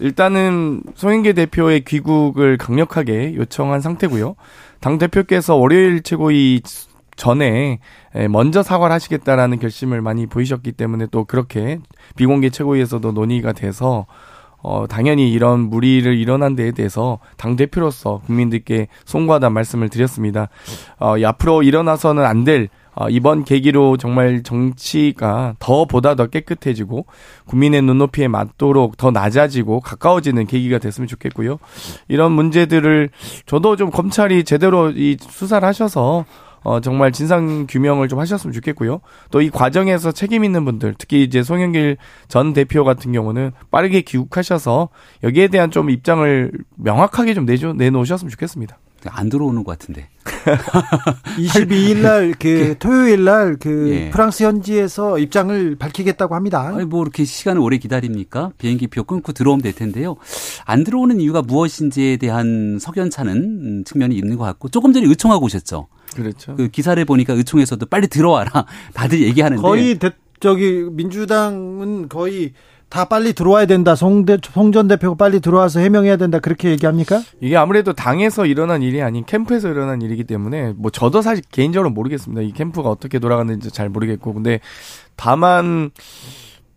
[0.00, 4.34] 일단은 송영계 대표의 귀국을 강력하게 요청한 상태고요.
[4.80, 6.60] 당 대표께서 월요일 최고위
[7.20, 7.80] 전에
[8.30, 11.78] 먼저 사과를 하시겠다라는 결심을 많이 보이셨기 때문에 또 그렇게
[12.16, 14.06] 비공개 최고위에서도 논의가 돼서
[14.62, 20.48] 어, 당연히 이런 무리를 일어난 데에 대해서 당대표로서 국민들께 송구하다 말씀을 드렸습니다.
[20.98, 27.06] 어, 앞으로 일어나서는 안 될, 어, 이번 계기로 정말 정치가 더 보다 더 깨끗해지고
[27.46, 31.58] 국민의 눈높이에 맞도록 더 낮아지고 가까워지는 계기가 됐으면 좋겠고요.
[32.08, 33.10] 이런 문제들을
[33.46, 36.26] 저도 좀 검찰이 제대로 이 수사를 하셔서
[36.62, 39.00] 어, 정말 진상 규명을 좀 하셨으면 좋겠고요.
[39.30, 41.96] 또 이 과정에서 책임 있는 분들, 특히 이제 송영길
[42.28, 44.90] 전 대표 같은 경우는 빠르게 귀국하셔서
[45.22, 48.78] 여기에 대한 좀 입장을 명확하게 좀 내줘, 내놓으셨으면 좋겠습니다.
[49.06, 50.08] 안 들어오는 것 같은데.
[51.38, 54.10] 22일 날, 그, 토요일 날, 그, 예.
[54.10, 56.68] 프랑스 현지에서 입장을 밝히겠다고 합니다.
[56.74, 58.50] 아니, 뭐, 이렇게 시간을 오래 기다립니까?
[58.58, 60.16] 비행기 표 끊고 들어오면 될 텐데요.
[60.66, 65.86] 안 들어오는 이유가 무엇인지에 대한 석연찮은 측면이 있는 것 같고, 조금 전에 의청하고 오셨죠?
[66.14, 66.56] 그렇죠.
[66.56, 68.66] 그 기사를 보니까 의총에서도 빨리 들어와라.
[68.94, 69.62] 다들 얘기하는데.
[69.62, 72.52] 거의 대, 저기 민주당은 거의
[72.90, 73.94] 다 빨리 들어와야 된다.
[73.94, 76.40] 송대, 송전 대표가 빨리 들어와서 해명해야 된다.
[76.40, 77.22] 그렇게 얘기합니까?
[77.40, 82.42] 이게 아무래도 당에서 일어난 일이 아닌 캠프에서 일어난 일이기 때문에 뭐 저도 사실 개인적으로 모르겠습니다.
[82.42, 84.34] 이 캠프가 어떻게 돌아가는지 잘 모르겠고.
[84.34, 84.58] 근데
[85.14, 85.92] 다만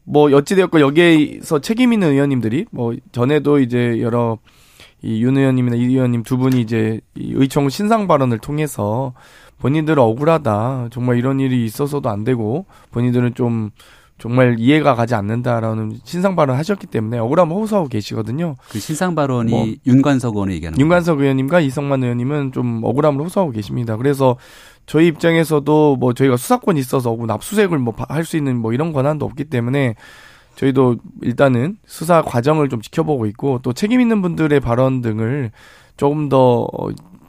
[0.03, 4.38] 뭐 어찌되었고 여기에서 책임 있는 의원님들이 뭐 전에도 이제 여러
[5.03, 9.13] 이윤 의원님이나 이 의원님 두 분이 이제 이 의총 신상 발언을 통해서
[9.59, 10.87] 본인들은 억울하다.
[10.91, 13.69] 정말 이런 일이 있어서도 안 되고 본인들은 좀
[14.19, 18.55] 정말 이해가 가지 않는다라는 신상 발언 하셨기 때문에 억울함을 호소하고 계시거든요.
[18.69, 23.97] 그 신상 발언이 뭐, 윤관석 의원을 얘기하는 윤관석 의원님과 이성만 의원님은 좀 억울함을 호소하고 계십니다.
[23.97, 24.37] 그래서
[24.85, 29.25] 저희 입장에서도 뭐 저희가 수사권이 있어서 뭐 납수색을 뭐 할 수 있는 뭐 이런 권한도
[29.25, 29.95] 없기 때문에
[30.55, 35.51] 저희도 일단은 수사 과정을 좀 지켜보고 있고 또 책임 있는 분들의 발언 등을
[35.97, 36.67] 조금 더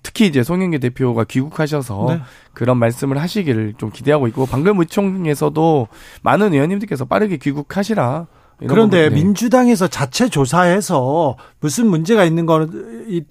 [0.02, 2.20] 특히 이제 송영길 대표가 귀국하셔서 네.
[2.52, 5.88] 그런 말씀을 하시기를 좀 기대하고 있고 방금 의총에서도
[6.22, 8.26] 많은 의원님들께서 빠르게 귀국하시라
[8.68, 9.14] 그런데 네.
[9.14, 12.66] 민주당에서 자체 조사해서 무슨 문제가 있는 거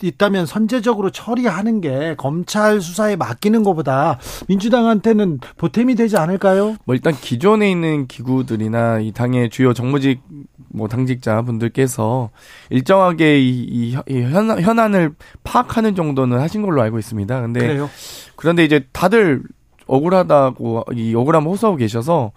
[0.01, 6.75] 있다면 선제적으로 처리하는 게 검찰 수사에 맡기는 것보다 민주당한테는 보탬이 되지 않을까요?
[6.85, 10.21] 뭐 일단 기존에 있는 기구들이나 이 당의 주요 정무직
[10.69, 12.31] 뭐 당직자 분들께서
[12.69, 15.13] 일정하게 이, 이, 이 현, 현안을
[15.43, 17.41] 파악하는 정도는 하신 걸로 알고 있습니다.
[17.41, 17.89] 근데 그래요?
[18.35, 19.43] 그런데 이제 다들
[19.87, 22.31] 억울하다고 이 억울함 호소하고 계셔서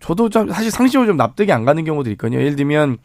[0.00, 2.40] 저도 좀 사실 상식으로 좀 납득이 안 가는 경우도 있거든요.
[2.40, 2.98] 예를 들면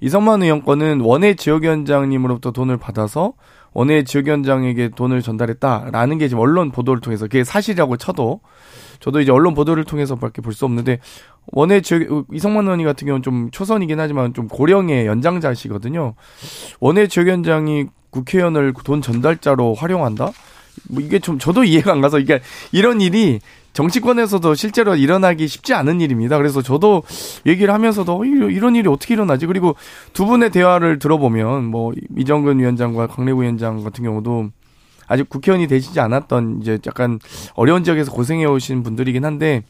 [0.00, 3.32] 이성만 의원 건은 원외 지역위원장님으로부터 돈을 받아서
[3.72, 8.40] 원외 지역위원장에게 돈을 전달했다라는 게 지금 언론 보도를 통해서 그게 사실이라고 쳐도
[9.00, 11.00] 저도 이제 언론 보도를 통해서밖에 볼 수 없는데
[11.46, 16.14] 원외 지역 이성만 의원이 같은 경우는 좀 초선이긴 하지만 좀 고령의 연장자시거든요.
[16.80, 20.30] 원외 지역위원장이 국회의원을 돈 전달자로 활용한다?
[20.88, 22.40] 뭐 이게 좀 저도 이해가 안 가서 이게
[22.72, 23.40] 이런 일이
[23.72, 26.38] 정치권에서도 실제로 일어나기 쉽지 않은 일입니다.
[26.38, 27.02] 그래서 저도
[27.44, 29.46] 얘기를 하면서도 어, 이런 일이 어떻게 일어나지?
[29.46, 29.74] 그리고
[30.12, 34.50] 두 분의 대화를 들어보면 뭐 이정근 위원장과 강래구 위원장 같은 경우도
[35.06, 37.18] 아직 국회의원이 되시지 않았던 이제 약간
[37.54, 39.64] 어려운 지역에서 고생해 오신 분들이긴 한데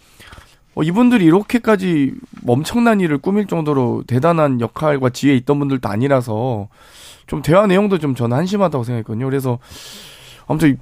[0.74, 2.12] 어, 이분들이 이렇게까지
[2.46, 6.68] 엄청난 일을 꾸밀 정도로 대단한 역할과 지혜에 있던 분들도 아니라서
[7.26, 9.24] 좀 대화 내용도 좀 저는 한심하다고 생각했거든요.
[9.24, 9.58] 그래서
[10.46, 10.78] 아무튼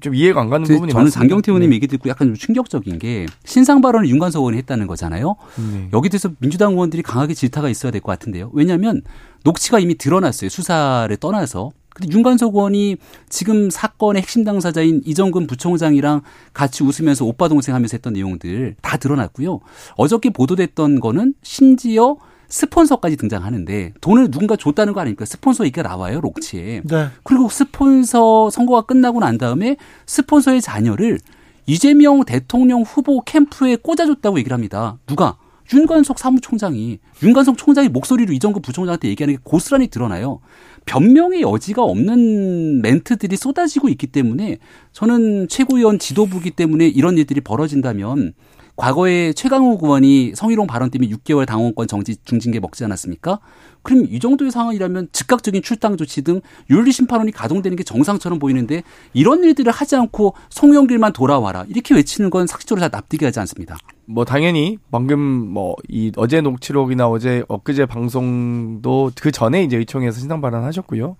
[0.00, 1.18] 좀 이해가 안 가는 부분이 저는 많습니다.
[1.20, 1.76] 장경태 의원님 네.
[1.76, 5.36] 얘기 듣고 약간 좀 충격적인 게 신상 발언을 윤관석 의원이 했다는 거잖아요.
[5.56, 5.88] 네.
[5.92, 8.50] 여기 대해서 민주당 의원들이 강하게 질타가 있어야 될 것 같은데요.
[8.52, 9.02] 왜냐하면
[9.44, 10.48] 녹취가 이미 드러났어요.
[10.48, 11.70] 수사를 떠나서.
[11.94, 12.96] 근데 윤관석 의원이
[13.30, 16.20] 지금 사건의 핵심 당사자인 이정근 부총장이랑
[16.52, 19.60] 같이 웃으면서 오빠 동생 하면서 했던 내용들 다 드러났고요.
[19.96, 22.16] 어저께 보도됐던 거는 심지어
[22.48, 25.24] 스폰서까지 등장하는데 돈을 누군가 줬다는 거 아닙니까?
[25.24, 26.82] 스폰서 얘기가 나와요, 록치에.
[26.84, 27.08] 네.
[27.22, 29.76] 그리고 스폰서 선거가 끝나고 난 다음에
[30.06, 31.18] 스폰서의 자녀를
[31.66, 34.98] 이재명 대통령 후보 캠프에 꽂아줬다고 얘기를 합니다.
[35.06, 35.36] 누가?
[35.72, 40.40] 윤관석 사무총장이 윤관석 총장이 목소리로 이정근 부총장한테 얘기하는 게 고스란히 드러나요.
[40.84, 44.58] 변명의 여지가 없는 멘트들이 쏟아지고 있기 때문에
[44.92, 48.34] 저는 최고위원 지도부기 때문에 이런 일들이 벌어진다면
[48.76, 53.40] 과거에 최강욱 의원이 성희롱 발언 때문에 6개월 당원권 정지 중징계 먹지 않았습니까?
[53.82, 59.44] 그럼 이 정도의 상황이라면 즉각적인 출당 조치 등 윤리 심판원이 가동되는 게 정상처럼 보이는데 이런
[59.44, 63.76] 일들을 하지 않고 송영길만 돌아와라 이렇게 외치는 건 상식적으로 잘 납득이 하지 않습니다.
[64.06, 70.40] 뭐 당연히 방금 뭐 이 어제 녹취록이나 어제 엊그제 방송도 그 전에 이제 의총에서 신상
[70.40, 71.16] 발언하셨고요.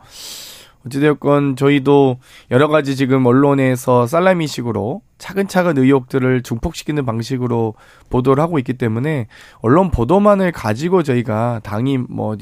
[0.87, 2.19] 어찌되었건 저희도
[2.51, 7.75] 여러 가지 지금 언론에서 살라미식으로 차근차근 의혹들을 증폭시키는 방식으로
[8.11, 9.29] 보도를 하고 있기 때문에
[9.61, 12.37] 언론 보도만을 가지고 저희가 당이 뭐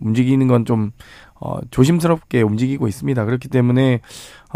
[0.00, 0.92] 움직이는 건 좀
[1.40, 3.22] 어, 조심스럽게 움직이고 있습니다.
[3.24, 4.00] 그렇기 때문에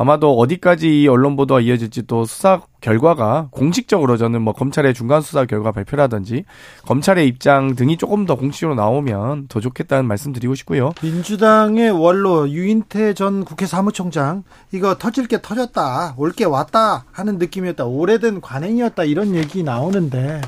[0.00, 5.44] 아마도 어디까지 이 언론 보도가 이어질지 또 수사 결과가 공식적으로 저는 뭐 검찰의 중간 수사
[5.44, 6.44] 결과 발표라든지
[6.86, 10.92] 검찰의 입장 등이 조금 더 공식적으로 나오면 더 좋겠다는 말씀 드리고 싶고요.
[11.02, 17.84] 민주당의 원로 유인태 전 국회 사무총장 이거 터질 게 터졌다 올 게 왔다 하는 느낌이었다
[17.86, 20.40] 오래된 관행이었다 이런 얘기 나오는데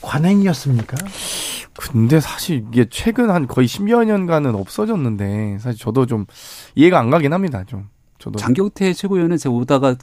[0.00, 0.96] 관행이었습니까?
[1.78, 6.24] 근데 사실 이게 최근 한 거의 10여 년간은 없어졌는데 사실 저도 좀
[6.76, 7.64] 이해가 안 가긴 합니다.
[7.66, 7.88] 좀
[8.18, 9.94] 저도 장경태 최고위원은 제가 오다가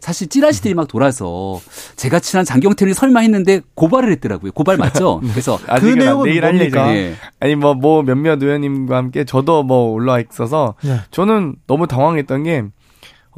[0.00, 1.60] 사실 찌라시들이 막 돌아서
[1.96, 4.52] 제가 친한 장경태를 설마 했는데 고발을 했더라고요.
[4.52, 5.20] 고발 맞죠?
[5.32, 6.94] 그래서 아직은 안- 내용은 내일 할 뭡니까?
[6.94, 7.14] 예.
[7.40, 10.98] 아니 뭐 뭐 몇몇 의원님과 함께 저도 뭐 올라와 있어서 네.
[11.10, 12.64] 저는 너무 당황했던 게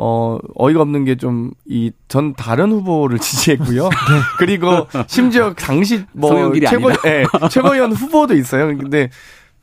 [0.01, 3.91] 어, 어이가 없는 게 좀, 이, 전 다른 후보를 지지했고요.
[4.39, 6.91] 그리고 심지어 당시 뭐, 최고.
[7.05, 8.69] 예, 최고위원 후보도 있어요.
[8.79, 9.11] 근데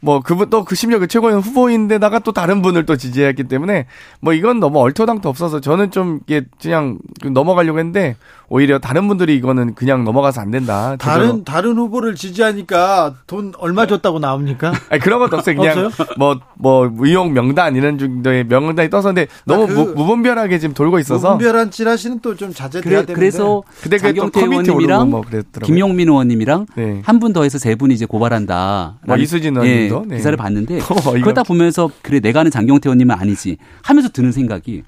[0.02, 3.86] 뭐, 그분 또 그 심지어 그 최고위원 후보인데다가 또 다른 분을 또 지지했기 때문에
[4.20, 8.16] 뭐 이건 너무 얼토당토 없어서 저는 좀 이게 그냥 넘어가려고 했는데
[8.48, 10.96] 오히려 다른 분들이 이거는 그냥 넘어가서 안 된다.
[11.00, 14.72] 다른 다른 후보를 지지하니까 돈 얼마 줬다고 나옵니까?
[14.90, 15.56] 아니 그런 것도 없어요.
[15.56, 21.00] 그냥 뭐뭐 의혹 명단 이런 정도의 명단이 떠서는데 너무 아, 그 무, 무분별하게 지금 돌고
[21.00, 25.66] 있어서 무분별한 찌라시는 또 좀 자제돼야 그래, 되는데 그래서 근데 장경태 커뮤니티 의원님이랑 뭐 그랬더라고요.
[25.66, 27.02] 김용민 의원님이랑 네.
[27.06, 29.00] 한분 더 해서 세 분이 이제 고발한다.
[29.08, 29.85] 뭐 이수진 의원님도?
[29.85, 30.18] 예, 네.
[30.18, 30.76] 기사를 봤는데
[31.06, 34.84] 어이가 그러다 보면서 그래 내가 아는 장경태 의원님은 아니지 하면서 드는 생각이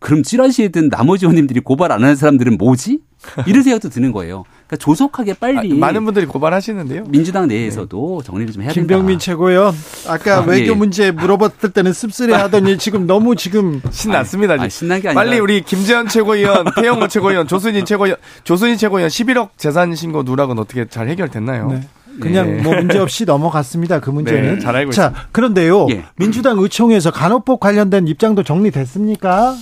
[0.00, 3.00] 그럼 찌라시에든 나머지 의원님들이 고발 안 하는 사람들은 뭐지?
[3.46, 4.44] 이런 생각도 드는 거예요.
[4.66, 7.04] 그러니까 조속하게 빨리 아, 많은 분들이 고발하시는데요.
[7.08, 9.24] 민주당 내에서도 정리를 좀 해야 김병민 된다.
[9.24, 9.74] 최고위원
[10.08, 10.74] 아까 아, 외교 예.
[10.74, 14.54] 문제 물어봤을 때는 씁쓸해하더니 지금 너무 지금 신났습니다.
[14.54, 14.68] 아, 지금.
[14.70, 19.94] 신난 게 아니라 빨리 우리 김재현 최고위원, 태영호 최고위원, 조순인 최고위원, 조순인 최고위원 11억 재산
[19.94, 21.68] 신고 누락은 어떻게 잘 해결됐나요?
[21.72, 21.80] 네.
[22.20, 22.62] 그냥 네.
[22.62, 24.00] 뭐 문제 없이 넘어갔습니다.
[24.00, 24.54] 그 문제는.
[24.54, 25.86] 네, 잘 알고 자, 그런데요.
[25.90, 26.04] 예.
[26.16, 29.54] 민주당 의총에서 간호법 관련된 입장도 정리됐습니까?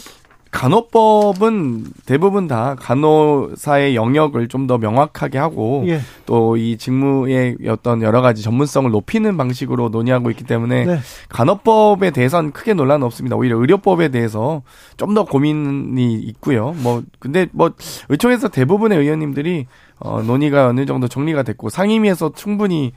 [0.51, 6.01] 간호법은 대부분 다 간호사의 영역을 좀 더 명확하게 하고 예.
[6.26, 10.99] 또이 직무의 어떤 여러 가지 전문성을 높이는 방식으로 논의하고 있기 때문에 네.
[11.30, 13.34] 간호법에 대해서는 크게 논란은 없습니다.
[13.36, 14.62] 오히려 의료법에 대해서
[14.99, 16.74] 좀 더 고민이 있고요.
[16.78, 17.70] 뭐 근데 뭐
[18.11, 19.66] 의총에서 대부분의 의원님들이
[20.01, 22.92] 어 논의가 어느 정도 정리가 됐고 상임위에서 충분히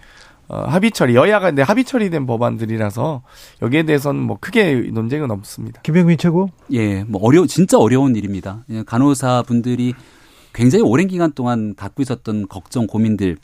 [0.48, 3.24] 어 합의 처리 여야가 근데 합의 처리된 법안들이라서
[3.62, 5.82] 여기에 대해서는 뭐 크게 논쟁은 없습니다.
[5.82, 6.50] 김병민 최고.
[6.74, 8.64] 예, 뭐 어려 진짜 어려운 일입니다.
[8.70, 9.94] 예, 간호사 분들이
[10.54, 13.38] 굉장히 오랜 기간 동안 갖고 있었던 걱정, 고민들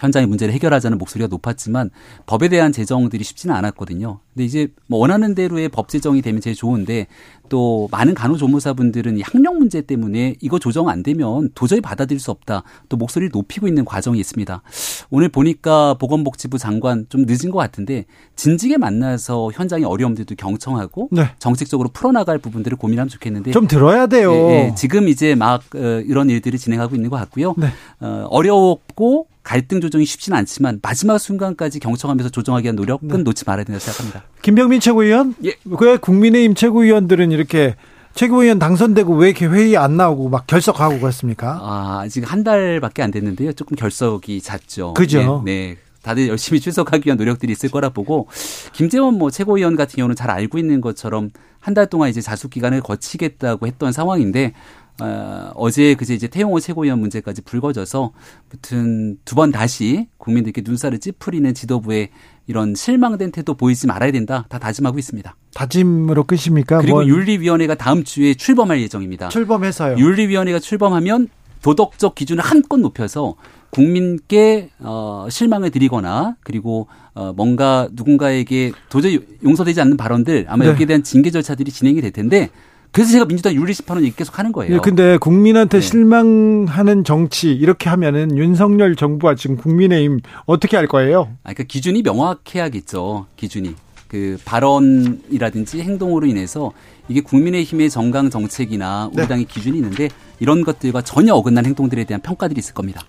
[0.00, 1.90] 현장의 문제를 해결하자는 목소리가 높았지만
[2.26, 4.18] 법에 대한 제정들이 쉽지는 않았거든요.
[4.34, 7.06] 근데 이제 뭐 원하는 대로의 법 제정이 되면 제일 좋은데
[7.50, 12.62] 또 많은 간호조무사분들은 이 학력 문제 때문에 이거 조정 안 되면 도저히 받아들일 수 없다.
[12.88, 14.62] 또 목소리를 높이고 있는 과정이 있습니다.
[15.10, 21.30] 오늘 보니까 보건복지부 장관 좀 늦은 것 같은데 진지게 만나서 현장의 어려움들도 경청하고 네.
[21.38, 24.32] 정책적으로 풀어나갈 부분들을 고민하면 좋겠는데 좀 들어야 돼요.
[24.32, 27.54] 예, 예, 지금 이제 막 어, 이런 일들이 진행하고 있는 것 같고요.
[27.58, 27.66] 네.
[27.98, 33.16] 어, 어렵고 갈등 조정이 쉽지는 않지만 마지막 순간까지 경청하면서 조정하기 위한 노력은 네.
[33.18, 34.22] 놓지 말아야 된다고 생각합니다.
[34.42, 35.34] 김병민 최고위원.
[35.44, 35.56] 예.
[35.64, 37.74] 왜 국민의힘 최고위원들은 이렇게
[38.14, 41.58] 최고위원 당선되고 왜 이렇게 회의 안 나오고 막 결석하고 그랬습니까?
[41.62, 43.52] 아, 지금 한 달밖에 안 됐는데요.
[43.54, 44.94] 조금 결석이 잦죠.
[44.94, 45.42] 그죠.
[45.44, 45.70] 네.
[45.70, 45.76] 네.
[46.02, 48.28] 다들 열심히 출석하기 위한 노력들이 있을 거라 보고
[48.72, 51.30] 김재원 뭐 최고위원 같은 경우는 잘 알고 있는 것처럼
[51.60, 54.54] 한 달 동안 이제 자숙 기간을 거치겠다고 했던 상황인데
[55.00, 58.12] 어, 어제 그제 이제 태용호 최고위원 문제까지 불거져서
[58.50, 62.10] 무튼 두 번 다시 국민들께 눈살을 찌푸리는 지도부의
[62.46, 64.44] 이런 실망된 태도 보이지 말아야 된다.
[64.48, 65.34] 다 다짐하고 있습니다.
[65.54, 66.78] 다짐으로 끝입니까?
[66.78, 69.28] 그리고 뭐 윤리위원회가 다음 주에 출범할 예정입니다.
[69.28, 69.96] 출범해서요.
[69.98, 71.28] 윤리위원회가 출범하면
[71.62, 73.36] 도덕적 기준을 한껏 높여서
[73.70, 80.70] 국민께 어 실망을 드리거나 그리고 어 뭔가 누군가에게 도저히 용서되지 않는 발언들 아마 네.
[80.70, 82.50] 여기에 대한 징계 절차들이 진행이 될 텐데
[82.92, 84.74] 그래서 제가 민주당 윤리심판원 얘기 계속 하는 거예요.
[84.74, 85.86] 예, 근데 국민한테 네.
[85.86, 91.28] 실망하는 정치 이렇게 하면은 윤석열 정부와 지금 국민의힘 어떻게 할 거예요?
[91.44, 93.26] 아, 그러니까 기준이 명확해야겠죠.
[93.36, 93.74] 기준이.
[94.08, 96.72] 그 발언이라든지 행동으로 인해서
[97.08, 99.28] 이게 국민의힘의 정강 정책이나 우리 네.
[99.28, 100.08] 당의 기준이 있는데
[100.40, 103.02] 이런 것들과 전혀 어긋난 행동들에 대한 평가들이 있을 겁니다.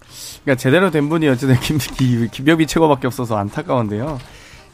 [0.43, 4.19] 그러니까 제대로 된 분이 어쨌든 김, 김, 김병비 최고밖에 없어서 안타까운데요.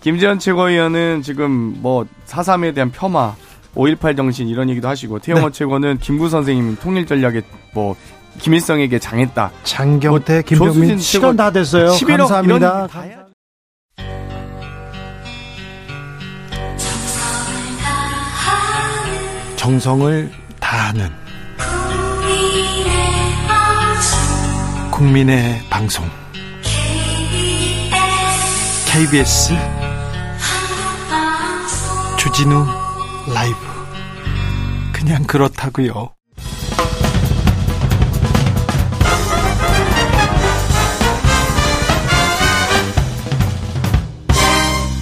[0.01, 3.35] 김재현 최고위원은 지금 뭐 4.3에 대한 폄하,
[3.77, 5.51] 5.18 정신 이런 얘기도 하시고 태영호 네.
[5.51, 7.41] 최고는 김구 선생님 통일 전략에
[7.73, 7.95] 뭐
[8.39, 9.51] 김일성에게 장했다.
[9.63, 11.87] 장경태, 뭐 김병민 시간 최고- 다 됐어요.
[11.91, 12.87] 11억 감사합니다.
[13.09, 13.27] 이런
[19.55, 21.09] 정성을 다하는
[24.91, 26.05] 국민의 방송
[28.91, 29.53] KBS
[32.17, 32.65] 주진우
[33.33, 33.57] 라이브
[34.93, 36.11] 그냥 그렇다고요.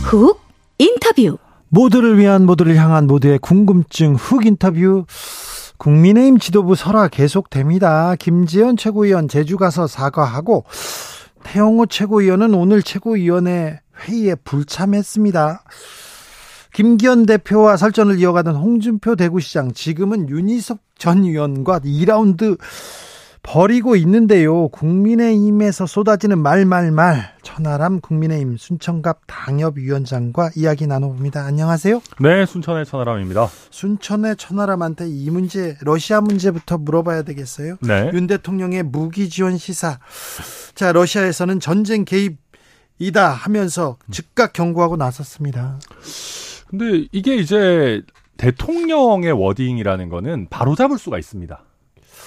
[0.04, 0.40] 훅
[0.80, 1.38] 인터뷰.
[1.70, 5.06] 모두를 위한 모두를 향한 모두의 궁금증 훅 인터뷰
[5.78, 8.16] 국민의힘 지도부 설화 계속됩니다.
[8.16, 10.64] 김지현 최고위원 제주 가서 사과하고
[11.44, 15.64] 태영호 최고위원은 오늘 최고위원회 회의에 불참했습니다.
[16.76, 22.58] 김기현 대표와 설전을 이어가던 홍준표 대구시장 지금은 윤희석 전 의원과 2라운드
[23.44, 24.68] 벌이고 있는데요.
[24.68, 31.46] 국민의힘에서 쏟아지는 말말말 천하람 국민의힘 순천갑 당협위원장과 이야기 나눠봅니다.
[31.46, 32.02] 안녕하세요.
[32.20, 33.48] 네, 순천의 천하람입니다.
[33.70, 37.78] 순천의 천하람한테 이 문제 러시아 문제부터 물어봐야 되겠어요.
[37.88, 38.12] 네.
[38.14, 40.00] 윤 대통령의 무기 지원 시사.
[40.74, 45.80] 자, 러시아에서는 전쟁 개입이다 하면서 즉각 경고하고 나섰습니다.
[46.68, 48.02] 근데 이게 이제
[48.38, 51.64] 대통령의 워딩이라는 거는 바로 잡을 수가 있습니다.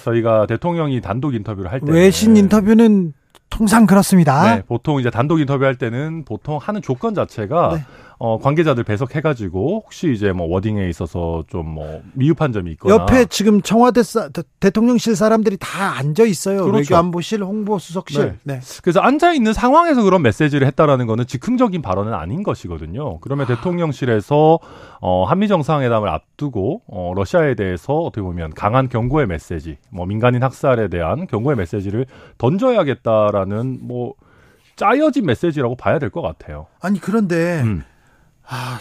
[0.04, 1.92] 저희가 대통령이 단독 인터뷰를 할 때.
[1.92, 3.12] 외신 인터뷰는
[3.50, 4.56] 통상 그렇습니다.
[4.56, 7.84] 네, 보통 이제 단독 인터뷰할 때는 보통 하는 조건 자체가 네.
[8.20, 13.62] 어, 관계자들 배석해가지고 혹시 이제 뭐 워딩에 있어서 좀 뭐 미흡한 점이 있거나 옆에 지금
[13.62, 16.64] 청와대 사, 대- 대통령실 사람들이 다 앉아 있어요.
[16.64, 16.78] 그렇죠.
[16.94, 18.38] 외교안보실, 홍보수석실.
[18.42, 18.60] 네.
[18.82, 23.20] 그래서 앉아 있는 상황에서 그런 메시지를 했다라는 거는 즉흥적인 발언은 아닌 것이거든요.
[23.20, 24.58] 그러면 대통령실에서
[25.00, 30.88] 어, 한미 정상회담을 앞두고 어, 러시아에 대해서 어떻게 보면 강한 경고의 메시지, 뭐 민간인 학살에
[30.88, 32.06] 대한 경고의 메시지를
[32.38, 34.14] 던져야겠다라는 뭐
[34.76, 36.66] 짜여진 메시지라고 봐야 될 것 같아요.
[36.80, 37.82] 아니 그런데 음.
[38.48, 38.80] 아,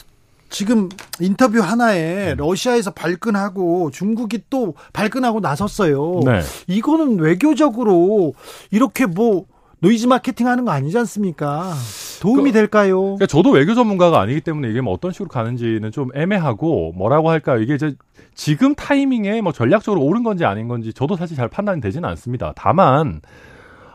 [0.50, 0.90] 지금
[1.20, 6.22] 인터뷰 하나에 러시아에서 발끈하고 중국이 또 발끈하고 나섰어요.
[6.26, 6.42] 네.
[6.68, 8.34] 이거는 외교적으로
[8.72, 9.46] 이렇게 뭐
[9.80, 11.74] 노이즈 마케팅 하는 거 아니지 않습니까?
[12.22, 13.02] 도움이 될까요?
[13.02, 17.62] 그러니까 저도 외교 전문가가 아니기 때문에 이게 뭐 어떤 식으로 가는지는 좀 애매하고 뭐라고 할까요?
[17.62, 17.94] 이게 이제
[18.34, 22.54] 지금 타이밍에 뭐 전략적으로 옳은 건지 아닌 건지 저도 사실 잘 판단이 되지는 않습니다.
[22.56, 23.22] 다만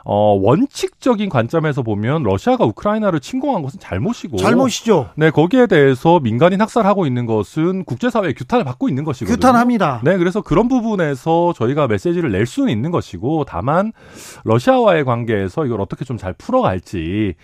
[0.04, 5.10] 어 원칙적인 관점에서 보면 러시아가 우크라이나를 침공한 것은 잘못이고 잘못이죠.
[5.16, 9.36] 네 거기에 대해서 민간인 학살하고 있는 것은 국제사회의 규탄을 받고 있는 것이거든요.
[9.36, 10.00] 규탄합니다.
[10.04, 13.92] 네, 그래서 그런 부분에서 저희가 메시지를 낼 수는 있는 것이고, 다만,
[14.44, 17.34] 러시아와의 관계에서 이걸 어떻게 좀 잘 풀어갈지,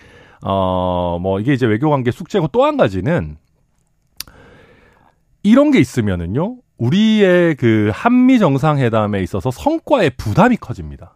[0.45, 3.37] 어, 뭐, 이게 이제 외교 관계 숙제고 또 한 가지는,
[5.43, 11.13] 이런 게 있으면은요, 우리의 그 한미 정상회담에 있어서 성과의 부담이 커집니다.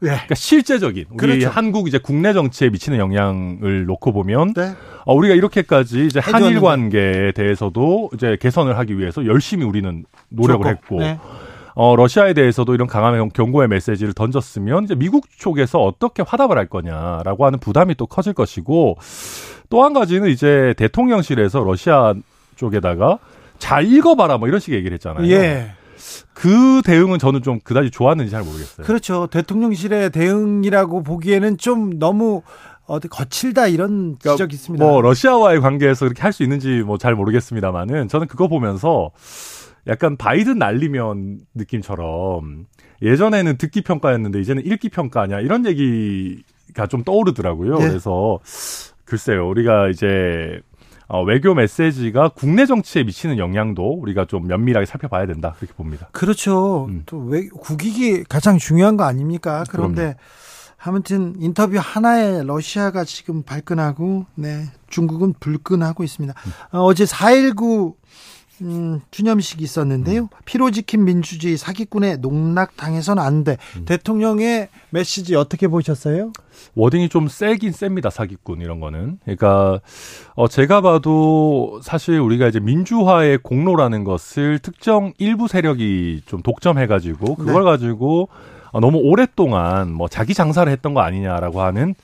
[0.00, 0.08] 네.
[0.10, 1.48] 그러니까 실제적인 우리 그렇죠.
[1.50, 4.72] 한국 이제 국내 정치에 미치는 영향을 놓고 보면 네.
[5.04, 6.60] 어, 우리가 이렇게까지 이제 한일.
[6.60, 10.68] 관계에 대해서도 이제 개선을 하기 위해서 열심히 우리는 노력을 좋고.
[10.70, 11.18] 했고 네.
[11.74, 17.46] 어, 러시아에 대해서도 이런 강한 경고의 메시지를 던졌으면 이제 미국 쪽에서 어떻게 화답을 할 거냐라고
[17.46, 18.96] 하는 부담이 또 커질 것이고
[19.70, 22.12] 또 한 가지는 이제 대통령실에서 러시아
[22.56, 23.18] 쪽에다가
[23.58, 25.30] 잘 읽어봐라 뭐 이런 식의 얘기를 했잖아요.
[25.30, 25.72] 예.
[26.32, 28.86] 그 대응은 저는 좀 그다지 좋았는지 잘 모르겠어요.
[28.86, 29.26] 그렇죠.
[29.28, 32.42] 대통령실의 대응이라고 보기에는 좀 너무
[32.86, 34.84] 어디 거칠다 이런 그러니까 지적이 있습니다.
[34.84, 39.10] 뭐 러시아와의 관계에서 그렇게 할 수 있는지 뭐 잘 모르겠습니다만은 저는 그거 보면서
[39.86, 42.66] 약간 바이든 날리면 느낌처럼
[43.02, 47.78] 예전에는 듣기 평가였는데 이제는 읽기 평가냐 이런 얘기가 좀 떠오르더라고요.
[47.78, 47.88] 네.
[47.88, 48.38] 그래서
[49.04, 50.60] 글쎄요, 우리가 이제
[51.12, 56.08] 어, 외교 메시지가 국내 정치에 미치는 영향도 우리가 좀 면밀하게 살펴봐야 된다 그렇게 봅니다.
[56.12, 56.86] 그렇죠.
[56.88, 57.02] 음.
[57.04, 59.64] 또왜 국익이 가장 중요한 거 아닙니까?
[59.68, 60.14] 그런데
[60.78, 66.32] 아무튼 인터뷰 하나에 러시아가 지금 발끈하고 네 중국은 불끈하고 있습니다.
[66.46, 66.78] 음.
[66.78, 67.94] 어, 어제 4.19
[68.62, 70.22] 음, 주념식이 있었는데요.
[70.22, 70.28] 음.
[70.44, 73.56] 피로 지킨 민주주의 사기꾼의 농락 당해서는 안 돼.
[73.76, 73.84] 음.
[73.84, 76.32] 대통령의 메시지 어떻게 보셨어요?
[76.74, 79.80] 워딩이 좀 세긴 셉니다 사기꾼 이런 거는 그러니까
[80.34, 87.34] 어 제가 봐도 사실 우리가 이제 민주화의 공로라는 것을 특정 일부 세력이 좀 독점해 가지고
[87.36, 88.28] 그걸 가지고
[88.72, 91.94] 어, 너무 오랫동안 뭐 자기 장사를 했던 거 아니냐라고 하는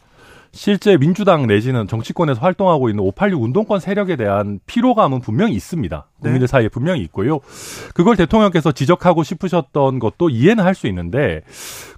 [0.56, 6.06] 실제 민주당 내지는 정치권에서 활동하고 있는 586 운동권 세력에 대한 피로감은 분명히 있습니다.
[6.20, 7.38] 국민들 사이에 분명히 있고요.
[7.94, 11.40] 그걸 대통령께서 지적하고 싶으셨던 것도 이해는 할 수 있는데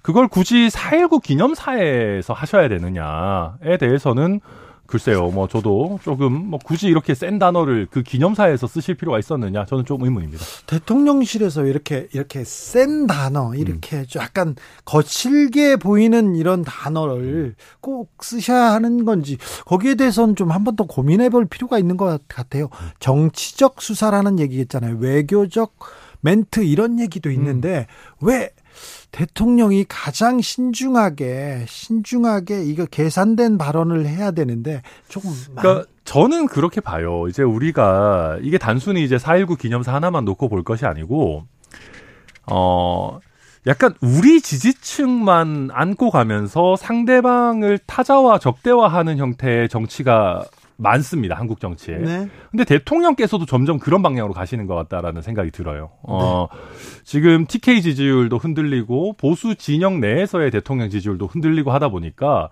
[0.01, 4.39] 그걸 굳이 4.19 기념사에서 하셔야 되느냐에 대해서는
[4.89, 9.85] 글쎄요, 뭐 저도 조금 뭐 굳이 이렇게 센 단어를 그 기념사에서 쓰실 필요가 있었느냐 저는
[9.85, 10.43] 좀 의문입니다.
[10.65, 19.05] 대통령실에서 이렇게 이렇게 센 단어 이렇게 좀 약간 거칠게 보이는 이런 단어를 꼭 쓰셔야 하는
[19.05, 19.37] 건지
[19.67, 22.69] 거기에 대해서는 좀 한 번 더 고민해 볼 필요가 있는 것 같아요.
[22.99, 24.97] 정치적 수사라는 얘기 있잖아요.
[24.99, 25.75] 외교적
[26.21, 27.85] 멘트 이런 얘기도 있는데
[28.21, 28.49] 왜
[29.11, 37.27] 대통령이 가장 신중하게 신중하게 이거 계산된 발언을 해야 되는데 조금 그러니까 저는 그렇게 봐요.
[37.27, 41.43] 이제 우리가 이게 단순히 이제 4.19 기념사 하나만 놓고 볼 것이 아니고,
[42.51, 43.19] 어,
[43.67, 50.43] 약간 우리 지지층만 안고 가면서 상대방을 타자와 적대화하는 형태의 정치가
[50.81, 51.35] 많습니다.
[51.35, 51.97] 한국 정치에.
[51.97, 52.29] 네.
[52.51, 55.89] 근데 대통령께서도 점점 그런 방향으로 가시는 것 같다라는 생각이 들어요.
[56.03, 56.47] 어,
[57.03, 62.49] 지금 TK 지지율도 흔들리고 보수 진영 내에서의 대통령 지지율도 흔들리고 하다 보니까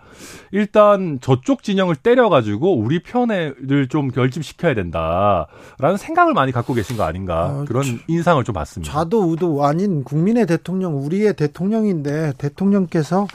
[0.52, 7.46] 일단 저쪽 진영을 때려가지고 우리 편을 좀 결집시켜야 된다라는 생각을 많이 갖고 계신 거 아닌가
[7.62, 8.92] 어, 그런 인상을 좀 받습니다.
[8.92, 13.26] 좌도 우도 아닌 국민의 대통령, 우리의 대통령인데 대통령께서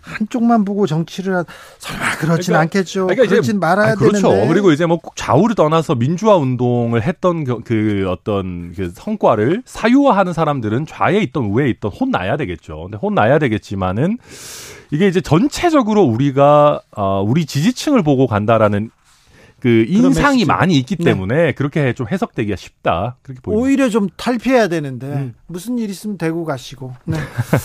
[0.00, 1.44] 한쪽만 보고 정치를 하,
[1.78, 3.06] 설마 그러진 그러니까- 않겠죠.
[3.06, 4.12] 그러니까 그러진 말아야 아, 그렇죠.
[4.22, 4.31] 되는데.
[4.48, 10.86] 그리고 이제 뭐꼭 좌우를 떠나서 민주화 운동을 했던 겨- 그 어떤 그 성과를 사유화하는 사람들은
[10.86, 12.82] 좌에 있던 우에 있던 혼나야 되겠죠.
[12.84, 14.18] 근데 혼나야 되겠지만은
[14.90, 18.90] 이게 이제 전체적으로 우리가 어 우리 지지층을 보고 간다라는
[19.62, 20.44] 그 인상이 메시지.
[20.46, 21.04] 많이 있기 네.
[21.04, 23.16] 때문에 그렇게 좀 해석되기가 쉽다.
[23.22, 23.64] 그렇게 보입니다.
[23.64, 25.34] 오히려 좀 탈피해야 되는데 음.
[25.46, 27.16] 무슨 일 있으면 대구 가시고 네.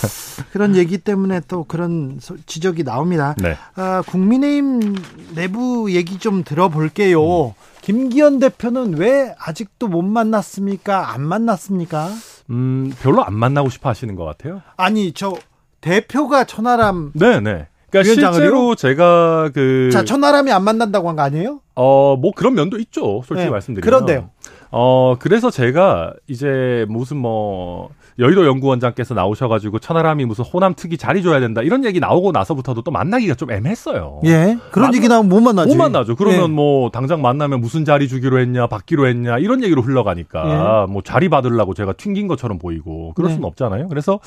[0.52, 3.34] 그런 얘기 때문에 또 그런 소- 지적이 나옵니다.
[3.38, 3.56] 네.
[3.74, 4.94] 아, 국민의힘
[5.34, 7.56] 내부 얘기 좀 들어볼게요.
[7.80, 11.12] 김기현 대표는 왜 아직도 못 만났습니까?
[11.12, 12.10] 안 만났습니까?
[12.50, 14.62] 음, 별로 안 만나고 싶어 하시는 것 같아요.
[14.76, 15.34] 아니 저
[15.80, 17.66] 대표가 천하람 네, 네.
[17.90, 18.32] 그러니까?
[18.32, 21.60] 실제로 제가 그 자 천하람이 안 만난다고 한 거 아니에요?
[21.74, 23.22] 어, 뭐 그런 면도 있죠.
[23.24, 23.82] 솔직히 네, 말씀드리면.
[23.82, 24.30] 그런데요.
[24.70, 31.38] 어, 그래서 제가 이제 무슨 뭐 여의도 연구원장께서 나오셔가지고 천하람이 무슨 호남 특위 자리 줘야
[31.40, 34.20] 된다 이런 얘기 나오고 나서부터도 또 만나기가 좀 애매했어요.
[34.24, 35.68] 예 그런 만나- 얘기 나오면 못 만나지.
[35.74, 36.16] 못 만나죠.
[36.16, 36.46] 그러면 예.
[36.48, 41.72] 뭐 당장 만나면 무슨 자리 주기로 했냐, 받기로 했냐 이런 얘기로 흘러가니까 뭐 자리 받으려고
[41.74, 43.34] 제가 튕긴 것처럼 보이고 그럴 네.
[43.36, 43.88] 수는 없잖아요.
[43.88, 44.18] 그래서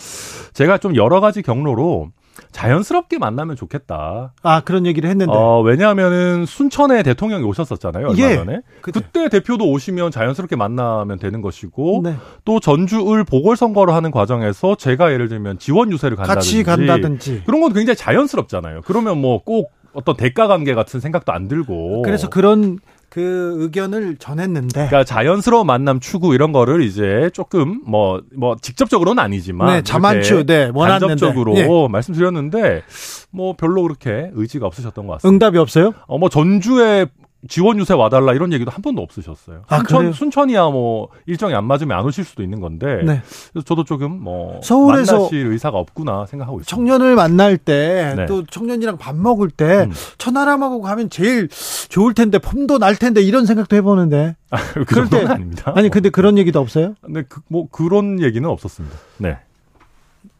[0.54, 2.10] 제가 좀 여러 가지 경로로
[2.52, 4.34] 자연스럽게 만나면 좋겠다.
[4.42, 8.08] 아 그런 얘기를 했는데 어, 왜냐하면은 순천에 대통령이 오셨었잖아요.
[8.08, 8.36] 얼마 예.
[8.36, 8.62] 전에.
[8.82, 9.00] 그때.
[9.00, 12.16] 그때 대표도 오시면 자연스럽게 만나면 되는 것이고 네.
[12.46, 17.44] 또 전주을 보궐선거를 하는 과정에서 제가 예를 들면 지원 유세를 간다든지 같이 간다든지.
[17.46, 18.82] 그런 건 굉장히 자연스럽잖아요.
[18.86, 22.80] 그러면 뭐 꼭 어떤 대가 관계 같은 생각도 안 들고 그래서 그런
[23.12, 29.82] 그 의견을 전했는데 그러니까 자연스러운 만남 추구 이런 거를 이제 조금 뭐뭐 직접적으로는 아니지만 네,
[29.82, 31.08] 자만추, 네, 원하는데.
[31.08, 31.68] 간접적으로 예.
[31.92, 32.84] 말씀드렸는데
[33.30, 35.28] 뭐 별로 그렇게 의지가 없으셨던 것 같습니다.
[35.30, 35.94] 응답이 없어요?
[36.08, 37.08] 어, 뭐 전주에
[37.50, 39.64] 지원 유세 와달라 이런 얘기도 한 번도 없으셨어요.
[39.68, 40.02] 아, 그래요?
[40.12, 43.02] 순천, 순천이야 뭐 일정이 안 맞으면 안 오실 수도 있는 건데.
[43.04, 43.22] 네.
[43.52, 46.70] 그래서 저도 조금 뭐 서울에서 만나실 의사가 없구나 생각하고 있습니다.
[46.76, 48.26] 청년을 만날 때 네.
[48.28, 49.92] 또 청년이랑 밥 먹을 때 음.
[50.20, 51.50] 천하람하고 가면 제일
[51.90, 54.36] 좋을 텐데 폼도 날 텐데 이런 생각도 해보는데
[54.76, 55.74] 그 그럴 때- 아닙니다.
[55.76, 56.94] 아니 근데 그런 얘기도 없어요?
[57.02, 58.96] 근데 그, 뭐 그런 얘기는 없었습니다.
[59.18, 59.38] 네.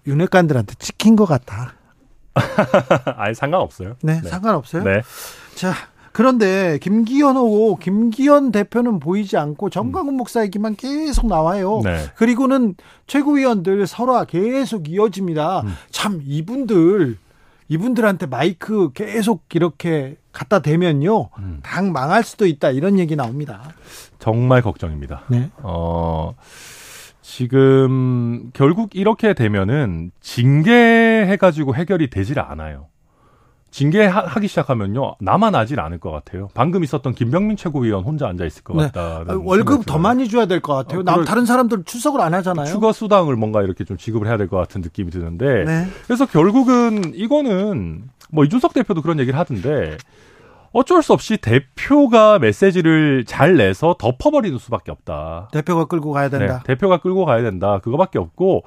[0.06, 1.74] 윤핵관들한테 찍힌 것 같다.
[3.18, 3.96] 아예 상관없어요.
[4.02, 4.84] 네, 상관없어요.
[4.84, 5.02] 네.
[5.56, 5.74] 자
[6.12, 11.78] 그런데 김기현하고 김기현 대표는 보이지 않고 정광훈 목사 얘기만 계속 나와요.
[11.80, 11.84] 음.
[11.84, 11.98] 네.
[12.16, 12.76] 그리고는
[13.08, 15.62] 최고위원들 설화 계속 이어집니다.
[15.62, 15.74] 음.
[15.90, 17.18] 참 이분들
[17.70, 21.60] 이분들한테 마이크 계속 이렇게 갖다 대면요 음.
[21.64, 23.62] 당 망할 수도 있다 이런 얘기 나옵니다.
[24.20, 25.24] 정말 걱정입니다.
[25.30, 25.50] 네.
[25.64, 26.36] 어,
[27.22, 32.88] 지금 결국 이렇게 되면은 징계해가지고 해결이 되질 않아요.
[33.72, 36.50] 징계하기 시작하면요 남아나질 않을 것 같아요.
[36.54, 38.84] 방금 있었던 김병민 최고위원 혼자 앉아 있을 것 네.
[38.84, 39.24] 같다.
[39.32, 41.00] 아, 월급 더 많이 줘야 될 것 같아요.
[41.00, 42.66] 어, 남 다른 사람들 출석을 안 하잖아요.
[42.68, 45.88] 추가 수당을 뭔가 이렇게 좀 지급을 해야 될 것 같은 느낌이 드는데 네.
[46.06, 49.98] 그래서 결국은 이거는 뭐 이준석 대표도 그런 얘기를 하던데
[50.74, 55.50] 어쩔 수 없이 대표가 메시지를 잘 내서 덮어버리는 수밖에 없다.
[55.52, 56.60] 대표가 끌고 가야 된다.
[56.60, 57.80] 네, 대표가 끌고 가야 된다.
[57.80, 58.64] 그거밖에 없고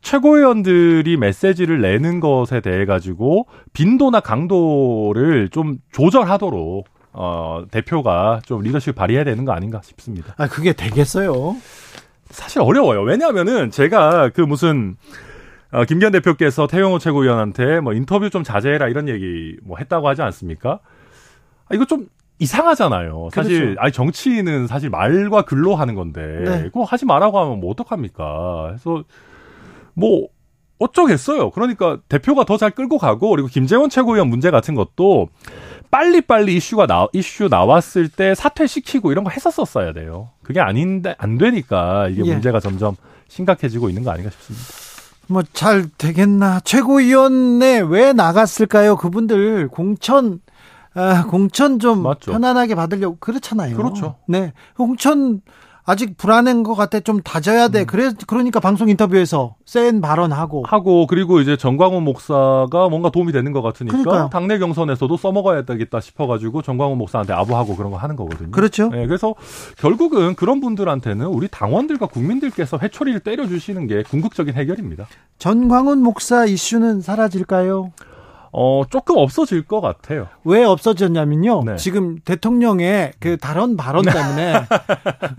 [0.00, 9.24] 최고위원들이 메시지를 내는 것에 대해 가지고 빈도나 강도를 좀 조절하도록 어, 대표가 좀 리더십 발휘해야
[9.24, 10.34] 되는 거 아닌가 싶습니다.
[10.38, 11.56] 아, 그게 되겠어요?
[12.30, 13.02] 사실 어려워요.
[13.02, 14.96] 왜냐하면은 제가 그 무슨
[15.70, 20.80] 어, 김기현 대표께서 태영호 최고위원한테 뭐 인터뷰 좀 자제해라 이런 얘기 뭐 했다고 하지 않습니까?
[21.68, 22.08] 아, 이거 좀
[22.38, 23.28] 이상하잖아요.
[23.32, 23.80] 사실 그렇죠.
[23.80, 26.62] 아니 정치는 사실 말과 글로 하는 건데 네.
[26.64, 28.64] 그거 하지 말라고 하면 뭐 어떡합니까?
[28.68, 29.04] 그래서
[29.94, 30.28] 뭐
[30.78, 31.50] 어쩌겠어요.
[31.50, 35.28] 그러니까 대표가 더 잘 끌고 가고 그리고 김재원 최고위원 문제 같은 것도
[35.90, 40.30] 빨리 빨리 이슈가 나 이슈 나왔을 때 사퇴시키고 이런 거 했었었어야 돼요.
[40.42, 42.32] 그게 아닌데 안 되니까 이게 예.
[42.32, 42.96] 문제가 점점
[43.28, 44.66] 심각해지고 있는 거 아닌가 싶습니다.
[45.28, 46.60] 뭐 잘 되겠나?
[46.60, 48.96] 최고위원회 왜 나갔을까요?
[48.96, 50.40] 그분들 공천
[50.94, 52.32] 아, 공천 좀 맞죠.
[52.32, 53.76] 편안하게 받으려고 그렇잖아요.
[53.76, 54.16] 그렇죠.
[54.26, 55.40] 네, 공천
[55.84, 57.72] 아직 불안한 것 같아 좀 다져야 음.
[57.72, 57.84] 돼.
[57.84, 63.62] 그래 그러니까 방송 인터뷰에서 센 발언하고 하고 그리고 이제 정광훈 목사가 뭔가 도움이 되는 것
[63.62, 64.30] 같으니까 그러니까요.
[64.30, 68.52] 당내 경선에서도 써먹어야 되겠다 싶어가지고 정광훈 목사한테 아부하고 그런 거 하는 거거든요.
[68.52, 68.90] 그렇죠.
[68.90, 69.34] 네, 그래서
[69.76, 75.06] 결국은 그런 분들한테는 우리 당원들과 국민들께서 회초리를 때려주시는 게 궁극적인 해결입니다.
[75.38, 77.90] 전광훈 목사 이슈는 사라질까요?
[78.54, 80.28] 어 조금 없어질 것 같아요.
[80.44, 81.62] 왜 없어졌냐면요.
[81.64, 81.76] 네.
[81.76, 84.66] 지금 대통령의 그 다른 발언 때문에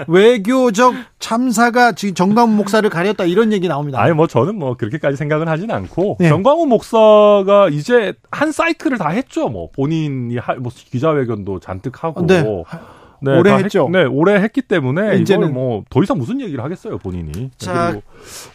[0.07, 4.01] 외교적 참사가 지금 정광훈 목사를 가렸다 이런 얘기 나옵니다.
[4.01, 6.30] 아니 뭐 저는 뭐 그렇게까지 생각은 하진 않고 네.
[6.30, 9.47] 정광훈 목사가 이제 한 사이클을 다 했죠.
[9.49, 12.43] 뭐 본인이 할뭐 기자회견도 잔뜩 하고 네.
[13.22, 13.86] 네, 오래 다 했죠.
[13.86, 17.51] 했, 네, 오래 했기 때문에 이제는- 이제는 뭐 더 이상 무슨 얘기를 하겠어요 본인이.
[17.57, 17.91] 자.
[17.91, 18.03] 그리고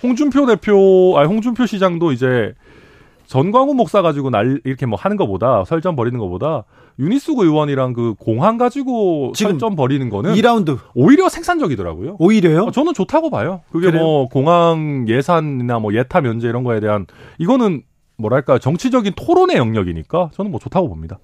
[0.03, 2.53] 홍준표 대표, 아니 홍준표 시장도 이제
[3.29, 6.64] 전광훈 목사 가지고 날 이렇게 뭐 하는 것보다 설전 벌이는 것보다
[6.99, 12.16] 유니스구 의원이랑 그 공항 가지고 설전 벌이는 거는 2라운드 오히려 생산적이더라고요.
[12.18, 12.62] 오히려요?
[12.64, 13.61] 어, 저는 좋다고 봐요.
[13.70, 14.03] 그게 그래요?
[14.03, 17.07] 뭐 공항 예산이나 뭐 예타 면제 이런 거에 대한
[17.39, 17.83] 이거는
[18.16, 21.18] 뭐랄까 정치적인 토론의 영역이니까 저는 뭐 좋다고 봅니다.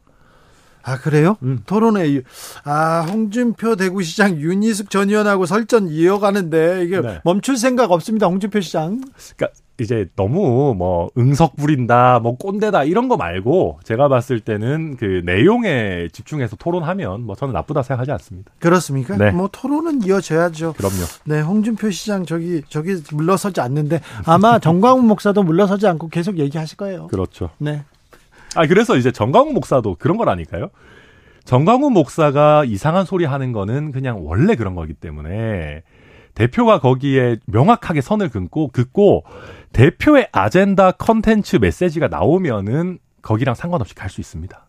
[0.84, 1.36] 아 그래요?
[1.42, 1.60] 음.
[1.66, 2.22] 토론회 유-
[2.64, 7.20] 아 홍준표 대구시장 윤희숙 전 의원하고 설전 이어가는데 이게 네.
[7.24, 8.26] 멈출 생각 없습니다.
[8.26, 9.00] 홍준표 시장.
[9.36, 15.22] 그러니까 이제 너무 뭐 응석 부린다, 뭐 꼰대다 이런 거 말고 제가 봤을 때는 그
[15.24, 18.52] 내용에 집중해서 토론하면 뭐 저는 나쁘다 생각하지 않습니다.
[18.60, 19.16] 그렇습니까?
[19.16, 19.32] 네.
[19.32, 20.74] 뭐 토론은 이어져야죠.
[20.74, 20.94] 그럼요.
[21.24, 27.08] 네, 홍준표 시장 저기 저기 물러서지 않는데 아마 정광훈 목사도 물러서지 않고 계속 얘기하실 거예요.
[27.08, 27.50] 그렇죠.
[27.58, 27.82] 네.
[28.54, 30.70] 아 그래서 이제 정광훈 목사도 그런 거라니까요.
[31.44, 35.82] 정광훈 목사가 이상한 소리 하는 거는 그냥 원래 그런 거기 때문에
[36.34, 39.24] 대표가 거기에 명확하게 선을 긋고 긋고
[39.72, 44.66] 대표의 아젠다 컨텐츠 메시지가 나오면은 거기랑 상관없이 갈 수 있습니다.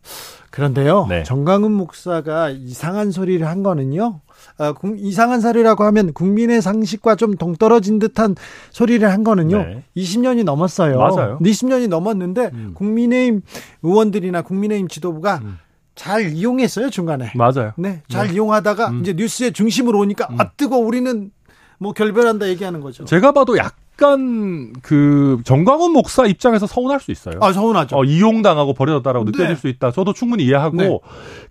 [0.51, 1.07] 그런데요.
[1.09, 1.23] 네.
[1.23, 4.21] 정광훈 목사가 이상한 소리를 한 거는요.
[4.57, 8.35] 아, 국- 이상한 소리라고 하면 국민의 상식과 좀 동떨어진 듯한
[8.71, 9.57] 소리를 한 거는요.
[9.57, 9.83] 네.
[9.97, 10.97] 20년이 넘었어요.
[10.97, 11.39] 맞아요.
[11.41, 12.71] 20년이 넘었는데 음.
[12.73, 13.41] 국민의힘
[13.83, 15.57] 의원들이나 국민의힘 지도부가 음.
[15.95, 17.31] 잘 이용했어요 중간에.
[17.35, 17.73] 맞아요.
[17.77, 18.33] 네, 잘 네.
[18.33, 18.99] 이용하다가 음.
[19.01, 21.31] 이제 뉴스의 중심으로 오니까 아 뜨거 우리는
[21.77, 23.05] 뭐 결별한다 얘기하는 거죠.
[23.05, 27.35] 제가 봐도 약간 그 정광훈 목사 입장에서 서운할 수 있어요.
[27.41, 27.97] 아 서운하죠.
[27.97, 29.31] 어, 이용당하고 버려졌다라고 네.
[29.31, 29.91] 느껴질 수 있다.
[29.91, 30.99] 저도 충분히 이해하고 네.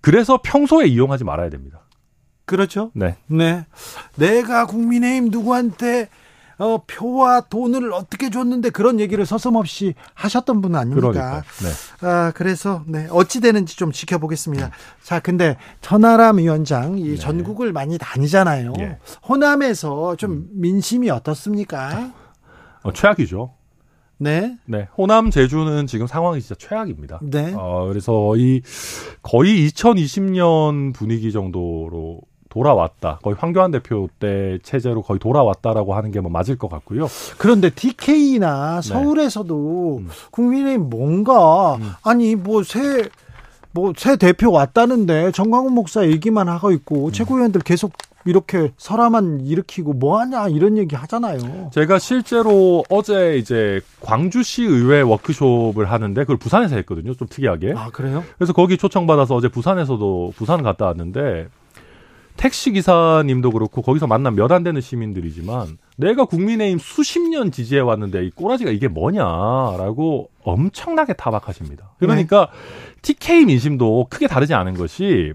[0.00, 1.80] 그래서 평소에 이용하지 말아야 됩니다.
[2.44, 2.90] 그렇죠.
[2.94, 3.16] 네.
[3.26, 3.66] 네.
[4.16, 6.08] 내가 국민의힘 누구한테
[6.58, 11.10] 어, 표와 돈을 어떻게 줬는데 그런 얘기를 서슴없이 하셨던 분 아닙니까?
[11.10, 11.42] 그러니까.
[11.62, 12.06] 네.
[12.06, 13.08] 아, 그래서 네.
[13.10, 14.70] 어찌 되는지 좀 지켜보겠습니다.
[15.02, 18.72] 자, 근데 천하람 위원장 이 전국을 많이 다니잖아요.
[18.76, 18.84] 네.
[18.84, 18.98] 예.
[19.28, 22.12] 호남에서 좀 민심이 어떻습니까?
[22.82, 23.52] 어, 최악이죠.
[24.18, 24.56] 네.
[24.66, 24.86] 네.
[24.96, 27.20] 호남 제주는 지금 상황이 진짜 최악입니다.
[27.22, 27.52] 네.
[27.56, 28.62] 어, 그래서 이
[29.22, 32.20] 거의 2020년 분위기 정도로
[32.54, 33.18] 돌아왔다.
[33.22, 37.06] 거의 황교안 대표 때 체제로 거의 돌아왔다라고 하는 게 뭐 맞을 것 같고요.
[37.36, 38.88] 그런데 TK나 네.
[38.88, 40.08] 서울에서도 음.
[40.30, 41.90] 국민의힘 뭔가 음.
[42.02, 43.08] 아니 뭐새
[43.72, 46.72] 뭐새 대표 왔다는데 정광훈 목사 얘기만 하고 음.
[46.74, 47.92] 있고 최고위원들 계속
[48.26, 51.70] 이렇게 설화만 일으키고 뭐 하냐 이런 얘기 하잖아요.
[51.74, 57.12] 제가 실제로 어제 이제 광주시 의회 워크숍을 하는데 그걸 부산에서 했거든요.
[57.14, 57.74] 좀 특이하게.
[57.76, 58.24] 아 그래요?
[58.38, 61.48] 그래서 거기 초청받아서 어제 부산에서도 부산 갔다 왔는데
[62.36, 68.26] 택시 기사님도 그렇고 거기서 만난 몇 안 되는 시민들이지만 내가 국민의힘 수십 년 지지해 왔는데
[68.26, 71.90] 이 꼬라지가 이게 뭐냐라고 엄청나게 타박하십니다.
[71.98, 72.48] 그러니까
[73.02, 75.32] TK 민심도 크게 다르지 않은 것이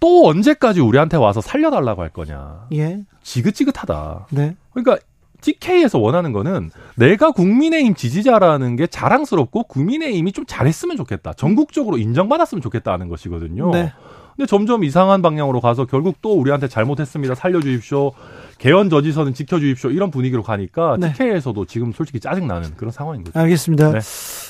[0.00, 2.66] 또 언제까지 우리한테 와서 살려달라고 할 거냐.
[2.72, 3.00] 예.
[3.22, 4.26] 지긋지긋하다.
[4.30, 4.54] 네.
[4.72, 4.98] 그러니까
[5.40, 11.32] TK에서 원하는 거는 내가 국민의힘 지지자라는 게 자랑스럽고 국민의힘이 좀 잘했으면 좋겠다.
[11.32, 13.70] 전국적으로 인정받았으면 좋겠다는 것이거든요.
[13.70, 13.92] 네.
[14.38, 17.34] 근데 점점 이상한 방향으로 가서 결국 또 우리한테 잘못했습니다.
[17.34, 18.12] 살려주십시오.
[18.58, 19.90] 개헌 저지선은 지켜주십시오.
[19.90, 21.12] 이런 분위기로 가니까 네.
[21.12, 23.36] TK에서도 지금 솔직히 짜증나는 그런 상황인 거죠.
[23.36, 23.90] 알겠습니다.
[23.90, 23.98] 네.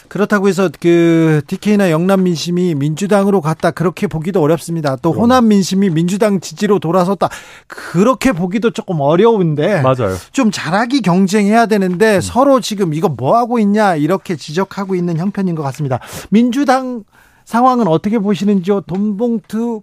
[0.09, 4.97] 그렇다고 해서 그 TK나 영남 민심이 민주당으로 갔다 그렇게 보기도 어렵습니다.
[4.97, 5.23] 또 그럼요.
[5.23, 7.31] 호남 민심이 민주당 지지로 돌아섰다
[7.67, 10.15] 그렇게 보기도 조금 어려운데 맞아요.
[10.33, 12.21] 좀 잘하기 경쟁해야 되는데 음.
[12.21, 15.99] 서로 지금 이거 뭐 하고 있냐 이렇게 지적하고 있는 형편인 것 같습니다.
[16.29, 17.05] 민주당
[17.53, 18.83] 상황은 어떻게 보시는지요?
[18.83, 19.83] 돈봉투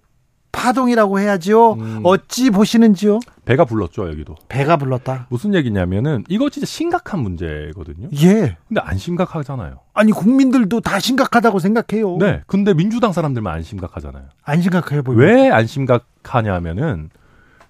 [0.51, 1.74] 파동이라고 해야지요.
[1.74, 2.01] 음.
[2.03, 3.20] 어찌 보시는지요?
[3.43, 4.36] 배가 불렀죠, 여기도.
[4.49, 5.26] 배가 불렀다.
[5.30, 8.09] 무슨 얘기냐면은 이거 진짜 심각한 문제거든요.
[8.22, 8.55] 예.
[8.68, 9.80] 근데 안 심각하잖아요.
[9.95, 12.18] 아니 국민들도 다 심각하다고 생각해요.
[12.18, 12.43] 네.
[12.45, 14.26] 근데 민주당 사람들만 안 심각하잖아요.
[14.43, 15.20] 안 심각해 보여요.
[15.20, 17.09] 왜 안 심각하냐면은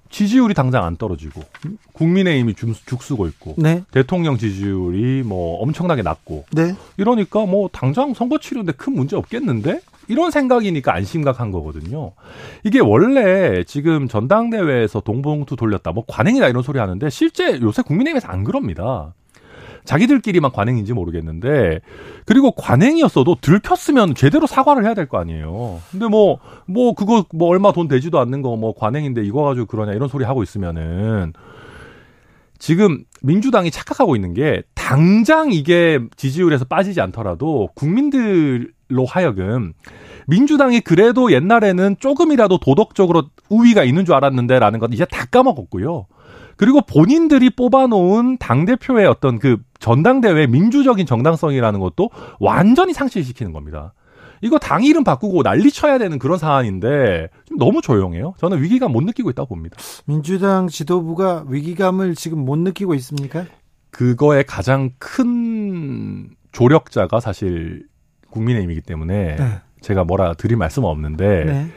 [0.09, 1.41] 지지율이 당장 안 떨어지고
[1.93, 3.83] 국민의힘이 줌- 죽쓰고 있고 네.
[3.91, 6.75] 대통령 지지율이 뭐 엄청나게 낮고 네.
[6.97, 12.11] 이러니까 뭐 당장 선거 치료인데 큰 문제 없겠는데 이런 생각이니까 안 심각한 거거든요.
[12.63, 18.43] 이게 원래 지금 전당대회에서 동봉투 돌렸다 뭐 관행이다 이런 소리 하는데 실제 요새 국민의힘에서 안
[18.43, 19.13] 그럽니다.
[19.85, 21.79] 자기들끼리만 관행인지 모르겠는데
[22.25, 25.79] 그리고 관행이었어도 들켰으면 제대로 사과를 해야 될 거 아니에요.
[25.91, 30.07] 근데 뭐뭐 그거 뭐 얼마 돈 되지도 않는 거 뭐 관행인데 이거 가지고 그러냐 이런
[30.09, 31.33] 소리 하고 있으면은
[32.57, 39.73] 지금 민주당이 착각하고 있는 게 당장 이게 지지율에서 빠지지 않더라도 국민들로 하여금
[40.27, 46.07] 민주당이 그래도 옛날에는 조금이라도 도덕적으로 우위가 있는 줄 알았는데라는 건 이제 다 까먹었고요.
[46.57, 53.93] 그리고 본인들이 뽑아놓은 당대표의 어떤 그 전당대회 민주적인 정당성이라는 것도 완전히 상실시키는 겁니다.
[54.41, 58.33] 이거 당 이름 바꾸고 난리 쳐야 되는 그런 사안인데 좀 너무 조용해요.
[58.37, 59.77] 저는 위기감 못 느끼고 있다고 봅니다.
[60.05, 63.45] 민주당 지도부가 위기감을 지금 못 느끼고 있습니까?
[63.91, 67.87] 그거의 가장 큰 조력자가 사실
[68.29, 69.61] 국민의힘이기 때문에 네.
[69.81, 71.67] 제가 뭐라 드릴 말씀은 없는데 네.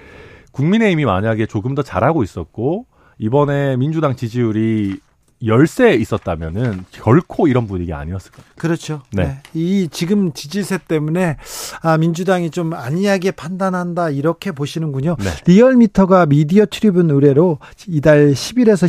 [0.52, 2.86] 국민의힘이 만약에 조금 더 잘하고 있었고
[3.18, 5.00] 이번에 민주당 지지율이
[5.44, 8.44] 열세 있었다면은 결코 이런 분위기 아니었을 거예요.
[8.56, 9.02] 그렇죠.
[9.12, 9.24] 네.
[9.24, 9.42] 네.
[9.54, 11.36] 이 지금 지지세 때문에
[11.80, 15.16] 아 민주당이 좀 안이하게 판단한다 이렇게 보시는군요.
[15.18, 15.30] 네.
[15.46, 18.88] 리얼미터가 미디어 트리뷴 의뢰로 이달 10일에서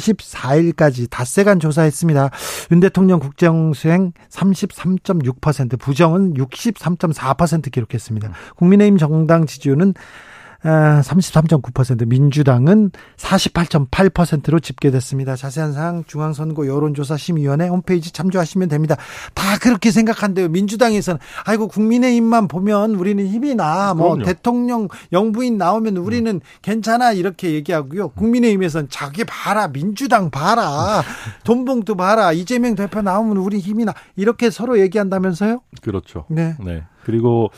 [0.74, 2.32] 14일까지 닷새간 조사했습니다.
[2.72, 8.32] 윤 대통령 국정 수행 33.6%, 부정은 63.4% 기록했습니다.
[8.56, 10.29] 국민의힘 정당 지지율은 아,
[10.64, 15.36] 33.9%, 민주당은 48.8%로 집계됐습니다.
[15.36, 18.96] 자세한 사항 중앙선거 여론조사 심의위원회 홈페이지 참조하시면 됩니다.
[19.34, 20.50] 다 그렇게 생각한대요.
[20.50, 23.94] 민주당에서는 아이고 국민의힘만 보면 우리는 힘이 나.
[23.94, 24.26] 뭐 그럼요.
[24.26, 28.10] 대통령 영부인 나오면 우리는 괜찮아 이렇게 얘기하고요.
[28.10, 31.04] 국민의힘에서는 자기 봐라 민주당 봐라
[31.46, 35.62] 돈봉투 봐라 이재명 대표 나오면 우리 힘이 나 이렇게 서로 얘기한다면서요?
[35.82, 36.26] 그렇죠.
[36.30, 36.56] 네.
[36.60, 36.84] 네.
[37.10, 37.50] 그리고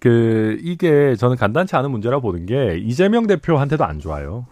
[0.00, 4.46] 그 이게 저는 간단치 않은 문제라 보는 게 이재명 대표한테도 안 좋아요.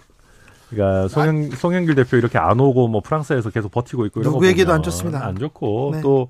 [0.69, 4.73] 그러니까 송영 송영길 대표 이렇게 안 오고 뭐 프랑스에서 계속 버티고 있고 이런 거 누구에게도
[4.73, 5.25] 안 좋습니다.
[5.25, 6.01] 안 좋고 네.
[6.03, 6.29] 또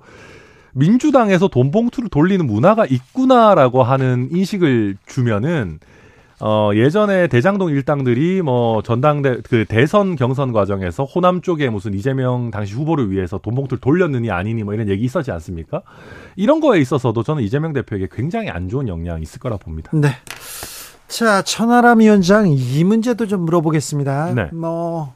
[0.71, 5.79] 민주당에서 돈 봉투를 돌리는 문화가 있구나라고 하는 인식을 주면은
[6.45, 12.73] 어 예전에 대장동 일당들이 뭐 전당대 그 대선 경선 과정에서 호남 쪽에 무슨 이재명 당시
[12.73, 15.83] 후보를 위해서 돈 봉투를 돌렸느니 아니니 뭐 이런 얘기 있었지 않습니까?
[16.35, 19.91] 이런 거에 있어서도 저는 이재명 대표에게 굉장히 안 좋은 영향이 있을 거라 봅니다.
[19.93, 20.09] 네.
[21.07, 24.33] 자, 천하람 위원장 이 문제도 좀 물어보겠습니다.
[24.33, 24.49] 네.
[24.51, 25.13] 뭐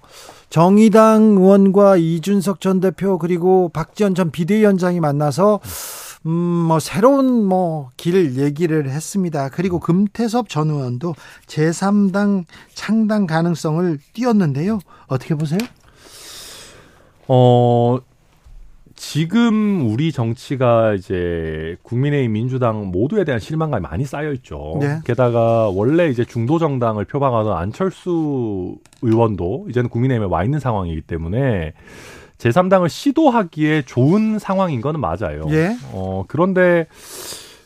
[0.50, 8.36] 정의당 의원과 이준석 전 대표 그리고 박지원 전 비대위원장이 만나서 음, 뭐 새로운 뭐 길
[8.38, 9.50] 얘기를 했습니다.
[9.50, 11.16] 그리고 금태섭 전 의원도
[11.48, 14.80] 제3당 창당 가능성을 띄웠는데요.
[15.08, 15.60] 어떻게 보세요?
[17.28, 18.00] 어,
[18.96, 24.78] 지금 우리 정치가 이제 국민의힘 민주당 모두에 대한 실망감이 많이 쌓여 있죠.
[24.80, 25.00] 네.
[25.06, 31.74] 게다가 원래 이제 중도 정당을 표방하던 안철수 의원도 이제는 국민의힘에 와 있는 상황이기 때문에
[32.38, 35.46] 제3당을 시도하기에 좋은 상황인 거는 맞아요.
[35.50, 35.76] 예.
[35.92, 36.88] 어, 그런데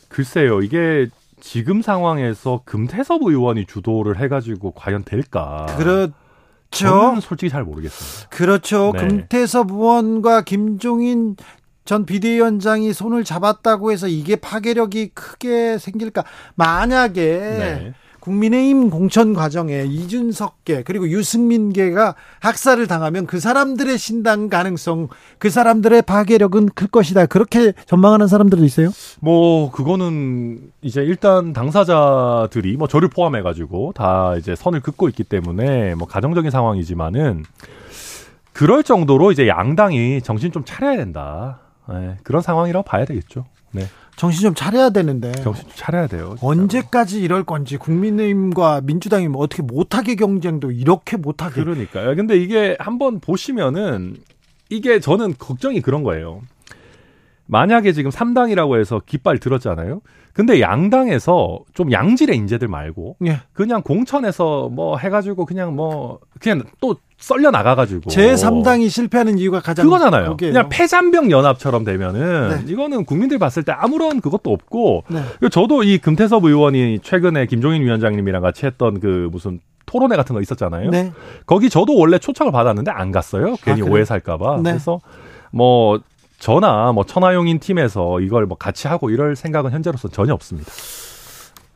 [0.08, 0.62] 글쎄요.
[0.62, 1.08] 이게
[1.40, 5.66] 지금 상황에서 금태섭 의원이 주도를 해가지고 과연 될까?
[5.76, 6.12] 그렇죠.
[6.70, 8.28] 저는 솔직히 잘 모르겠습니다.
[8.30, 8.92] 그렇죠.
[8.94, 9.00] 네.
[9.00, 11.36] 금태섭 의원과 김종인
[11.84, 16.22] 전 비대위원장이 손을 잡았다고 해서 이게 파괴력이 크게 생길까?
[16.54, 17.94] 만약에 네.
[18.22, 25.08] 국민의힘 공천 과정에 이준석계 그리고 유승민계가 학살을 당하면 그 사람들의 신당 가능성,
[25.38, 27.26] 그 사람들의 파괴력은 클 것이다.
[27.26, 28.90] 그렇게 전망하는 사람들도 있어요?
[29.18, 35.96] 뭐 그거는 이제 일단 당사자들이 뭐 저를 포함해 가지고 다 이제 선을 긋고 있기 때문에
[35.96, 37.42] 뭐 가정적인 상황이지만은
[38.52, 41.58] 그럴 정도로 이제 양당이 정신 좀 차려야 된다.
[41.88, 43.46] 네, 그런 상황이라고 봐야 되겠죠.
[43.72, 43.82] 네.
[44.16, 45.32] 정신 좀 차려야 되는데.
[45.32, 46.36] 정신 좀 차려야 돼요.
[46.38, 46.48] 진짜로.
[46.48, 51.62] 언제까지 이럴 건지 국민의힘과 민주당이 뭐 어떻게 못하게 경쟁도 이렇게 못하게.
[51.62, 52.14] 그러니까요.
[52.14, 54.16] 근데 이게 한번 보시면은
[54.68, 56.42] 이게 저는 걱정이 그런 거예요.
[57.52, 60.00] 만약에 지금 3당이라고 해서 깃발 들었잖아요.
[60.32, 63.40] 근데 양당에서 좀 양질의 인재들 말고 예.
[63.52, 69.84] 그냥 공천에서 뭐 해가지고 그냥 뭐 그냥 또 썰려 나가가지고 제 3당이 실패하는 이유가 가장
[69.84, 70.30] 그거잖아요.
[70.30, 70.54] 거기에요.
[70.54, 72.72] 그냥 패잔병 연합처럼 되면은 네.
[72.72, 75.20] 이거는 국민들 봤을 때 아무런 그것도 없고 네.
[75.50, 80.88] 저도 이 금태섭 의원이 최근에 김종인 위원장님이랑 같이 했던 그 무슨 토론회 같은 거 있었잖아요.
[80.88, 81.12] 네.
[81.44, 83.56] 거기 저도 원래 초청을 받았는데 안 갔어요.
[83.62, 83.84] 괜히 아?
[83.84, 84.62] 오해 살까봐.
[84.62, 84.70] 네.
[84.70, 85.00] 그래서
[85.52, 86.00] 뭐
[86.42, 90.72] 저나 뭐 천하용인 팀에서 이걸 뭐 같이 하고 이럴 생각은 현재로서 는 전혀 없습니다.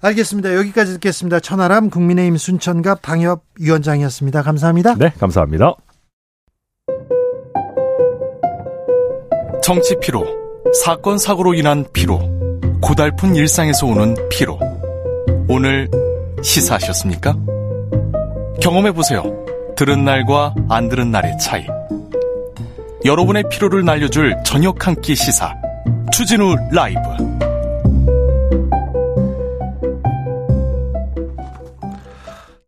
[0.00, 0.56] 알겠습니다.
[0.56, 1.38] 여기까지 듣겠습니다.
[1.38, 4.42] 천하람 국민의힘 순천갑 당협위원장이었습니다.
[4.42, 4.96] 감사합니다.
[4.96, 5.76] 네, 감사합니다.
[9.62, 10.26] 정치 피로,
[10.82, 12.18] 사건 사고로 인한 피로,
[12.82, 14.58] 고달픈 일상에서 오는 피로.
[15.48, 15.88] 오늘
[16.42, 17.36] 시사하셨습니까?
[18.60, 19.22] 경험해 보세요.
[19.76, 21.64] 들은 날과 안 들은 날의 차이.
[23.06, 25.54] 여러분의 피로를 날려줄 저녁 한 끼 시사.
[26.12, 27.00] 추진우 라이브.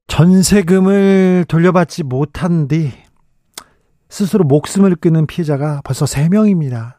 [0.07, 2.93] 전세금을 돌려받지 못한 뒤
[4.09, 6.95] 스스로 목숨을 끊은 피해자가 벌써 3명입니다.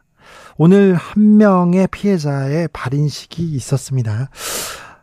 [0.56, 4.30] 오늘 한 명의 피해자의 발인식이 있었습니다.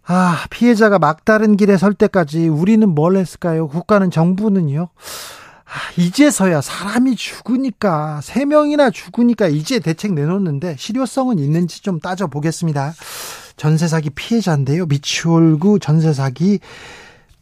[0.06, 3.68] 아, 피해자가 막다른 길에 설 때까지 우리는 뭘 했을까요?
[3.68, 4.90] 국가는 정부는요?
[5.68, 12.94] 아, 이제서야 사람이 죽으니까, 세 명이나 죽으니까 이제 대책 내놓는데 실효성은 있는지 좀 따져 보겠습니다.
[13.58, 14.86] 전세 사기 피해자인데요.
[14.86, 16.60] 미추홀구 전세 사기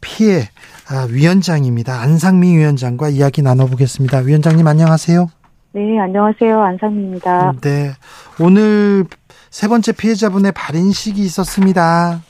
[0.00, 0.48] 피해
[0.88, 2.00] 아, 위원장입니다.
[2.00, 4.18] 안상미 위원장과 이야기 나눠보겠습니다.
[4.18, 5.30] 위원장님 안녕하세요.
[5.72, 6.62] 네, 안녕하세요.
[6.62, 7.52] 안상미입니다.
[7.60, 7.92] 네,
[8.40, 9.04] 오늘
[9.50, 12.22] 세 번째 피해자분의 발인식이 있었습니다.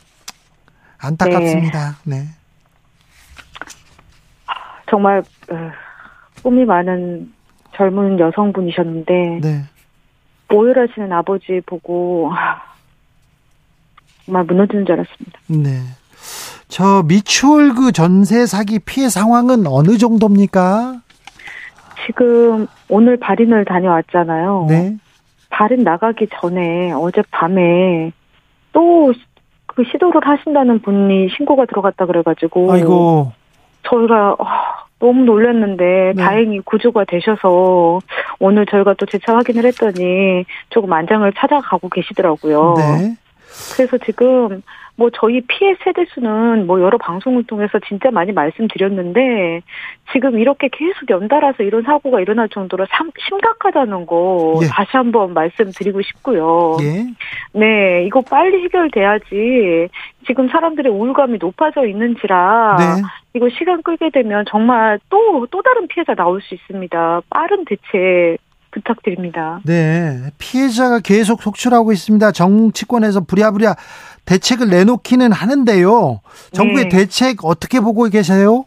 [0.99, 1.97] 안타깝습니다.
[2.05, 2.27] 네.
[4.91, 5.19] 정말
[5.51, 5.55] 어,
[6.47, 7.33] 꿈이 많은
[7.75, 9.63] 젊은 여성분이셨는데 네.
[10.49, 12.31] 오열하시는 아버지 보고
[14.25, 15.41] 정말 무너지는 줄 알았습니다.
[15.49, 15.81] 네.
[16.69, 21.01] 저 미추홀구 전세 사기 피해 상황은 어느 정도입니까?
[22.07, 24.67] 지금 오늘 발인을 다녀왔잖아요.
[24.69, 24.97] 네.
[25.51, 28.13] 발인 나가기 전에 어젯밤에
[28.73, 29.13] 또
[29.67, 33.33] 그 시도를 하신다는 분이 신고가 들어갔다 그래가지고 아이고.
[33.83, 34.47] 저희가 어,
[34.99, 36.23] 너무 놀랐는데 네.
[36.23, 38.01] 다행히 구조가 되셔서
[38.39, 42.75] 오늘 저희가 또 재차 확인을 했더니 조금 안장을 찾아가고 계시더라고요.
[42.79, 43.17] 네.
[43.75, 44.63] 그래서 지금
[44.97, 49.61] 뭐 저희 피해 세대 수는 뭐 여러 방송을 통해서 진짜 많이 말씀드렸는데
[50.13, 54.67] 지금 이렇게 계속 연달아서 이런 사고가 일어날 정도로 참 심각하다는 거 예.
[54.69, 56.79] 다시 한번 말씀드리고 싶고요.
[56.81, 57.07] 예.
[57.53, 59.89] 네, 이거 빨리 해결돼야지
[60.27, 63.03] 지금 사람들의 우울감이 높아져 있는지라 네.
[63.35, 67.21] 이거 시간 끌게 되면 정말 또, 또 다른 피해자 나올 수 있습니다.
[67.29, 68.39] 빠른 대책
[68.71, 69.61] 부탁드립니다.
[69.65, 70.31] 네.
[70.39, 72.33] 피해자가 계속 속출하고 있습니다.
[72.33, 73.75] 정치권에서 부랴부랴
[74.27, 76.21] 대책을 내놓기는 하는데요.
[76.53, 76.89] 정부의 네.
[76.91, 78.67] 대책 어떻게 보고 계세요?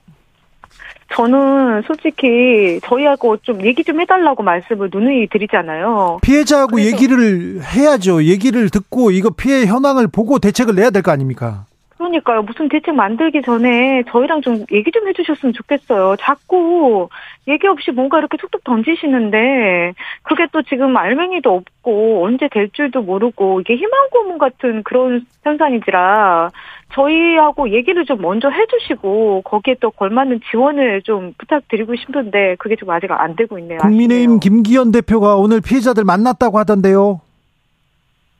[1.16, 6.20] 저는 솔직히 저희하고 좀 얘기 좀 해달라고 말씀을 누누이 드리잖아요.
[6.22, 8.24] 피해자하고 그래서- 얘기를 해야죠.
[8.24, 11.66] 얘기를 듣고 이거 피해 현황을 보고 대책을 내야 될 거 아닙니까?
[12.00, 12.44] 그러니까요.
[12.44, 16.16] 무슨 대책 만들기 전에 저희랑 좀 얘기 좀 해주셨으면 좋겠어요.
[16.22, 17.10] 자꾸
[17.46, 19.94] 얘기 없이 뭔가 이렇게 툭툭 던지시는데
[20.24, 26.52] 그게 또 지금 알맹이도 없고 언제 될 줄도 모르고 이게 희망 고문 같은 그런 현상이지라
[26.94, 33.12] 저희하고 얘기를 좀 먼저 해주시고 거기에 또 걸맞는 지원을 좀 부탁드리고 싶은데 그게 좀 아직
[33.12, 33.80] 안 되고 있네요.
[33.80, 34.40] 국민의힘 아쉽네요.
[34.40, 37.20] 김기현 대표가 오늘 피해자들 만났다고 하던데요.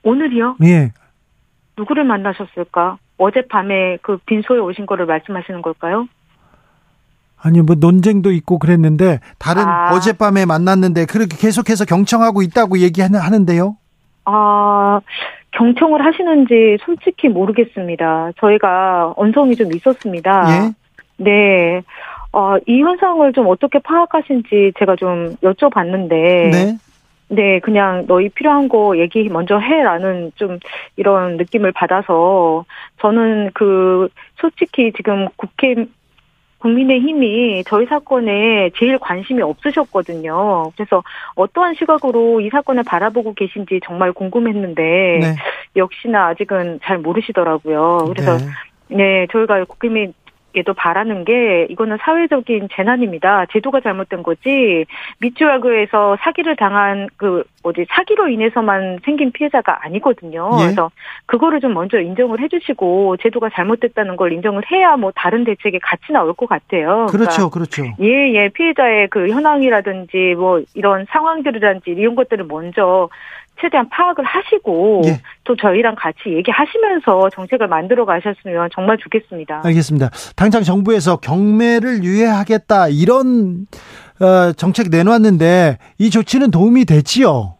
[0.02, 0.56] 오늘이요?
[0.64, 0.92] 예.
[1.76, 2.96] 누구를 만나셨을까?
[3.20, 6.08] 어젯밤에 그 빈소에 오신 거를 말씀하시는 걸까요?
[7.42, 9.94] 아니 뭐 논쟁도 있고 그랬는데 다른 아.
[9.94, 13.76] 어젯밤에 만났는데 그렇게 계속해서 경청하고 있다고 얘기하는데요.
[14.26, 15.00] 아,
[15.52, 18.32] 경청을 하시는지 솔직히 모르겠습니다.
[18.38, 20.46] 저희가 언성이 좀 있었습니다.
[20.50, 20.72] 예.
[21.16, 21.82] 네.
[22.32, 26.76] 어, 이 현상을 좀 어떻게 파악하신지 제가 좀 여쭤봤는데, 네.
[27.32, 30.58] 네, 그냥 너희 필요한 거 얘기 먼저 해라는 좀
[30.96, 32.64] 이런 느낌을 받아서
[33.00, 35.76] 저는 그 솔직히 지금 국회
[36.58, 40.72] 국민의힘이 저희 사건에 제일 관심이 없으셨거든요.
[40.76, 41.04] 그래서
[41.36, 45.36] 어떠한 시각으로 이 사건을 바라보고 계신지 정말 궁금했는데 네.
[45.76, 48.06] 역시나 아직은 잘 모르시더라고요.
[48.08, 48.38] 그래서
[48.88, 48.96] 네.
[48.96, 50.12] 네, 저희가 국민이
[50.54, 53.46] 에도 바라는 게 이거는 사회적인 재난입니다.
[53.52, 54.84] 제도가 잘못된 거지
[55.20, 60.50] 미추홀구에서 사기를 당한 그 뭐지 사기로 인해서만 생긴 피해자가 아니거든요.
[60.58, 60.64] 예.
[60.64, 60.90] 그래서
[61.26, 66.32] 그거를 좀 먼저 인정을 해주시고 제도가 잘못됐다는 걸 인정을 해야 뭐 다른 대책이 같이 나올
[66.32, 67.06] 것 같아요.
[67.10, 67.84] 그렇죠, 그렇죠.
[68.00, 73.08] 예, 예, 피해자의 그 현황이라든지 뭐 이런 상황들이라든지 이런 것들을 먼저
[73.60, 75.20] 최대한 파악을 하시고 예.
[75.44, 79.62] 또 저희랑 같이 얘기하시면서 정책을 만들어 가셨으면 정말 좋겠습니다.
[79.64, 80.10] 알겠습니다.
[80.36, 83.66] 당장 정부에서 경매를 유예하겠다 이런
[84.20, 87.54] 어, 정책 내놓았는데 이 조치는 도움이 됐지요.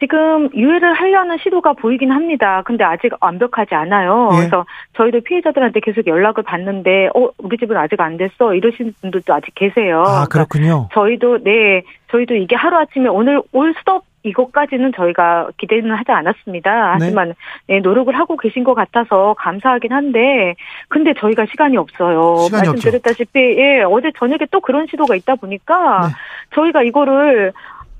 [0.00, 2.62] 지금 유예를 하려는 시도가 보이긴 합니다.
[2.66, 4.28] 근데 아직 완벽하지 않아요.
[4.32, 4.36] 예.
[4.38, 4.66] 그래서
[4.96, 8.54] 저희도 피해자들한테 계속 연락을 받는데, 어, 우리 집은 아직 안 됐어.
[8.54, 10.00] 이러시는 분들도 아직 계세요.
[10.00, 10.88] 아 그러니까 그렇군요.
[10.92, 16.70] 저희도, 네, 저희도 이게 하루아침에 오늘 올 수도 이것까지는 저희가 기대는 하지 않았습니다.
[16.70, 17.04] 네.
[17.04, 17.34] 하지만
[17.68, 20.54] 네, 노력을 하고 계신 것 같아서 감사하긴 한데
[20.88, 22.38] 근데 저희가 시간이 없어요.
[22.46, 26.14] 시간이 말씀드렸다시피 예, 어제 저녁에 또 그런 시도가 있다 보니까 네.
[26.54, 27.52] 저희가 이거를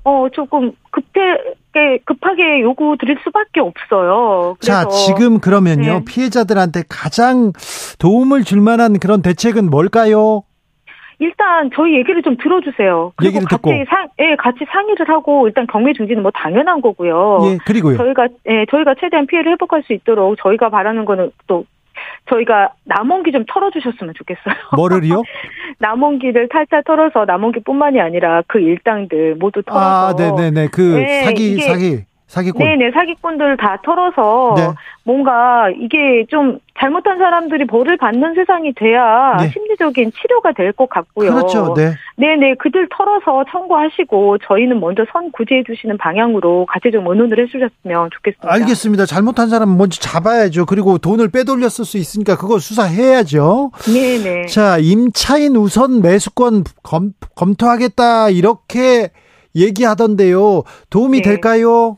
[0.03, 4.55] 어 조금 급하게 급하게 요구 드릴 수밖에 없어요.
[4.59, 6.05] 자 지금 그러면요 네.
[6.07, 7.51] 피해자들한테 가장
[7.97, 10.43] 도움을 줄 만한 그런 대책은 뭘까요?
[11.19, 13.13] 일단 저희 얘기를 좀 들어주세요.
[13.15, 13.85] 그리고 얘기를 같이 듣고.
[13.89, 17.39] 상, 예, 같이 상의를 하고 일단 경매 중지는 뭐 당연한 거고요.
[17.45, 17.97] 예 그리고요.
[17.97, 21.65] 저희가 예, 저희가 최대한 피해를 회복할 수 있도록 저희가 바라는 거는 또
[22.29, 24.55] 저희가 남원기 좀 털어주셨으면 좋겠어요.
[24.75, 25.21] 뭐를요?
[25.79, 32.05] 남원기를 탈탈 털어서 남원기뿐만이 아니라 그 일당들 모두 털어서 아 네네네 그 네, 사기 사기
[32.27, 32.65] 사기꾼.
[32.65, 34.67] 네네 사기꾼들 다 털어서 네.
[35.03, 39.49] 뭔가 이게 좀 잘못한 사람들이 벌을 받는 세상이 돼야 네.
[39.49, 41.31] 심리적인 치료가 될 것 같고요.
[41.33, 41.73] 그렇죠.
[41.75, 41.93] 네.
[42.17, 48.51] 네네 그들 털어서 청구하시고 저희는 먼저 선 구제해 주시는 방향으로 같이 좀 의논을 해주셨으면 좋겠습니다.
[48.51, 49.05] 알겠습니다.
[49.05, 50.65] 잘못한 사람 먼저 잡아야죠.
[50.65, 53.71] 그리고 돈을 빼돌렸을 수 있으니까 그거 수사해야죠.
[53.85, 54.47] 네네.
[54.47, 59.11] 자, 임차인 우선 매수권 검, 검토하겠다 이렇게
[59.55, 60.63] 얘기하던데요.
[60.89, 61.29] 도움이 네.
[61.29, 61.97] 될까요?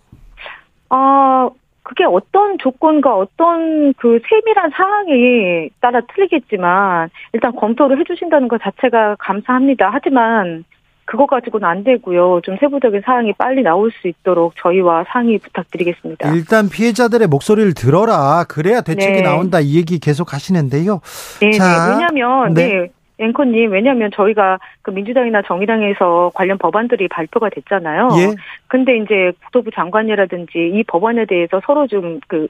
[0.90, 1.50] 아,
[1.84, 9.90] 그게 어떤 조건과 어떤 그 세밀한 사항에 따라 틀리겠지만 일단 검토를 해주신다는 것 자체가 감사합니다.
[9.94, 10.66] 하지만
[11.06, 12.42] 그거 가지고는 안 되고요.
[12.44, 16.30] 좀 세부적인 사항이 빨리 나올 수 있도록 저희와 상의 부탁드리겠습니다.
[16.34, 18.44] 일단 피해자들의 목소리를 들어라.
[18.50, 19.22] 그래야 대책이 네.
[19.22, 19.62] 나온다.
[19.62, 21.00] 이 얘기 계속 하시는데요.
[21.40, 21.94] 네, 자, 네.
[21.94, 22.90] 왜냐면 네.
[23.18, 23.26] 네.
[23.26, 28.10] 앵커님, 왜냐면 저희가 그 민주당이나 정의당에서 관련 법안들이 발표가 됐잖아요.
[28.18, 28.35] 예.
[28.68, 32.48] 근데 이제 국토부 장관이라든지 이 법안에 대해서 서로 좀그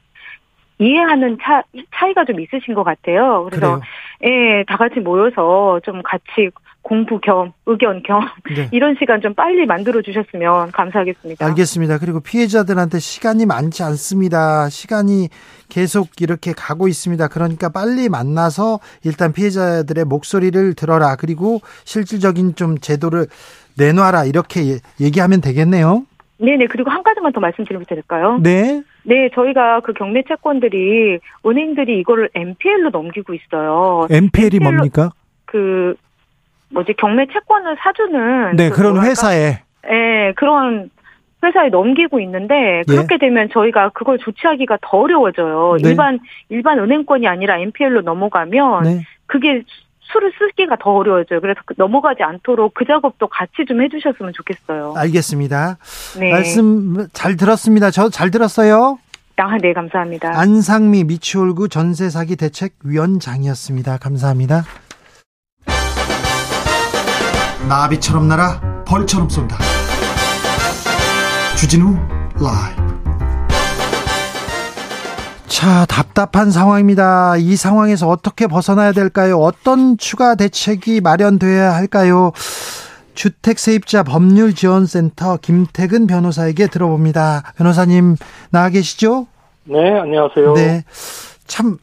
[0.80, 1.64] 이해하는 차,
[1.96, 3.46] 차이가 좀 있으신 것 같아요.
[3.50, 3.82] 그래서 그래요.
[4.60, 6.50] 예, 다 같이 모여서 좀 같이
[6.88, 8.22] 공부 겸 의견 겸
[8.56, 8.70] 네.
[8.72, 11.46] 이런 시간 좀 빨리 만들어 주셨으면 감사하겠습니다.
[11.46, 11.98] 알겠습니다.
[11.98, 14.70] 그리고 피해자들한테 시간이 많지 않습니다.
[14.70, 15.28] 시간이
[15.68, 17.28] 계속 이렇게 가고 있습니다.
[17.28, 21.18] 그러니까 빨리 만나서 일단 피해자들의 목소리를 들어라.
[21.18, 23.28] 그리고 실질적인 좀 제도를
[23.78, 24.24] 내놔라.
[24.24, 26.06] 이렇게 예- 얘기하면 되겠네요.
[26.40, 28.40] 네네 그리고 한 가지만 더 말씀드리면 될까요?
[28.42, 28.82] 네.
[29.04, 34.08] 네, 저희가 그 경매 채권들이 은행들이 이거를 MPL로 넘기고 있어요.
[34.10, 35.10] MPL이 MPL 로 뭡니까?
[35.46, 35.96] 그
[36.70, 39.10] 뭐지 경매 채권을 사주는 네, 그 그런 뭐랄까?
[39.10, 39.60] 회사에.
[39.90, 40.90] 예, 그런
[41.44, 42.84] 회사에 넘기고 있는데 예.
[42.88, 45.78] 그렇게 되면 저희가 그걸 조치하기가 더 어려워져요.
[45.82, 45.90] 네.
[45.90, 46.20] 일반
[46.50, 49.06] 일반 은행권이 아니라 MPL로 넘어가면 네.
[49.28, 49.64] 그게
[50.00, 51.42] 수를 쓰기가 더 어려워져요.
[51.42, 54.94] 그래서 그 넘어가지 않도록 그 작업도 같이 좀 해주셨으면 좋겠어요.
[54.98, 55.78] 알겠습니다.
[56.20, 56.32] 네.
[56.32, 57.92] 말씀 잘 들었습니다.
[57.92, 59.00] 저 잘 들었어요.
[59.40, 60.32] 아, 네, 감사합니다.
[60.40, 63.98] 안상미 미추홀구 전세 사기 대책 위원장이었습니다.
[64.00, 64.64] 감사합니다.
[67.68, 69.58] 나비처럼 날아 벌처럼 쏜다.
[71.58, 71.96] 주진우
[72.40, 72.88] 라이브.
[75.48, 77.36] 자, 답답한 상황입니다.
[77.38, 79.40] 이 상황에서 어떻게 벗어나야 될까요?
[79.40, 82.32] 어떤 추가 대책이 마련돼야 할까요?
[83.16, 87.54] 주택세입자 법률지원센터 김태근 변호사에게 들어봅니다.
[87.58, 88.16] 변호사님
[88.52, 89.28] 나와 계시죠?
[89.64, 90.54] 네, 안녕하세요.
[90.54, 90.84] 네.
[91.48, 91.80] 참,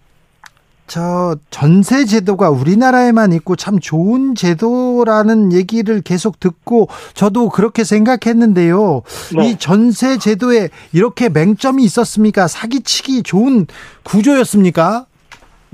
[0.87, 9.03] 저, 전세 제도가 우리나라에만 있고 참 좋은 제도라는 얘기를 계속 듣고 저도 그렇게 생각했는데요.
[9.37, 9.49] 네.
[9.49, 12.47] 이 전세 제도에 이렇게 맹점이 있었습니까?
[12.49, 13.67] 사기치기 좋은
[14.05, 15.07] 구조였습니까?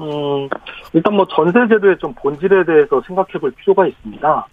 [0.01, 0.49] 음,
[0.93, 4.47] 일단 뭐 전세 제도의 좀 본질에 대해서 생각해 볼 필요가 있습니다.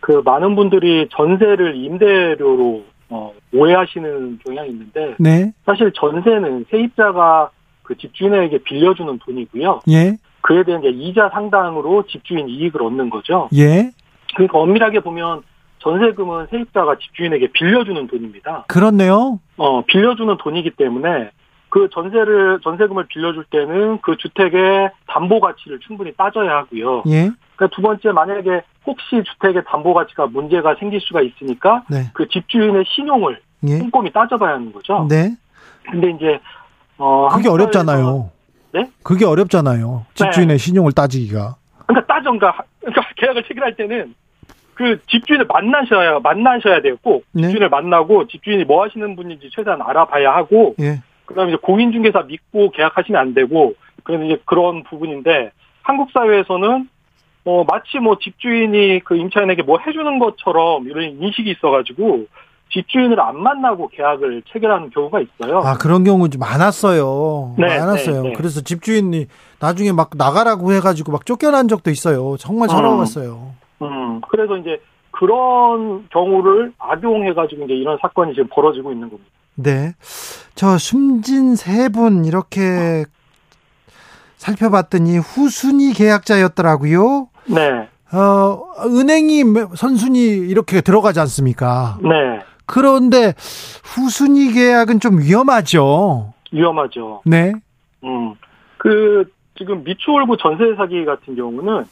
[0.00, 5.52] 그 많은 분들이 전세를 임대료로 어, 오해하시는 경향이 있는데 네.
[5.66, 7.50] 사실 전세는 세입자가
[7.90, 9.80] 그 집주인에게 빌려주는 돈이고요.
[9.90, 10.16] 예.
[10.42, 13.48] 그에 대한 이제 이자 상당으로 집주인 이익을 얻는 거죠.
[13.52, 13.90] 예.
[14.36, 15.42] 그러니까 엄밀하게 보면
[15.80, 18.66] 전세금은 세입자가 집주인에게 빌려주는 돈입니다.
[18.68, 19.40] 그렇네요.
[19.56, 21.30] 어, 빌려주는 돈이기 때문에
[21.68, 27.02] 그 전세를 전세금을 빌려줄 때는 그 주택의 담보 가치를 충분히 따져야 하고요.
[27.08, 27.30] 예.
[27.56, 32.04] 그러니까 두 번째 만약에 혹시 주택의 담보 가치가 문제가 생길 수가 있으니까 네.
[32.14, 33.78] 그 집주인의 신용을 예.
[33.78, 35.08] 꼼꼼히 따져봐야 하는 거죠.
[35.10, 35.34] 네.
[35.90, 36.38] 근데 이제
[37.00, 38.30] 어 그게 어렵잖아요.
[38.72, 38.88] 네?
[39.02, 40.04] 그게 어렵잖아요.
[40.14, 41.56] 집주인의 신용을 따지기가.
[41.86, 44.14] 그러니까 따정가 그러니까 계약을 체결할 때는
[44.74, 46.80] 그 집주인을 만나셔야 만나셔야.
[47.02, 47.42] 꼭 네.
[47.42, 51.00] 집주인을 만나고 집주인이 뭐 하시는 분인지 최대한 알아봐야 하고 예.
[51.24, 53.74] 그다음에 이제 공인중개사 믿고 계약하시면 안 되고
[54.04, 55.52] 그런 이제 그런 부분인데
[55.82, 56.88] 한국 사회에서는
[57.46, 62.26] 어 마치 뭐 집주인이 그 임차인에게 뭐 해주는 것처럼 이런 인식이 있어가지고
[62.72, 65.58] 집주인을 안 만나고 계약을 체결하는 경우가 있어요.
[65.58, 67.54] 아, 그런 경우 좀 많았어요.
[67.58, 68.22] 네, 많았어요.
[68.22, 68.34] 네, 네.
[68.36, 69.26] 그래서 집주인이
[69.58, 72.36] 나중에 막 나가라고 해가지고 막 쫓겨난 적도 있어요.
[72.38, 72.70] 정말 음.
[72.70, 73.50] 서러웠어요.
[73.82, 74.80] 음, 그래서 이제
[75.10, 79.30] 그런 경우를 악용해가지고 이제 이런 사건이 지금 벌어지고 있는 겁니다.
[79.56, 79.94] 네.
[80.54, 83.04] 저 숨진 세 분 이렇게
[84.36, 87.28] 살펴봤더니 후순위 계약자였더라고요.
[87.46, 89.44] 네, 어, 은행이
[89.74, 91.98] 선순위 이렇게 들어가지 않습니까?
[92.02, 92.40] 네,
[92.70, 93.34] 그런데
[93.82, 96.32] 후순위 계약은 좀 위험하죠.
[96.52, 97.22] 위험하죠.
[97.24, 97.52] 네.
[98.04, 98.34] 음,
[98.78, 99.28] 그
[99.58, 101.84] 지금 미추홀구 전세 사기 같은 경우는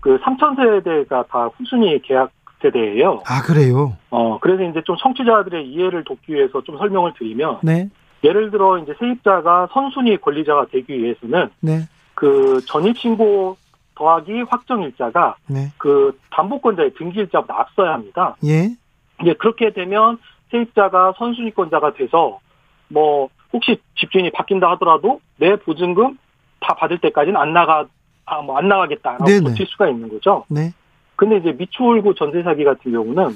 [0.00, 2.30] 그 3천 세대가 다 후순위 계약
[2.62, 3.22] 세대예요.
[3.26, 3.96] 아, 그래요?
[4.10, 7.88] 어, 그래서 이제 좀 청취자들의 이해를 돕기 위해서 좀 설명을 드리면 네.
[8.22, 11.88] 예를 들어 이제 세입자가 선순위 권리자가 되기 위해서는 네.
[12.14, 13.56] 그 전입 신고
[13.96, 15.72] 더하기 확정일자가 네.
[15.78, 18.36] 그 담보권자의 등기일자보다 앞서야 합니다.
[18.44, 18.76] 예.
[19.22, 20.18] 이제 그렇게 되면
[20.50, 22.40] 세입자가 선순위권자가 돼서
[22.88, 26.18] 뭐 혹시 집주인이 바뀐다 하더라도 내 보증금
[26.60, 27.86] 다 받을 때까지는 안 나가
[28.24, 29.50] 아 뭐 안 나가겠다라고 네네.
[29.50, 30.44] 버틸 수가 있는 거죠.
[30.48, 30.72] 네.
[31.16, 33.30] 근데 이제 미추홀구 전세 사기 같은 경우는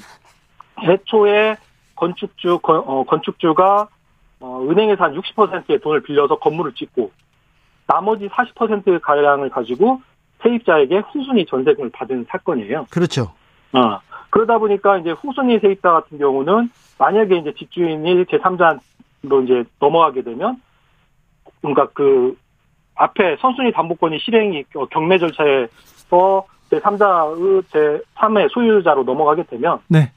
[0.82, 1.56] 애초에
[1.94, 3.88] 건축주 건, 어, 건축주가
[4.40, 7.10] 어, 은행에서 한 60%의 돈을 빌려서 건물을 짓고
[7.86, 10.00] 나머지 40% 가량을 가지고
[10.42, 12.86] 세입자에게 후순위 전세금을 받은 사건이에요.
[12.90, 13.32] 그렇죠.
[13.72, 13.98] 어.
[14.36, 16.68] 그러다 보니까 이제 후순위 세입자 같은 경우는
[16.98, 20.60] 만약에 이제 집주인이 제3자로 이제 넘어가게 되면
[21.62, 22.36] 그러니까 그
[22.96, 27.64] 앞에 선순위 담보권이 실행이 어, 경매 절차에서 제3자의
[28.14, 30.12] 제3의 소유자로 넘어가게 되면 네.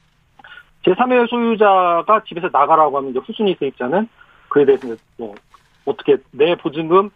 [0.84, 4.06] 제3의 소유자가 집에서 나가라고 하면 이제 후순위 세입자는
[4.50, 4.86] 그에 대해서
[5.16, 5.34] 뭐
[5.86, 7.08] 어떻게 내 보증금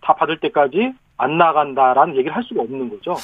[0.00, 0.92] 다 받을 때까지
[1.22, 3.14] 안 나간다라는 얘기를 할 수가 없는 거죠.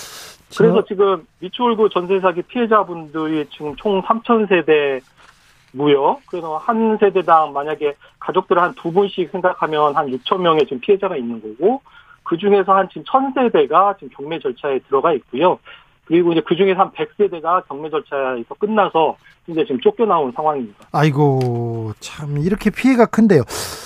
[0.56, 5.00] 그래서 지금 미추홀구 전세 사기 피해자분들이 지금 총 3천 세대
[5.72, 6.18] 무요.
[6.30, 11.42] 그래서 한 세대당 만약에 가족들 한 두 분씩 생각하면 한 6천 명의 지금 피해자가 있는
[11.42, 11.82] 거고
[12.22, 15.58] 그 중에서 한 지금 천 세대가 지금 경매 절차에 들어가 있고요.
[16.08, 19.16] 그리고 이제 그 중에서 한 100세대가 경매 절차에서 끝나서
[19.46, 20.86] 이제 지금 쫓겨나온 상황입니다.
[20.90, 23.42] 아이고 참 이렇게 피해가 큰데요.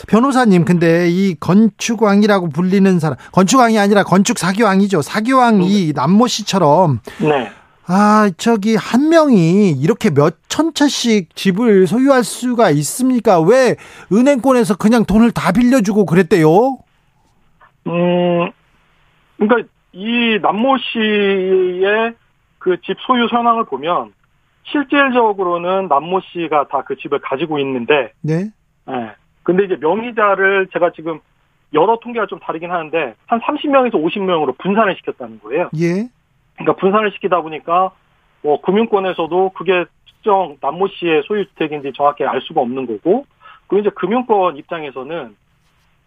[0.09, 5.03] 변호사님 근데 이 건축왕이라고 불리는 사람 건축왕이 아니라 건축 사기왕이죠.
[5.03, 7.51] 사기왕이 남모 씨처럼 네.
[7.86, 13.40] 아 저기 한 명이 이렇게 몇천 채씩 집을 소유할 수가 있습니까?
[13.40, 13.74] 왜
[14.12, 16.78] 은행권에서 그냥 돈을 다 빌려주고 그랬대요?
[17.89, 18.51] 음,
[19.36, 22.14] 그러니까 이 남모 씨의
[22.59, 24.12] 그 집 소유 현황을 보면
[24.64, 28.51] 실질적으로는 남모 씨가 다 그 집을 가지고 있는데, 네.
[28.89, 29.12] 예.
[29.43, 31.20] 근데 이제 명의자를 제가 지금
[31.74, 35.70] 여러 통계가 좀 다르긴 하는데 한 30명에서 50명으로 분산을 시켰다는 거예요.
[35.78, 36.09] 예.
[36.55, 37.90] 그러니까 분산을 시키다 보니까
[38.43, 43.27] 뭐 금융권에서도 그게 특정 남모 씨의 소유 주택인지 정확히 알 수가 없는 거고,
[43.66, 45.36] 그리고 이제 금융권 입장에서는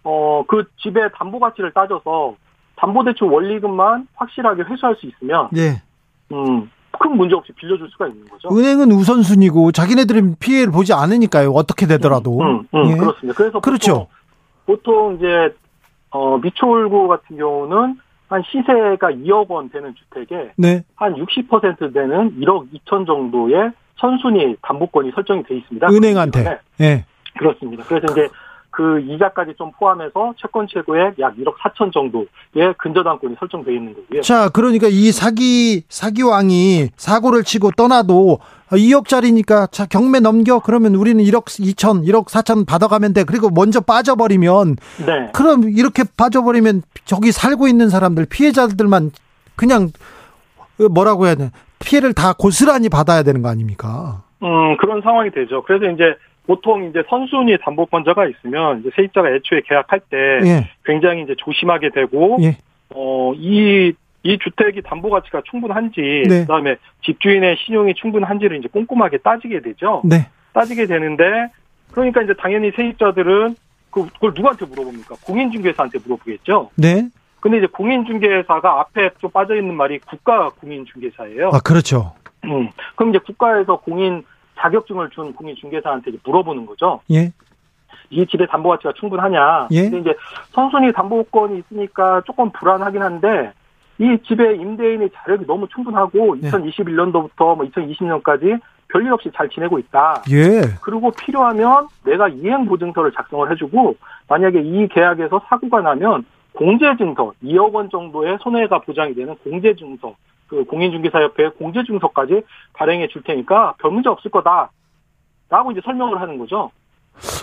[0.03, 2.35] 어 그 집의 담보 가치를 따져서
[2.77, 5.81] 담보대출 원리금만 확실하게 회수할 수 있으면 예.
[6.31, 8.49] 음, 큰 문제 없이 빌려줄 수가 있는 거죠.
[8.51, 11.51] 은행은 우선순위고 자기네들은 피해를 보지 않으니까요.
[11.51, 12.39] 어떻게 되더라도.
[12.39, 12.95] 음, 음, 예.
[12.97, 13.37] 그렇습니다.
[13.37, 14.07] 그래서 그렇죠.
[14.65, 15.53] 보통, 보통 이제
[16.09, 20.83] 어, 미추홀구 같은 경우는 한 시세가 2억 원 되는 주택에 네.
[20.95, 25.87] 한60% 되는 1억 2천 정도의 선순위 담보권이 설정이 돼 있습니다.
[25.87, 26.59] 은행한테.
[26.81, 27.05] 예.
[27.37, 27.83] 그렇습니다.
[27.83, 28.27] 그래서 이제
[28.75, 34.21] 그 이자까지 좀 포함해서 채권 최고액 약 1억 4천 정도의 근저당권이 설정되어 있는 거고요.
[34.21, 38.39] 자, 그러니까 이 사기 사기왕이 사고를 치고 떠나도
[38.71, 43.23] 2억짜리니까 자 경매 넘겨 그러면 우리는 1억 2천, 1억 4천 받아가면 돼.
[43.23, 44.75] 그리고 먼저 빠져버리면
[45.05, 45.31] 네.
[45.33, 49.11] 그럼 이렇게 빠져버리면 저기 살고 있는 사람들 피해자들만
[49.55, 49.91] 그냥
[50.91, 54.23] 뭐라고 해야 되나 피해를 다 고스란히 받아야 되는 거 아닙니까?
[54.43, 55.63] 음, 그런 상황이 되죠.
[55.63, 60.17] 그래서 이제 보통 이제 선순위 담보권자가 있으면 이제 세입자가 애초에 계약할 때
[60.47, 60.69] 예.
[60.85, 62.57] 굉장히 이제 조심하게 되고 예.
[62.89, 63.93] 어, 이,
[64.23, 66.41] 이 주택이 담보 가치가 충분한지, 네.
[66.41, 70.01] 그다음에 집주인의 신용이 충분한지를 이제 꼼꼼하게 따지게 되죠.
[70.05, 70.27] 네.
[70.53, 71.23] 따지게 되는데,
[71.91, 73.55] 그러니까 이제 당연히 세입자들은
[73.91, 75.15] 그- 그걸 누구한테 물어봅니까?
[75.25, 76.71] 공인중개사한테 물어보겠죠.
[76.77, 77.07] 네.
[77.39, 81.49] 근데 이제 공인중개사가 앞에 좀 빠져 있는 말이 국가 공인중개사예요.
[81.53, 82.13] 아, 그렇죠.
[82.45, 82.69] 음.
[82.95, 84.23] 그럼 이제 국가에서 공인
[84.57, 87.01] 자격증을 준 공인중개사한테 이제 물어보는 거죠.
[87.11, 87.31] 예.
[88.09, 89.67] 이 집의 담보 가치가 충분하냐.
[89.71, 89.83] 예.
[89.83, 90.15] 근데 이제
[90.51, 93.51] 선순위 담보권이 있으니까 조금 불안하긴 한데
[93.97, 96.49] 이 집의 임대인의 자력이 너무 충분하고 예.
[96.49, 98.59] 2021년도부터 뭐 2020년까지
[98.89, 100.23] 별일 없이 잘 지내고 있다.
[100.31, 100.61] 예.
[100.81, 103.95] 그리고 필요하면 내가 이행 보증서를 작성을 해주고
[104.27, 110.15] 만약에 이 계약에서 사고가 나면 공제증서 2억 원 정도의 손해가 보장이 되는 공제증서
[110.47, 112.41] 그 공인중개사협회 공제증서까지
[112.73, 114.69] 발행해 줄 테니까 별 문제 없을 거다
[115.49, 116.71] 라고 이제 설명을 하는 거죠.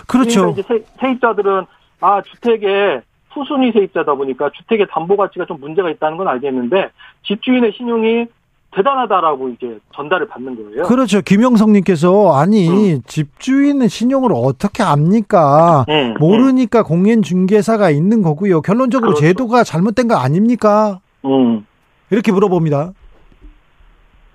[0.07, 0.53] 그렇죠.
[0.53, 1.65] 그러니까 이제 세, 세입자들은
[2.01, 3.01] 아 주택에
[3.31, 6.91] 후순위 세입자다 보니까 주택의 담보 가치가 좀 문제가 있다는 건 알겠는데
[7.25, 8.27] 집주인의 신용이
[8.75, 10.83] 대단하다라고 이제 전달을 받는 거예요.
[10.83, 11.21] 그렇죠.
[11.21, 13.01] 김영성님께서 아니 음.
[13.05, 15.85] 집주인은 신용을 어떻게 압니까?
[15.89, 18.61] 음, 모르니까 공인중개사가 있는 거고요.
[18.61, 19.21] 결론적으로 그렇죠.
[19.27, 20.99] 제도가 잘못된 거 아닙니까?
[21.25, 21.65] 음.
[22.13, 22.93] 이렇게 물어봅니다.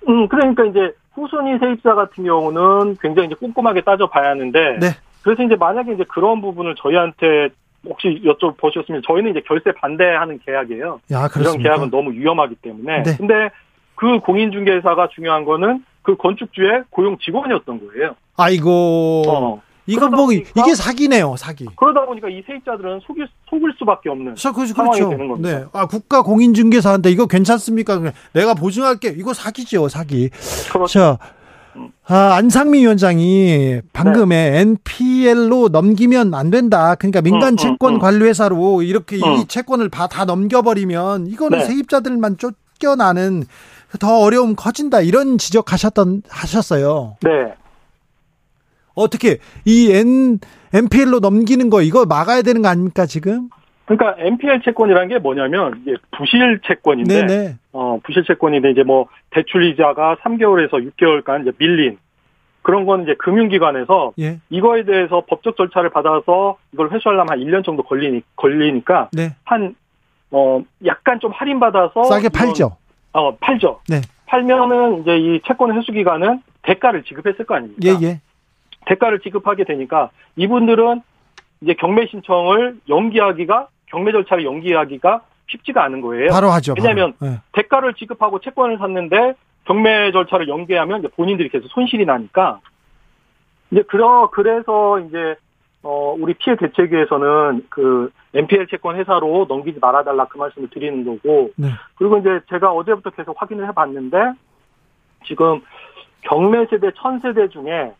[0.07, 4.77] 음, 그러니까 이제 후순위 세입자 같은 경우는 굉장히 이제 꼼꼼하게 따져봐야 하는데.
[4.79, 4.87] 네.
[5.23, 7.49] 그래서 이제 만약에 이제 그런 부분을 저희한테
[7.85, 10.99] 혹시 여쭤보셨으면 저희는 이제 결세 반대하는 계약이에요.
[11.11, 11.69] 야, 그렇습니까?
[11.69, 13.03] 계약은 너무 위험하기 때문에.
[13.03, 13.15] 네.
[13.17, 13.49] 근데
[13.95, 18.15] 그 공인중개사가 중요한 거는 그 건축주의 고용 직원이었던 거예요.
[18.37, 19.23] 아이고.
[19.27, 19.61] 어.
[19.89, 21.65] 이건 뭐 이게 사기네요, 사기.
[21.75, 25.09] 그러다 보니까 이 세입자들은 속일, 속을 수밖에 없는 저, 그, 상황이 그렇죠.
[25.09, 25.59] 되는 겁니다.
[25.59, 25.65] 네.
[25.73, 27.99] 아, 국가 공인중개사한테 이거 괜찮습니까?
[28.33, 29.09] 내가 보증할게.
[29.17, 30.29] 이거 사기죠, 사기.
[30.71, 30.87] 그렇죠.
[30.87, 31.17] 자,
[32.07, 36.95] 아, 안상미 위원장이 방금에 NPL로 넘기면 안 된다.
[36.95, 37.99] 그러니까 민간 음, 음, 채권 음.
[37.99, 39.45] 관리회사로 이렇게 이 음.
[39.47, 41.65] 채권을 다, 다 넘겨버리면 이거는 네.
[41.65, 43.43] 세입자들만 쫓겨나는
[43.99, 45.01] 더 어려움 커진다.
[45.01, 47.17] 이런 지적하셨던, 하셨어요.
[47.21, 47.53] 네.
[48.99, 50.39] 어떻게 이 N,
[50.73, 53.49] NPL로 넘기는 거 이거 막아야 되는 거 아닙니까, 지금?
[53.85, 57.55] 그러니까 NPL 채권이라는 게 뭐냐면 이게 부실 채권인데 네네.
[57.73, 61.97] 어, 부실 채권인데 이제 뭐 대출 이자가 3개월에서 6개월간 이제 밀린
[62.61, 64.39] 그런 건 이제 금융기관에서 예.
[64.51, 69.33] 이거에 대해서 법적 절차를 받아서 이걸 회수하려면 한 1년 정도 걸리니, 걸리니까 네.
[69.43, 69.73] 한,
[70.29, 72.03] 어, 약간 좀 할인받아서.
[72.03, 72.77] 싸게 이런- 팔죠.
[73.13, 73.79] 어, 팔죠.
[73.89, 74.01] 네.
[74.27, 77.79] 팔면은 이제 이 채권 회수기관은 대가를 지급했을 거 아닙니까?
[77.85, 78.21] 예, 예.
[78.89, 81.01] 대가를 지급하게 되니까 이분들은
[81.61, 86.29] 이제 경매 신청을 연기하기가, 경매 절차를 연기하기가 쉽지가 않은 거예요.
[86.29, 86.73] 바로 하죠.
[86.73, 86.87] 바로.
[86.87, 87.41] 왜냐하면 예.
[87.53, 89.33] 대가를 지급하고 채권을 샀는데
[89.65, 92.59] 경매 절차를 연기하면 이제 본인들이 계속 손실이 나니까
[93.71, 95.35] 이제 그러 그래서 이제
[95.81, 101.69] 어 우리 피해 대책위에서는 그 NPL 채권 회사로 넘기지 말아달라 그 말씀을 드리는 거고 네.
[101.95, 104.17] 그리고 이제 제가 어제부터 계속 확인을 해봤는데
[105.25, 105.61] 지금
[106.21, 107.93] 경매 세대 천 세대 중에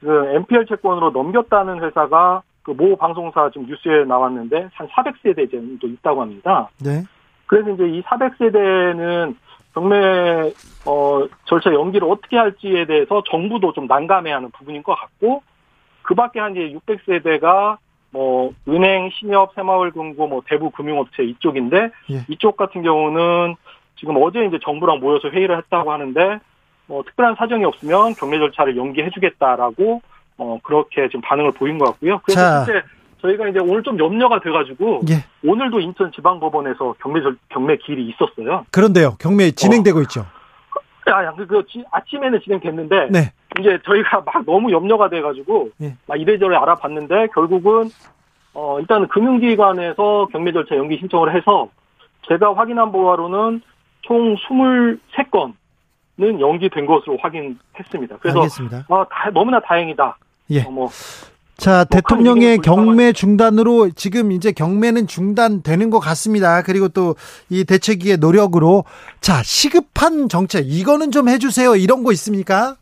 [0.00, 6.20] 그 NPL 채권으로 넘겼다는 회사가 그 모 방송사 지금 뉴스에 나왔는데 한 400세대 정도 있다고
[6.20, 6.68] 합니다.
[6.84, 7.02] 네.
[7.46, 9.34] 그래서 이제 이 400세대는
[9.72, 10.52] 경매
[10.84, 15.42] 어 절차 연기를 어떻게 할지에 대해서 정부도 좀 난감해하는 부분인 것 같고
[16.02, 17.78] 그밖에 한 이제 600세대가
[18.10, 22.24] 뭐 은행, 신협, 새마을금고, 뭐 대부 금융업체 이쪽인데 예.
[22.28, 23.54] 이쪽 같은 경우는
[23.96, 26.38] 지금 어제 이제 정부랑 모여서 회의를 했다고 하는데
[26.88, 30.02] 뭐 특별한 사정이 없으면 경매 절차를 연기해주겠다라고
[30.38, 32.20] 어 그렇게 지금 반응을 보인 것 같고요.
[32.24, 32.64] 그래서 자.
[32.64, 32.82] 실제
[33.20, 35.24] 저희가 이제 오늘 좀 염려가 돼가지고 예.
[35.48, 38.64] 오늘도 인천 지방법원에서 경매 절, 경매 기일이 있었어요.
[38.70, 39.16] 그런데요.
[39.20, 40.24] 경매 진행되고 있죠.
[41.06, 43.32] 아, 야, 그, 그 지- 아침에는 진행됐는데 네.
[43.58, 45.94] 이제 저희가 막 너무 염려가 돼가지고 예.
[46.06, 47.90] 막 이래저래 알아봤는데 결국은
[48.54, 51.68] 어 일단은 금융기관에서 경매 절차 연기 신청을 해서
[52.28, 53.60] 제가 확인한 바로는
[54.02, 55.54] 총 23건
[56.20, 58.16] 은 연기된 것으로 확인했습니다.
[58.20, 58.86] 그래서 알겠습니다.
[58.88, 60.18] 아, 다- 너무나 다행이다.
[60.50, 60.62] 예.
[60.62, 60.88] 어, 뭐
[61.56, 66.62] 자, 큰 대통령의 경매 중단으로 지금 이제 경매는 중단되는 것 같습니다.
[66.62, 67.14] 그리고 또
[67.50, 68.84] 이 대책위의 노력으로
[69.20, 71.76] 자, 시급한 정책 이거는 좀 해주세요.
[71.76, 72.74] 이런 거 있습니까?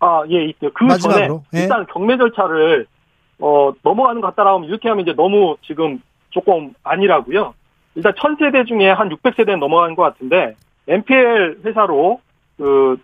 [0.00, 0.70] 아, 예, 있어요.
[0.74, 1.62] 그 마지막으로, 전에 예.
[1.62, 2.86] 일단 경매 절차를
[3.38, 6.00] 어 넘어가는 것 같다라고 하면 이렇게 하면 이제 너무 지금
[6.30, 7.54] 조금 아니라고요.
[7.96, 10.54] 일단 1000세대 중에 한 600세대는 넘어가는 것 같은데
[10.88, 12.20] NPL 회사로
[12.56, 12.96] 그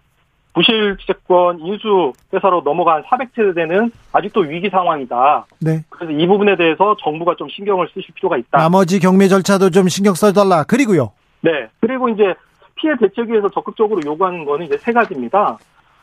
[0.54, 5.46] 부실 채권 인수 회사로 넘어간 400세대는 아직도 위기 상황이다.
[5.60, 5.84] 네.
[5.88, 8.58] 그래서 이 부분에 대해서 정부가 좀 신경을 쓰실 필요가 있다.
[8.58, 10.64] 나머지 경매 절차도 좀 신경 써달라.
[10.64, 11.12] 그리고요.
[11.42, 11.68] 네.
[11.80, 12.34] 그리고 이제
[12.74, 15.58] 피해 대책위에서 적극적으로 요구하는 거는 이제 세 가지입니다.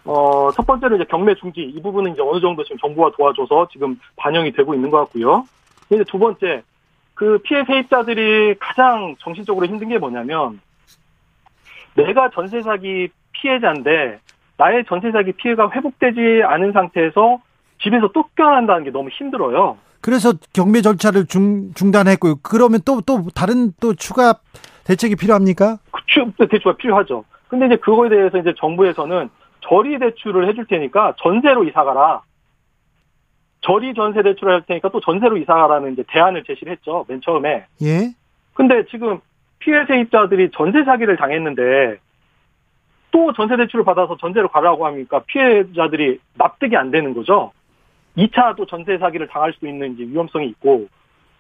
[0.06, 4.00] 어, 첫 번째로 이제 경매 중지 이 부분은 이제 어느 정도 지금 정부가 도와줘서 지금
[4.18, 5.46] 반영이 되고 있는 것 같고요.
[5.90, 6.64] 이제 두 번째
[7.16, 10.60] 그 피해 세입자들이 가장 정신적으로 힘든 게 뭐냐면
[11.96, 14.20] 내가 전세 사기 피해자인데
[14.58, 17.40] 나의 전세 사기 피해가 회복되지 않은 상태에서
[17.82, 19.78] 집에서 쫓겨난다는 게 너무 힘들어요.
[20.02, 22.36] 그래서 경매 절차를 중, 중단했고요.
[22.44, 24.36] 그러면 또, 또, 다른 또 추가
[24.86, 25.78] 대책이 필요합니까?
[25.92, 27.26] 그 추- 대출가 필요하죠.
[27.48, 29.30] 근데 이제 그거에 대해서 이제 정부에서는
[29.62, 32.22] 저리 대출을 해줄 테니까 전세로 이사 가라.
[33.62, 37.04] 저리 전세 대출을 할 테니까 또 전세로 이사 가라는 이제 대안을 제시를 했죠.
[37.08, 37.66] 맨 처음에.
[37.82, 38.12] 예.
[38.54, 39.20] 근데 지금
[39.66, 41.98] 피해 세입자들이 전세 사기를 당했는데
[43.10, 47.52] 또 전세 대출을 받아서 전세로 가라고 하니까 피해자들이 납득이 안 되는 거죠.
[48.16, 50.88] 2차 또 전세 사기를 당할 수 있는 이제 위험성이 있고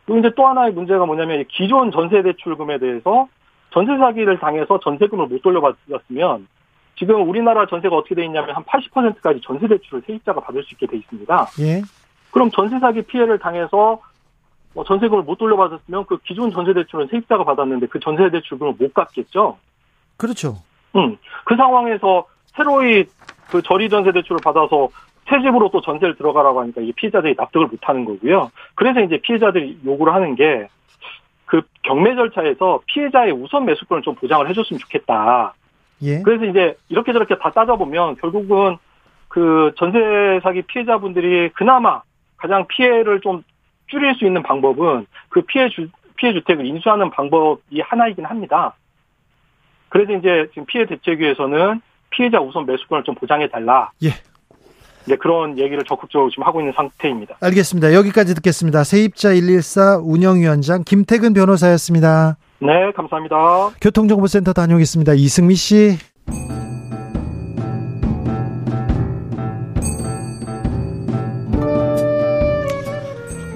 [0.05, 3.27] 그리고 이제 또 하나의 문제가 뭐냐면 이 기존 전세 대출금에 대해서
[3.71, 6.47] 전세 사기를 당해서 전세금을 못 돌려받았으면
[6.97, 10.97] 지금 우리나라 전세가 어떻게 돼 있냐면 한 80%까지 전세 대출을 세입자가 받을 수 있게 돼
[10.97, 11.47] 있습니다.
[11.59, 11.81] 예.
[12.31, 14.01] 그럼 전세 사기 피해를 당해서 뭐
[14.83, 19.57] 전세금을 못 돌려받았으면 그 기존 전세 대출은 세입자가 받았는데 그 전세 대출금을 못 갚겠죠.
[20.17, 20.57] 그렇죠.
[20.95, 21.17] 음.
[21.45, 22.25] 그 상황에서
[22.55, 23.05] 새로이
[23.49, 24.89] 그 저리 전세 대출을 받아서
[25.29, 28.51] 새 집으로 또 전세를 들어가라고 하니까 이게 피해자들이 납득을 못 하는 거고요.
[28.75, 30.67] 그래서 이제 피해자들이 요구를 하는 게
[31.45, 35.53] 그 경매 절차에서 피해자의 우선 매수권을 좀 보장을 해줬으면 좋겠다.
[36.01, 36.21] 예.
[36.21, 38.77] 그래서 이제 이렇게 저렇게 다 따져보면 결국은
[39.27, 42.01] 그 전세 사기 피해자분들이 그나마
[42.37, 43.43] 가장 피해를 좀
[43.87, 45.87] 줄일 수 있는 방법은 그 피해 주,
[46.17, 48.75] 피해 주택을 인수하는 방법이 하나이긴 합니다.
[49.89, 53.91] 그래서 이제 지금 피해 대책위에서는 피해자 우선 매수권을 좀 보장해 달라.
[54.03, 54.09] 예.
[55.05, 57.37] 이제 그런 얘기를 적극적으로 지금 하고 있는 상태입니다.
[57.39, 57.93] 알겠습니다.
[57.93, 58.83] 여기까지 듣겠습니다.
[58.83, 62.37] 세입자 114 운영위원장 김태근 변호사였습니다.
[62.59, 63.35] 네, 감사합니다.
[63.81, 65.13] 교통정보센터 다녀오겠습니다.
[65.13, 65.97] 이승미 씨.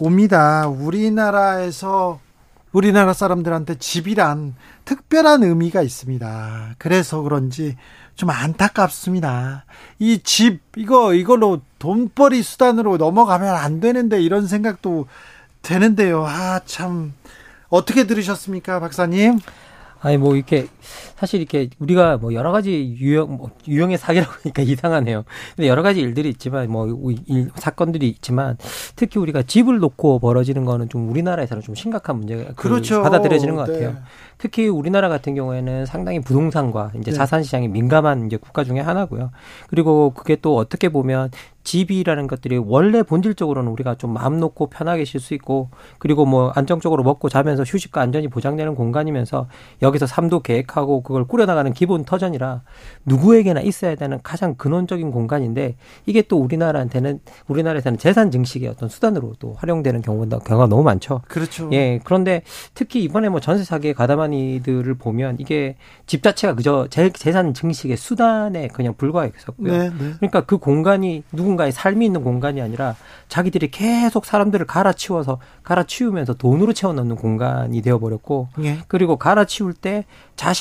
[0.00, 0.66] 옵니다.
[0.68, 2.20] 우리나라에서
[2.72, 4.54] 우리나라 사람들한테 집이란
[4.84, 6.74] 특별한 의미가 있습니다.
[6.78, 7.76] 그래서 그런지
[8.14, 9.64] 좀 안타깝습니다.
[9.98, 15.06] 이 집 이거 이걸로 돈벌이 수단으로 넘어가면 안 되는데 이런 생각도
[15.62, 16.24] 되는데요.
[16.26, 17.14] 아 참
[17.68, 19.38] 어떻게 들으셨습니까, 박사님?
[20.00, 20.68] 아니 뭐 이렇게
[21.16, 25.24] 사실 이렇게 우리가 뭐 여러 가지 유형 뭐 유형의 사기라고 하니까 이상하네요.
[25.56, 26.86] 근데 여러 가지 일들이 있지만 뭐
[27.26, 28.56] 일, 사건들이 있지만
[28.96, 33.02] 특히 우리가 집을 놓고 벌어지는 거는 좀 우리나라에서는 좀 심각한 문제가 그 그렇죠.
[33.02, 33.72] 받아들여지는 것 네.
[33.72, 33.96] 같아요.
[34.38, 37.16] 특히 우리나라 같은 경우에는 상당히 부동산과 이제 네.
[37.16, 39.30] 자산 시장이 민감한 이제 국가 중에 하나고요.
[39.66, 41.30] 그리고 그게 또 어떻게 보면
[41.64, 47.02] 집이라는 것들이 원래 본질적으로는 우리가 좀 마음 놓고 편하게 쉴 수 있고 그리고 뭐 안정적으로
[47.02, 49.48] 먹고 자면서 휴식과 안전이 보장되는 공간이면서
[49.82, 52.62] 여기서 삶도 계획하고 그걸 꾸려나가는 기본 터전이라
[53.04, 55.76] 누구에게나 있어야 되는 가장 근원적인 공간인데
[56.06, 61.22] 이게 또 우리나라한테는 우리나라에서는 재산 증식의 어떤 수단으로 또 활용되는 경우가 경우가 너무 많죠.
[61.28, 61.70] 그렇죠.
[61.72, 62.42] 예, 그런데
[62.74, 65.76] 특히 이번에 뭐 전세 사기에 가담한 이들을 보면 이게
[66.06, 69.72] 집 자체가 그저 재, 재산 증식의 수단에 그냥 불과했었고요.
[69.72, 70.12] 네, 네.
[70.18, 72.96] 그러니까 그 공간이 누군가의 삶이 있는 공간이 아니라
[73.28, 78.78] 자기들이 계속 사람들을 갈아치워서 갈아치우면서 돈으로 채워 넣는 공간이 되어 버렸고 예.
[78.88, 80.04] 그리고 갈아치울 때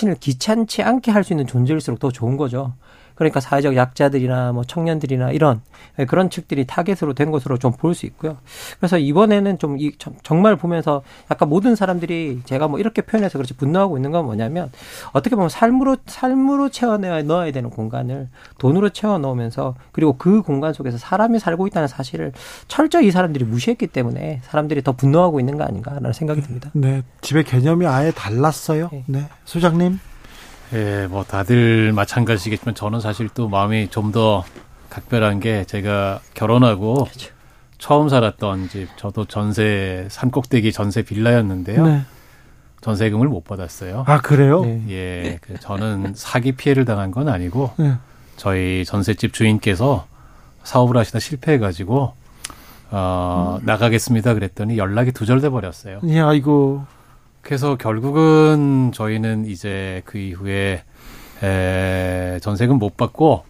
[0.08, 2.74] 자신을 귀찮지 않게 할 수 있는 존재일수록 더 좋은 거죠.
[3.18, 5.61] 그러니까 사회적 약자들이나 뭐 청년들이나 이런
[6.07, 8.38] 그런 측들이 타겟으로 된 것으로 좀 볼 수 있고요.
[8.80, 9.91] 그래서 이번에는 좀 이
[10.23, 14.72] 정말 보면서 약간 모든 사람들이 제가 뭐 이렇게 표현해서 그렇지 분노하고 있는 건 뭐냐면
[15.14, 20.98] 어떻게 보면 삶으로 삶으로 채워 넣어야 되는 공간을 돈으로 채워 넣으면서 그리고 그 공간 속에서
[20.98, 22.31] 사람이 살고 있다는 사실을
[22.68, 26.69] 철저히 이 사람들이 무시했기 때문에 사람들이 더 분노하고 있는 거 아닌가라는 생각이 듭니다.
[26.73, 28.89] 네, 집의 개념이 아예 달랐어요.
[29.07, 29.99] 네, 소장님.
[30.73, 34.44] 예, 뭐 다들 마찬가지겠지만 저는 사실 또 마음이 좀 더
[34.89, 37.31] 각별한 게 제가 결혼하고 그렇죠.
[37.77, 41.85] 처음 살았던 집, 저도 전세 산꼭대기 전세 빌라였는데요.
[41.85, 42.02] 네.
[42.81, 44.06] 전세금을 못 받았어요.
[44.07, 44.61] 아 그래요?
[44.64, 44.84] 네.
[44.89, 47.95] 예, 그 저는 사기 피해를 당한 건 아니고 네.
[48.38, 50.07] 저희 전셋집 주인께서
[50.64, 52.14] 사업을 하시다 실패해가지고
[52.89, 55.99] 어, 나가겠습니다 그랬더니 연락이 두절돼 버렸어요.
[56.07, 56.85] 예, 아이고.
[57.48, 60.84] 그래서 결국은 저희는 이제 그 이후에
[61.41, 63.45] 에, 전세금 못 받고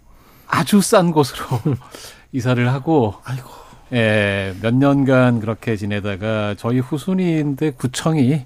[0.47, 1.47] 아주 싼 곳으로
[2.31, 3.49] 이사를 하고 아이고.
[3.93, 8.45] 예, 몇 년간 그렇게 지내다가 저희 후순위인데 구청이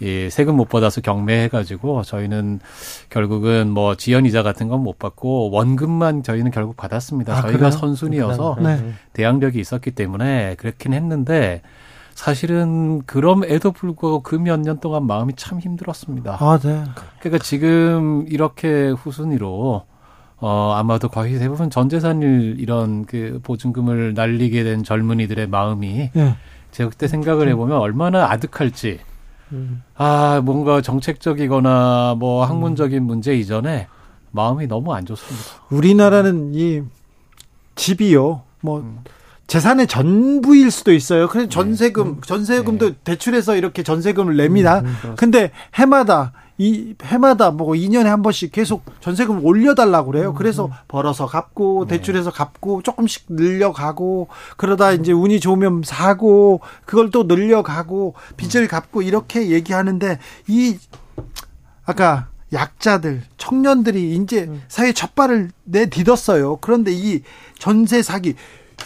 [0.00, 2.60] 예, 세금 못 받아서 경매해가지고 저희는
[3.10, 7.34] 결국은 뭐 지연 이자 같은 건 못 받고 원금만 저희는 결국 받았습니다.
[7.36, 7.70] 아, 저희가 그래요?
[7.72, 8.92] 선순위여서 네.
[9.12, 11.60] 대항력이 있었기 때문에 그렇긴 했는데
[12.18, 16.36] 사실은 그럼에도 불구하고 그 몇 년 동안 마음이 참 힘들었습니다.
[16.40, 16.82] 아, 네.
[17.20, 19.84] 그러니까 지금 이렇게 후순위로
[20.40, 26.36] 어 아마도 거의 대부분 전 재산일 이런 그 보증금을 날리게 된 젊은이들의 마음이 예.
[26.72, 28.98] 제가 그때 생각을 해보면 얼마나 아득할지
[29.52, 29.82] 음.
[29.94, 33.86] 아 뭔가 정책적이거나 뭐 학문적인 문제 이전에
[34.32, 35.44] 마음이 너무 안 좋습니다.
[35.70, 36.82] 우리나라는 이
[37.76, 38.42] 집이요.
[38.60, 39.02] 뭐
[39.48, 41.26] 재산의 전부일 수도 있어요.
[41.26, 44.82] 그래 전세금, 전세금도 대출해서 이렇게 전세금을 냅니다.
[45.16, 50.34] 근데 해마다 이 해마다 뭐 2년에 한 번씩 계속 전세금을 올려달라고 그래요.
[50.34, 58.14] 그래서 벌어서 갚고 대출해서 갚고 조금씩 늘려가고 그러다 이제 운이 좋으면 사고 그걸 또 늘려가고
[58.36, 60.18] 빚을 갚고 이렇게 얘기하는데
[60.48, 60.76] 이
[61.86, 66.56] 아까 약자들, 청년들이 이제 사회 첫 발을 내딛었어요.
[66.56, 67.22] 그런데 이
[67.58, 68.34] 전세 사기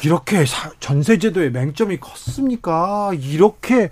[0.04, 3.12] 이렇게 사- 전세 제도의 맹점이 컸습니까?
[3.20, 3.88] 이렇게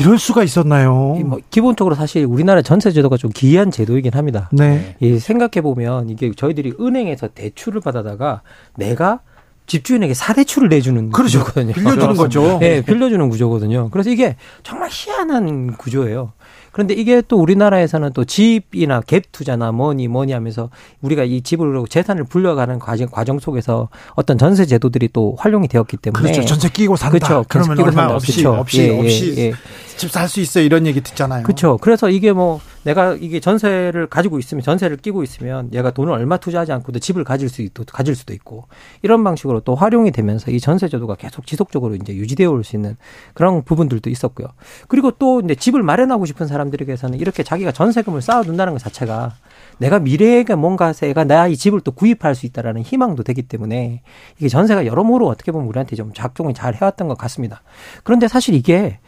[0.00, 1.16] 이럴 수가 있었나요?
[1.20, 4.48] 이뭐 기본적으로 사실 우리나라 전세 제도가 좀 기이한 제도이긴 합니다.
[4.52, 4.96] 네.
[5.00, 8.42] 이 생각해 보면 이게 저희들이 은행에서 대출을 받아다가
[8.76, 9.20] 내가
[9.66, 11.40] 집주인에게 사대출을 내주는 그렇죠.
[11.40, 11.72] 구조거든요.
[11.72, 12.58] 빌려주는 거죠.
[12.60, 13.90] 네, 빌려주는 구조거든요.
[13.90, 16.32] 그래서 이게 정말 희한한 구조예요.
[16.76, 20.68] 그런데 이게 또 우리나라에서는 또 집이나 갭 투자나 뭐니 뭐니 하면서
[21.00, 26.32] 우리가 이 집으로 재산을 불려가는 과정, 과정 속에서 어떤 전세 제도들이 또 활용이 되었기 때문에
[26.32, 26.46] 그렇죠.
[26.46, 27.16] 전세 끼고 산다.
[27.16, 27.46] 그렇죠.
[27.48, 28.14] 그러면 얼마 산다.
[28.16, 28.60] 없이 그렇죠.
[28.60, 29.52] 없이 예, 예, 없이 예.
[29.96, 31.44] 집살 수 있어 이런 얘기 듣잖아요.
[31.44, 31.78] 그렇죠.
[31.78, 36.70] 그래서 이게 뭐 내가 이게 전세를 가지고 있으면 전세를 끼고 있으면 얘가 돈을 얼마 투자하지
[36.70, 38.68] 않고도 집을 가질 수 있도 가질 수도 있고
[39.02, 42.96] 이런 방식으로 또 활용이 되면서 이 전세 제도가 계속 지속적으로 이제 유지되어 올 수 있는
[43.34, 44.48] 그런 부분들도 있었고요.
[44.88, 49.34] 그리고 또 이제 집을 마련하고 싶은 사람들에게서는 이렇게 자기가 전세금을 쌓아둔다는 것 자체가
[49.78, 54.02] 내가 미래에 뭔가 세가 나 이 집을 또 구입할 수 있다라는 희망도 되기 때문에
[54.38, 57.62] 이게 전세가 여러모로 어떻게 보면 우리한테 좀 작동을 잘 해왔던 것 같습니다.
[58.04, 58.98] 그런데 사실 이게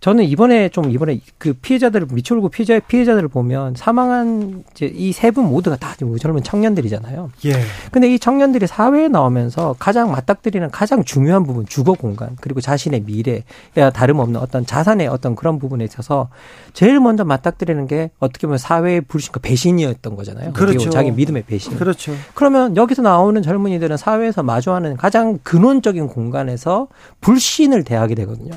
[0.00, 5.46] 저는 이번에 좀 이번에 그 피해자들을 미추홀구 피해자 피해자들을 보면 사망한 이제 이 세 분
[5.46, 7.30] 모두가 다 지금 젊은 청년들이잖아요.
[7.46, 7.52] 예.
[7.90, 13.90] 근데 이 청년들이 사회에 나오면서 가장 맞닥뜨리는 가장 중요한 부분 주거 공간 그리고 자신의 미래야
[13.92, 16.28] 다름없는 어떤 자산의 어떤 그런 부분에 있어서
[16.74, 20.52] 제일 먼저 맞닥뜨리는 게 어떻게 보면 사회의 불신과 배신이었던 거잖아요.
[20.52, 20.90] 그렇죠.
[20.90, 21.76] 자기 믿음의 배신.
[21.76, 22.12] 그렇죠.
[22.34, 26.86] 그러면 여기서 나오는 젊은이들은 사회에서 마주하는 가장 근원적인 공간에서
[27.20, 28.52] 불신을 대하게 되거든요.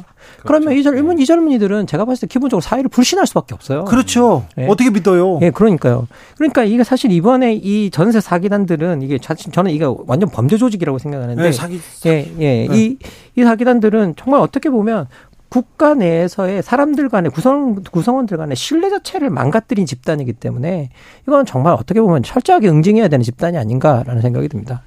[0.46, 3.86] 그러면 이 젊은 이 젊은이들은 제가 봤을 때 기본적으로 사회를 불신할 수밖에 없어요.
[3.86, 4.46] 그렇죠.
[4.58, 4.68] 예.
[4.68, 5.40] 어떻게 믿어요?
[5.42, 6.08] 예, 그러니까요.
[6.38, 11.52] 그러니까 이게 사실 이번에 이 전세 사기단들은 이게 저는 이게 완전 범죄 조직이라고 생각하는데 네,
[11.52, 12.68] 사기 예, 예.
[12.68, 12.70] 네.
[12.72, 12.98] 이,
[13.36, 15.08] 이 사기단들은 정말 어떻게 보면
[15.52, 20.92] 국가 내에서의 사람들 간의 구성, 구성원들 간의 신뢰 자체를 망가뜨린 집단이기 때문에
[21.28, 24.84] 이건 정말 어떻게 보면 철저하게 응징해야 되는 집단이 아닌가라는 생각이 듭니다.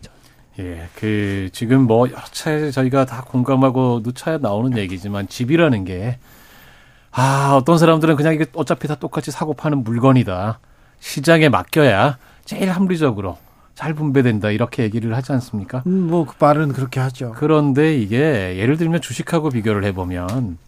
[0.61, 6.19] 예, 그 지금 뭐 여러 차례 저희가 다 공감하고 누차에 나오는 얘기지만 집이라는 게
[7.11, 10.59] 아, 어떤 사람들은 그냥 이게 어차피 다 똑같이 사고 파는 물건이다.
[11.01, 13.39] 시장에 맡겨야 제일 합리적으로
[13.75, 14.51] 잘 분배된다.
[14.51, 15.83] 이렇게 얘기를 하지 않습니까?
[15.87, 17.33] 음, 뭐 그 말은 그렇게 하죠.
[17.37, 20.59] 그런데 이게 예를 들면 주식하고 비교를 해보면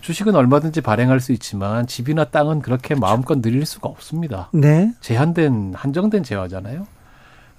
[0.00, 4.48] 주식은 얼마든지 발행할 수 있지만 집이나 땅은 그렇게 마음껏 늘릴 수가 없습니다.
[4.52, 4.92] 네.
[5.00, 6.86] 제한된 한정된 재화잖아요.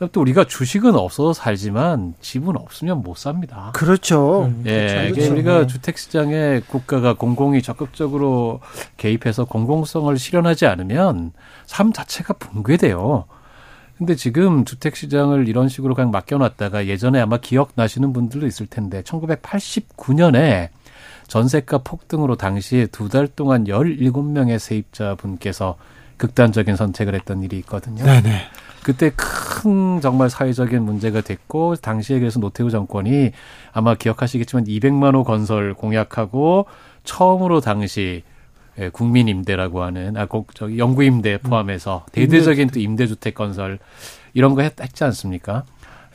[0.03, 3.71] 그럼 또 우리가 주식은 없어서 살지만 집은 없으면 못 삽니다.
[3.73, 4.51] 그렇죠.
[4.65, 5.21] 예, 그렇죠.
[5.21, 8.59] 이게 우리가 주택 시장에 국가가 공공이 적극적으로
[8.97, 11.31] 개입해서 공공성을 실현하지 않으면
[11.65, 13.25] 삶 자체가 붕괴돼요.
[13.97, 20.67] 근데 지금 주택 시장을 이런 식으로 그냥 맡겨놨다가 예전에 아마 기억나시는 분들도 있을 텐데 1989년에
[21.27, 25.77] 전세가 폭등으로 당시에 두 달 동안 17명의 세입자분께서
[26.17, 28.03] 극단적인 선택을 했던 일이 있거든요.
[28.03, 28.41] 네네.
[28.83, 33.31] 그때 큰 정말 사회적인 문제가 됐고 당시에 그래서 노태우 정권이
[33.71, 36.65] 아마 기억하시겠지만 200만 호 건설 공약하고
[37.03, 38.23] 처음으로 당시
[38.79, 43.77] 예, 국민 임대라고 하는 아꼭 저기 영구 임대 포함해서 대대적인 또 임대주택 건설
[44.33, 45.63] 이런 거 했, 했지 않습니까?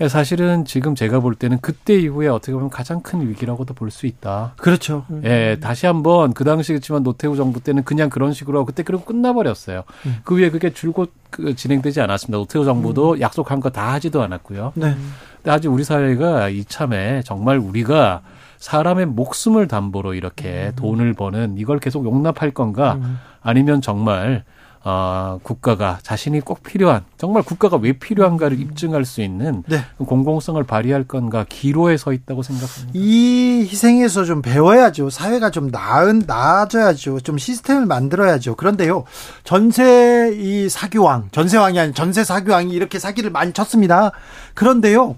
[0.01, 4.07] 예, 사실은 지금 제가 볼 때는 그때 이후에 어떻게 보면 가장 큰 위기라고도 볼 수
[4.07, 4.53] 있다.
[4.57, 5.05] 그렇죠.
[5.25, 9.83] 예, 다시 한번 그 당시겠지만 노태우 정부 때는 그냥 그런 식으로 하고 그때 그리고 끝나버렸어요.
[10.25, 12.39] 그 후에 그게 줄곧 그 진행되지 않았습니다.
[12.39, 14.73] 노태우 정부도 약속한 거 다 하지도 않았고요.
[14.77, 14.95] 네.
[15.37, 18.23] 근데 아직 우리 사회가 이참에 정말 우리가
[18.59, 22.99] 사람의 목숨을 담보로 이렇게 돈을 버는 이걸 계속 용납할 건가
[23.41, 24.45] 아니면 정말
[24.85, 29.81] 어, 국가가 자신이 꼭 필요한 정말 국가가 왜 필요한가를 입증할 수 있는 네.
[29.99, 32.91] 공공성을 발휘할 건가 기로에 서 있다고 생각합니다.
[32.95, 35.11] 이 희생에서 좀 배워야죠.
[35.11, 37.21] 사회가 좀 나은 나아져야죠.
[37.21, 38.55] 좀 시스템을 만들어야죠.
[38.55, 39.05] 그런데요,
[39.45, 44.13] 전세 이 사기왕, 전세왕이 아닌 전세 사기왕이 이렇게 사기를 많이 쳤습니다.
[44.55, 45.17] 그런데요,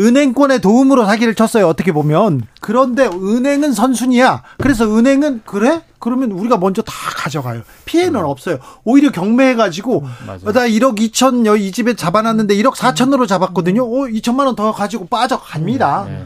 [0.00, 1.66] 은행권의 도움으로 사기를 쳤어요.
[1.68, 2.42] 어떻게 보면.
[2.60, 4.42] 그런데 은행은 선순위야.
[4.58, 5.82] 그래서 은행은 그래?
[5.98, 7.60] 그러면 우리가 먼저 다 가져가요.
[7.84, 8.58] 피해는 없어요.
[8.84, 10.52] 오히려 경매해가지고 맞아요.
[10.52, 13.82] 나 1억 2천 여이 집에 잡아놨는데 1억 4천으로 잡았거든요.
[13.84, 16.04] 오 2천만 원 더 가지고 빠져갑니다.
[16.08, 16.24] 네.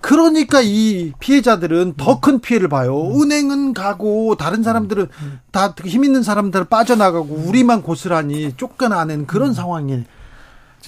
[0.00, 3.10] 그러니까 이 피해자들은 더 큰 피해를 봐요.
[3.20, 5.08] 은행은 가고 다른 사람들은
[5.52, 10.04] 다 힘 있는 사람들은 빠져나가고 우리만 고스란히 쫓겨나는 그런 상황이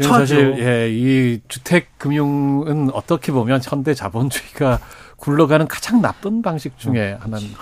[0.03, 0.17] 지금.
[0.17, 4.81] 사실 예, 이 주택 금융은 어떻게 보면 현대 자본주의가
[5.17, 7.59] 굴러가는 가장 나쁜 방식 중에 하나입니다.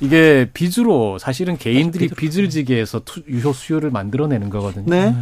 [0.00, 4.86] 이게 빚으로 사실은 개인들이 빚을 지게 해서 투, 유효 수요를 만들어내는 거거든요.
[4.86, 5.14] 네.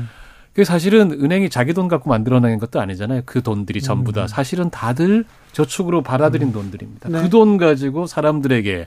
[0.54, 3.22] 그 사실은 은행이 자기 돈 갖고 만들어내는 것도 아니잖아요.
[3.24, 7.08] 그 돈들이 전부 다 사실은 다들 저축으로 받아들인 돈들입니다.
[7.08, 7.22] 네.
[7.22, 8.86] 그돈 가지고 사람들에게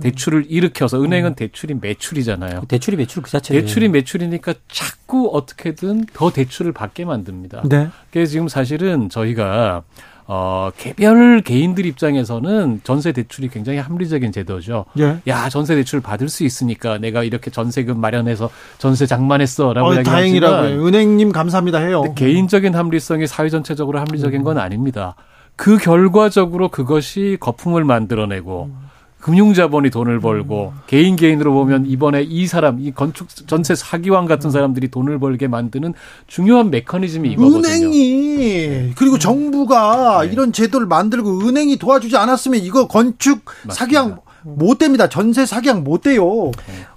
[0.00, 2.62] 대출을 일으켜서 은행은 대출이 매출이잖아요.
[2.68, 3.62] 대출이 매출 그 자체예요.
[3.62, 7.62] 대출이 매출이니까 자꾸 어떻게든 더 대출을 받게 만듭니다.
[7.68, 7.88] 네.
[8.10, 9.82] 그래서 지금 사실은 저희가
[10.26, 14.86] 어 개별 개인들 입장에서는 전세 대출이 굉장히 합리적인 제도죠.
[14.98, 15.18] 예.
[15.26, 18.48] 야 전세 대출 받을 수 있으니까 내가 이렇게 전세금 마련해서
[18.78, 20.86] 전세 장만했어 라고 어, 이야기하지만 다행이라고요.
[20.86, 22.14] 은행님 감사합니다 해요.
[22.14, 25.14] 개인적인 합리성이 사회 전체적으로 합리적인 건 아닙니다.
[25.56, 28.83] 그 결과적으로 그것이 거품을 만들어내고
[29.24, 34.88] 금융자본이 돈을 벌고 개인 개인으로 보면 이번에 이 사람 이 건축 전세 사기왕 같은 사람들이
[34.88, 35.94] 돈을 벌게 만드는
[36.26, 37.56] 중요한 메커니즘이 이거거든요.
[37.56, 40.30] 은행이 그리고 정부가 네.
[40.30, 45.08] 이런 제도를 만들고 은행이 도와주지 않았으면 이거 건축 사기양 못 됩니다.
[45.08, 46.50] 전세 사기양 못 돼요.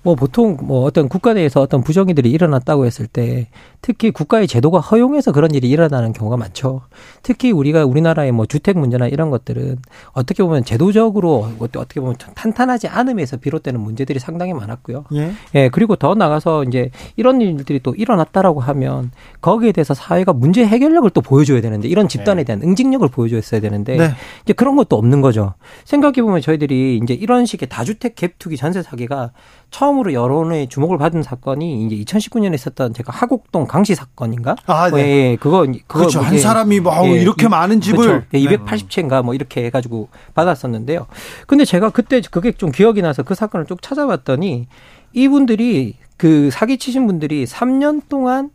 [0.03, 3.47] 뭐 보통 뭐 어떤 국가 내에서 어떤 부정이들이 일어났다고 했을 때
[3.81, 6.81] 특히 국가의 제도가 허용해서 그런 일이 일어나는 경우가 많죠.
[7.23, 9.77] 특히 우리가 우리나라의 뭐 주택 문제나 이런 것들은
[10.11, 15.05] 어떻게 보면 제도적으로 어떻게 보면 탄탄하지 않음에서 비롯되는 문제들이 상당히 많았고요.
[15.13, 15.31] 예.
[15.55, 19.11] 예, 그리고 더 나가서 이제 이런 일들이 또 일어났다라고 하면
[19.41, 24.09] 거기에 대해서 사회가 문제 해결력을 또 보여줘야 되는데 이런 집단에 대한 응징력을 보여줬어야 되는데 네.
[24.43, 25.53] 이제 그런 것도 없는 거죠.
[25.85, 29.31] 생각해 보면 저희들이 이제 이런 식의 다주택 갭 투기 전세 사기가
[29.71, 34.55] 처음으로 여론의 주목을 받은 사건이 이제 2019년에 있었던 제가 하곡동 강시 사건인가?
[34.65, 34.97] 아, 네.
[34.99, 36.19] 예, 예, 그거 그거 그렇죠.
[36.19, 38.25] 뭐한 사람이 뭐 예, 이렇게 이- 많은 집을 그렇죠.
[38.33, 38.57] 예, 네.
[38.57, 41.07] 280채인가 뭐 이렇게 해 가지고 받았었는데요.
[41.47, 44.67] 근데 제가 그때 그게 좀 기억이 나서 그 사건을 쭉 찾아봤더니
[45.13, 48.49] 이분들이 그 사기 치신 분들이 3년 동안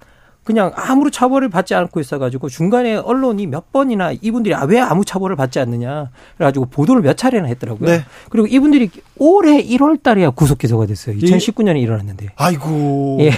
[0.45, 5.37] 그냥 아무런 처벌을 받지 않고 있어가지고 중간에 언론이 몇 번이나 이분들이 아, 왜 아무 처벌을
[5.37, 7.89] 받지 않느냐 그래가지고 보도를 몇 차례나 했더라고요.
[7.89, 8.05] 네.
[8.29, 11.17] 그리고 이분들이 올해 1월 달에야 구속 기소가 됐어요.
[11.17, 12.29] 2019년에 일어났는데.
[12.37, 13.19] 아이고.
[13.21, 13.31] 예.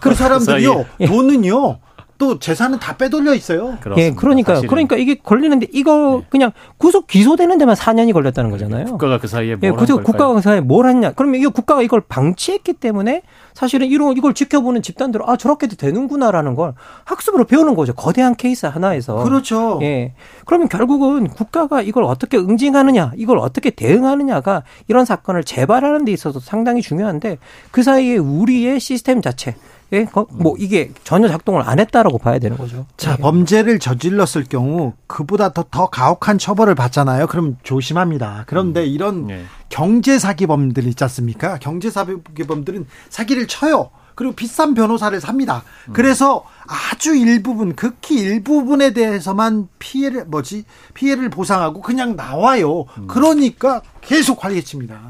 [0.00, 0.86] 그 사람들이요.
[1.00, 1.06] 예.
[1.06, 1.78] 돈은요.
[2.16, 3.76] 또 재산은 다 빼돌려 있어요.
[3.96, 4.56] 예, 그러니까요.
[4.56, 4.68] 사실은.
[4.68, 8.84] 그러니까 이게 걸리는데 이거 그냥 구속 기소되는 데만 4년이 걸렸다는 거잖아요.
[8.86, 10.02] 국가가 그 사이에 예, 걸까요?
[10.02, 11.12] 국가가 사에 뭘 했냐?
[11.12, 13.22] 그러면 이거 국가가 이걸 방치했기 때문에
[13.52, 16.74] 사실은 이런 이걸 지켜보는 집단들은 아 저렇게도 되는구나라는 걸
[17.04, 17.94] 학습으로 배우는 거죠.
[17.94, 19.22] 거대한 케이스 하나에서.
[19.24, 19.78] 그렇죠.
[19.82, 20.14] 예.
[20.44, 26.82] 그러면 결국은 국가가 이걸 어떻게 응징하느냐, 이걸 어떻게 대응하느냐가 이런 사건을 재발하는 데 있어서 상당히
[26.82, 27.38] 중요한데
[27.70, 29.56] 그 사이에 우리의 시스템 자체,
[29.92, 32.86] 예, 거- 뭐 이게 전혀 작동을 안 했다라고 봐야 되는 거죠.
[32.96, 33.16] 자, 예.
[33.22, 37.26] 범죄를 저질렀을 경우 그보다 더, 더 가혹한 처벌을 받잖아요.
[37.28, 38.44] 그럼 조심합니다.
[38.46, 39.44] 그런데 이런 예.
[39.68, 41.58] 경제 사기범들 있지 않습니까?
[41.58, 43.90] 경제 사기범들은 사기를 쳐요.
[44.16, 45.64] 그리고 비싼 변호사를 삽니다.
[45.92, 50.64] 그래서 아주 일부분, 극히 일부분에 대해서만 피해를 뭐지?
[50.94, 52.84] 피해를 보상하고 그냥 나와요.
[53.08, 55.00] 그러니까 계속 관리해칩니다.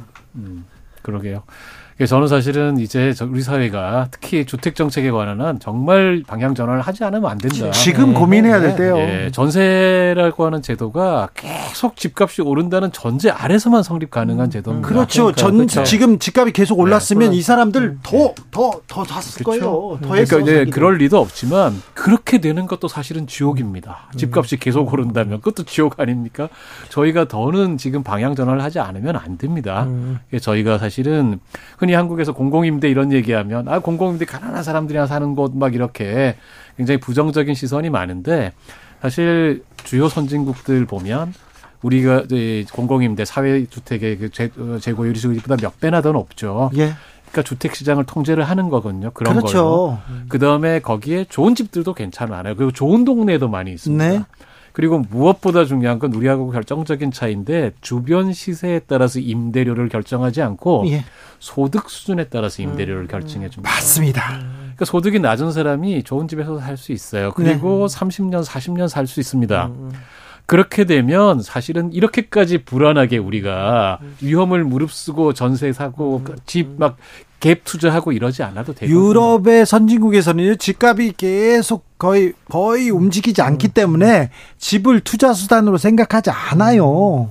[1.02, 1.42] 그러게요.
[2.08, 7.04] 저는 사실은 이제 저- 우리 사회가 특히 주택 정책에 관한 한 정말 방향 전환을 하지
[7.04, 7.70] 않으면 안 된다.
[7.70, 8.96] 지금 고민해야 될 때요.
[8.98, 14.88] 예, 전세라고 하는 제도가 계속 집값이 오른다는 전제 아래서만 성립 가능한 제도입니다.
[14.88, 15.30] 그렇죠.
[15.32, 15.84] 전 그러니까.
[15.84, 17.36] 지금 집값이 계속 올랐으면 네.
[17.36, 19.98] 이 사람들 더 더 더 샀을 거예요.
[20.02, 20.36] 더 했어.
[20.36, 20.70] 그러니까 이제.
[20.70, 24.08] 그럴 리도 없지만 그렇게 되는 것도 사실은 지옥입니다.
[24.16, 26.48] 집값이 계속 오른다면 그것도 지옥 아닙니까?
[26.88, 29.86] 저희가 더는 지금 방향 전환을 하지 않으면 안 됩니다.
[30.28, 31.38] 그래서 저희가 사실은
[31.84, 36.34] 흔히 한국에서 공공임대 이런 얘기하면 아 공공임대 가난한 사람들이나 사는 곳 막 이렇게
[36.78, 38.52] 굉장히 부정적인 시선이 많은데
[39.02, 41.34] 사실 주요 선진국들 보면
[41.82, 42.24] 우리가
[42.72, 46.70] 공공임대 사회주택의 그 재- 어, 재고율이 우리보다 몇 배나 더 높죠.
[46.76, 46.94] 예.
[47.30, 49.10] 그러니까 주택 시장을 통제를 하는 거거든요.
[49.12, 49.52] 그런 그렇죠.
[49.58, 49.98] 걸로.
[50.30, 52.54] 그다음에 거기에 좋은 집들도 괜찮아요.
[52.56, 54.08] 그리고 좋은 동네도 많이 있습니다.
[54.08, 54.22] 네.
[54.74, 61.04] 그리고 무엇보다 중요한 건 우리하고 결정적인 차이인데 주변 시세에 따라서 임대료를 결정하지 않고 예.
[61.38, 63.70] 소득 수준에 따라서 임대료를 결정해 줍니다.
[63.70, 64.40] 맞습니다.
[64.40, 67.30] 그러니까 소득이 낮은 사람이 좋은 집에서 살 수 있어요.
[67.34, 69.70] 그리고 30년, 40년 살 수 있습니다.
[70.46, 76.96] 그렇게 되면 사실은 이렇게까지 불안하게 우리가 위험을 무릅쓰고 전세 사고 집 막
[77.44, 78.98] 갭 투자하고 이러지 않아도 되거든요.
[78.98, 87.30] 유럽의 선진국에서는 집값이 계속 거의 거의 움직이지 않기 때문에 집을 투자 수단으로 생각하지 않아요.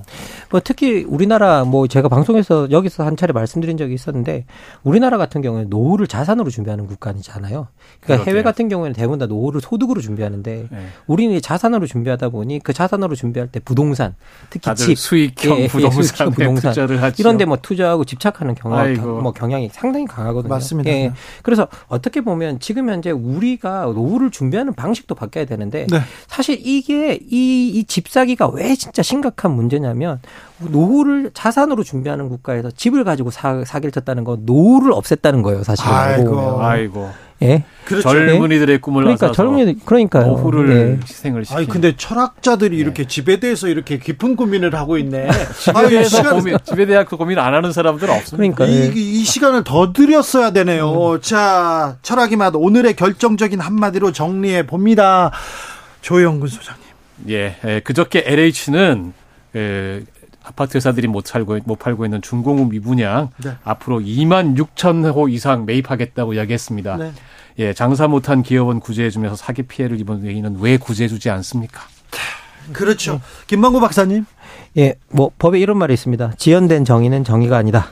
[0.50, 4.46] 뭐 특히 우리나라 뭐 제가 방송에서 여기서 한 차례 말씀드린 적이 있었는데
[4.84, 7.66] 우리나라 같은 경우에는 노후를 자산으로 준비하는 국가잖아요.
[8.00, 8.42] 그러니까 해외 그렇대요.
[8.44, 10.86] 같은 경우에는 대부분 다 노후를 소득으로 준비하는데 네.
[11.08, 14.14] 우리는 자산으로 준비하다 보니 그 자산으로 준비할 때 부동산
[14.48, 17.16] 특히 집 수익형 예, 예, 부동산에 수익형 부동산 투자를 하죠.
[17.18, 18.94] 이런 데 뭐 투자하고 집착하는 경향.
[19.22, 20.48] 뭐 경향이 상당히 강하거든요.
[20.48, 20.90] 맞습니다.
[20.90, 21.12] 예.
[21.42, 26.00] 그래서 어떻게 보면 지금 현재 우리가 노후를 준비 하는 방식도 바뀌어야 되는데 네.
[26.26, 30.20] 사실 이게 이, 이 집사기가 왜 진짜 심각한 문제냐면
[30.58, 35.86] 노후를 자산으로 준비하는 국가에서 집을 가지고 사, 사기를 쳤다는 건 노후를 없앴다는 거예요, 사실.
[35.86, 36.62] 아이고.
[36.62, 37.10] 아이고.
[37.44, 37.64] 예.
[37.84, 38.08] 그렇죠.
[38.08, 40.26] 젊은이들의 꿈을 그러니까 젊은이 그러니까요.
[40.28, 41.06] 노후를 예.
[41.06, 41.58] 희생을 시키는.
[41.58, 45.28] 아니 근데 철학자들이 이렇게 집에 대해서 이렇게 깊은 고민을 하고 있네.
[45.60, 48.36] 집에 대해서 시간- 고민, 집에 대해서 고민 안 하는 사람들은 없습니다.
[48.56, 48.90] 그러니까 예.
[48.94, 51.20] 이, 이 시간을 더 드렸어야 되네요.
[51.20, 55.30] 자, 철학의 맛 오늘의 결정적인 한마디로 정리해 봅니다.
[56.00, 56.82] 조영근 소장님.
[57.28, 59.12] 예, 예, 그저께 LH는
[59.56, 60.02] 예,
[60.42, 63.52] 아파트 회사들이 못 살고 못 팔고 있는 중공업 미분양 네.
[63.64, 66.96] 앞으로 2만 6천 호 이상 매입하겠다고 이야기했습니다.
[66.98, 67.12] 네.
[67.58, 71.82] 예, 장사 못한 기업은 구제해주면서 사기 피해를 입은 외인은 왜 구제해주지 않습니까?
[72.72, 73.20] 그렇죠.
[73.46, 74.24] 김만구 박사님.
[74.78, 76.32] 예, 뭐 법에 이런 말이 있습니다.
[76.38, 77.88] 지연된 정의는 정의가 아니다.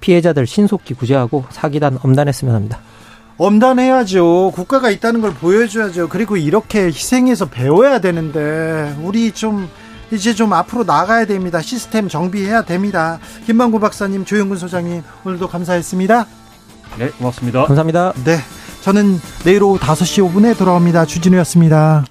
[0.00, 2.80] 피해자들 신속히 구제하고 사기단 엄단했으면 합니다.
[3.36, 4.52] 엄단해야죠.
[4.54, 6.08] 국가가 있다는 걸 보여줘야죠.
[6.08, 9.68] 그리고 이렇게 희생해서 배워야 되는데 우리 좀
[10.10, 11.60] 이제 좀 앞으로 나가야 됩니다.
[11.60, 13.18] 시스템 정비해야 됩니다.
[13.46, 16.26] 김만구 박사님, 조영근 소장님 오늘도 감사했습니다.
[16.98, 17.64] 네, 고맙습니다.
[17.64, 18.12] 감사합니다.
[18.24, 18.36] 네,
[18.84, 21.06] 저는 내일 오후 5시 5분에 돌아옵니다.
[21.06, 22.04] 주진우였습니다.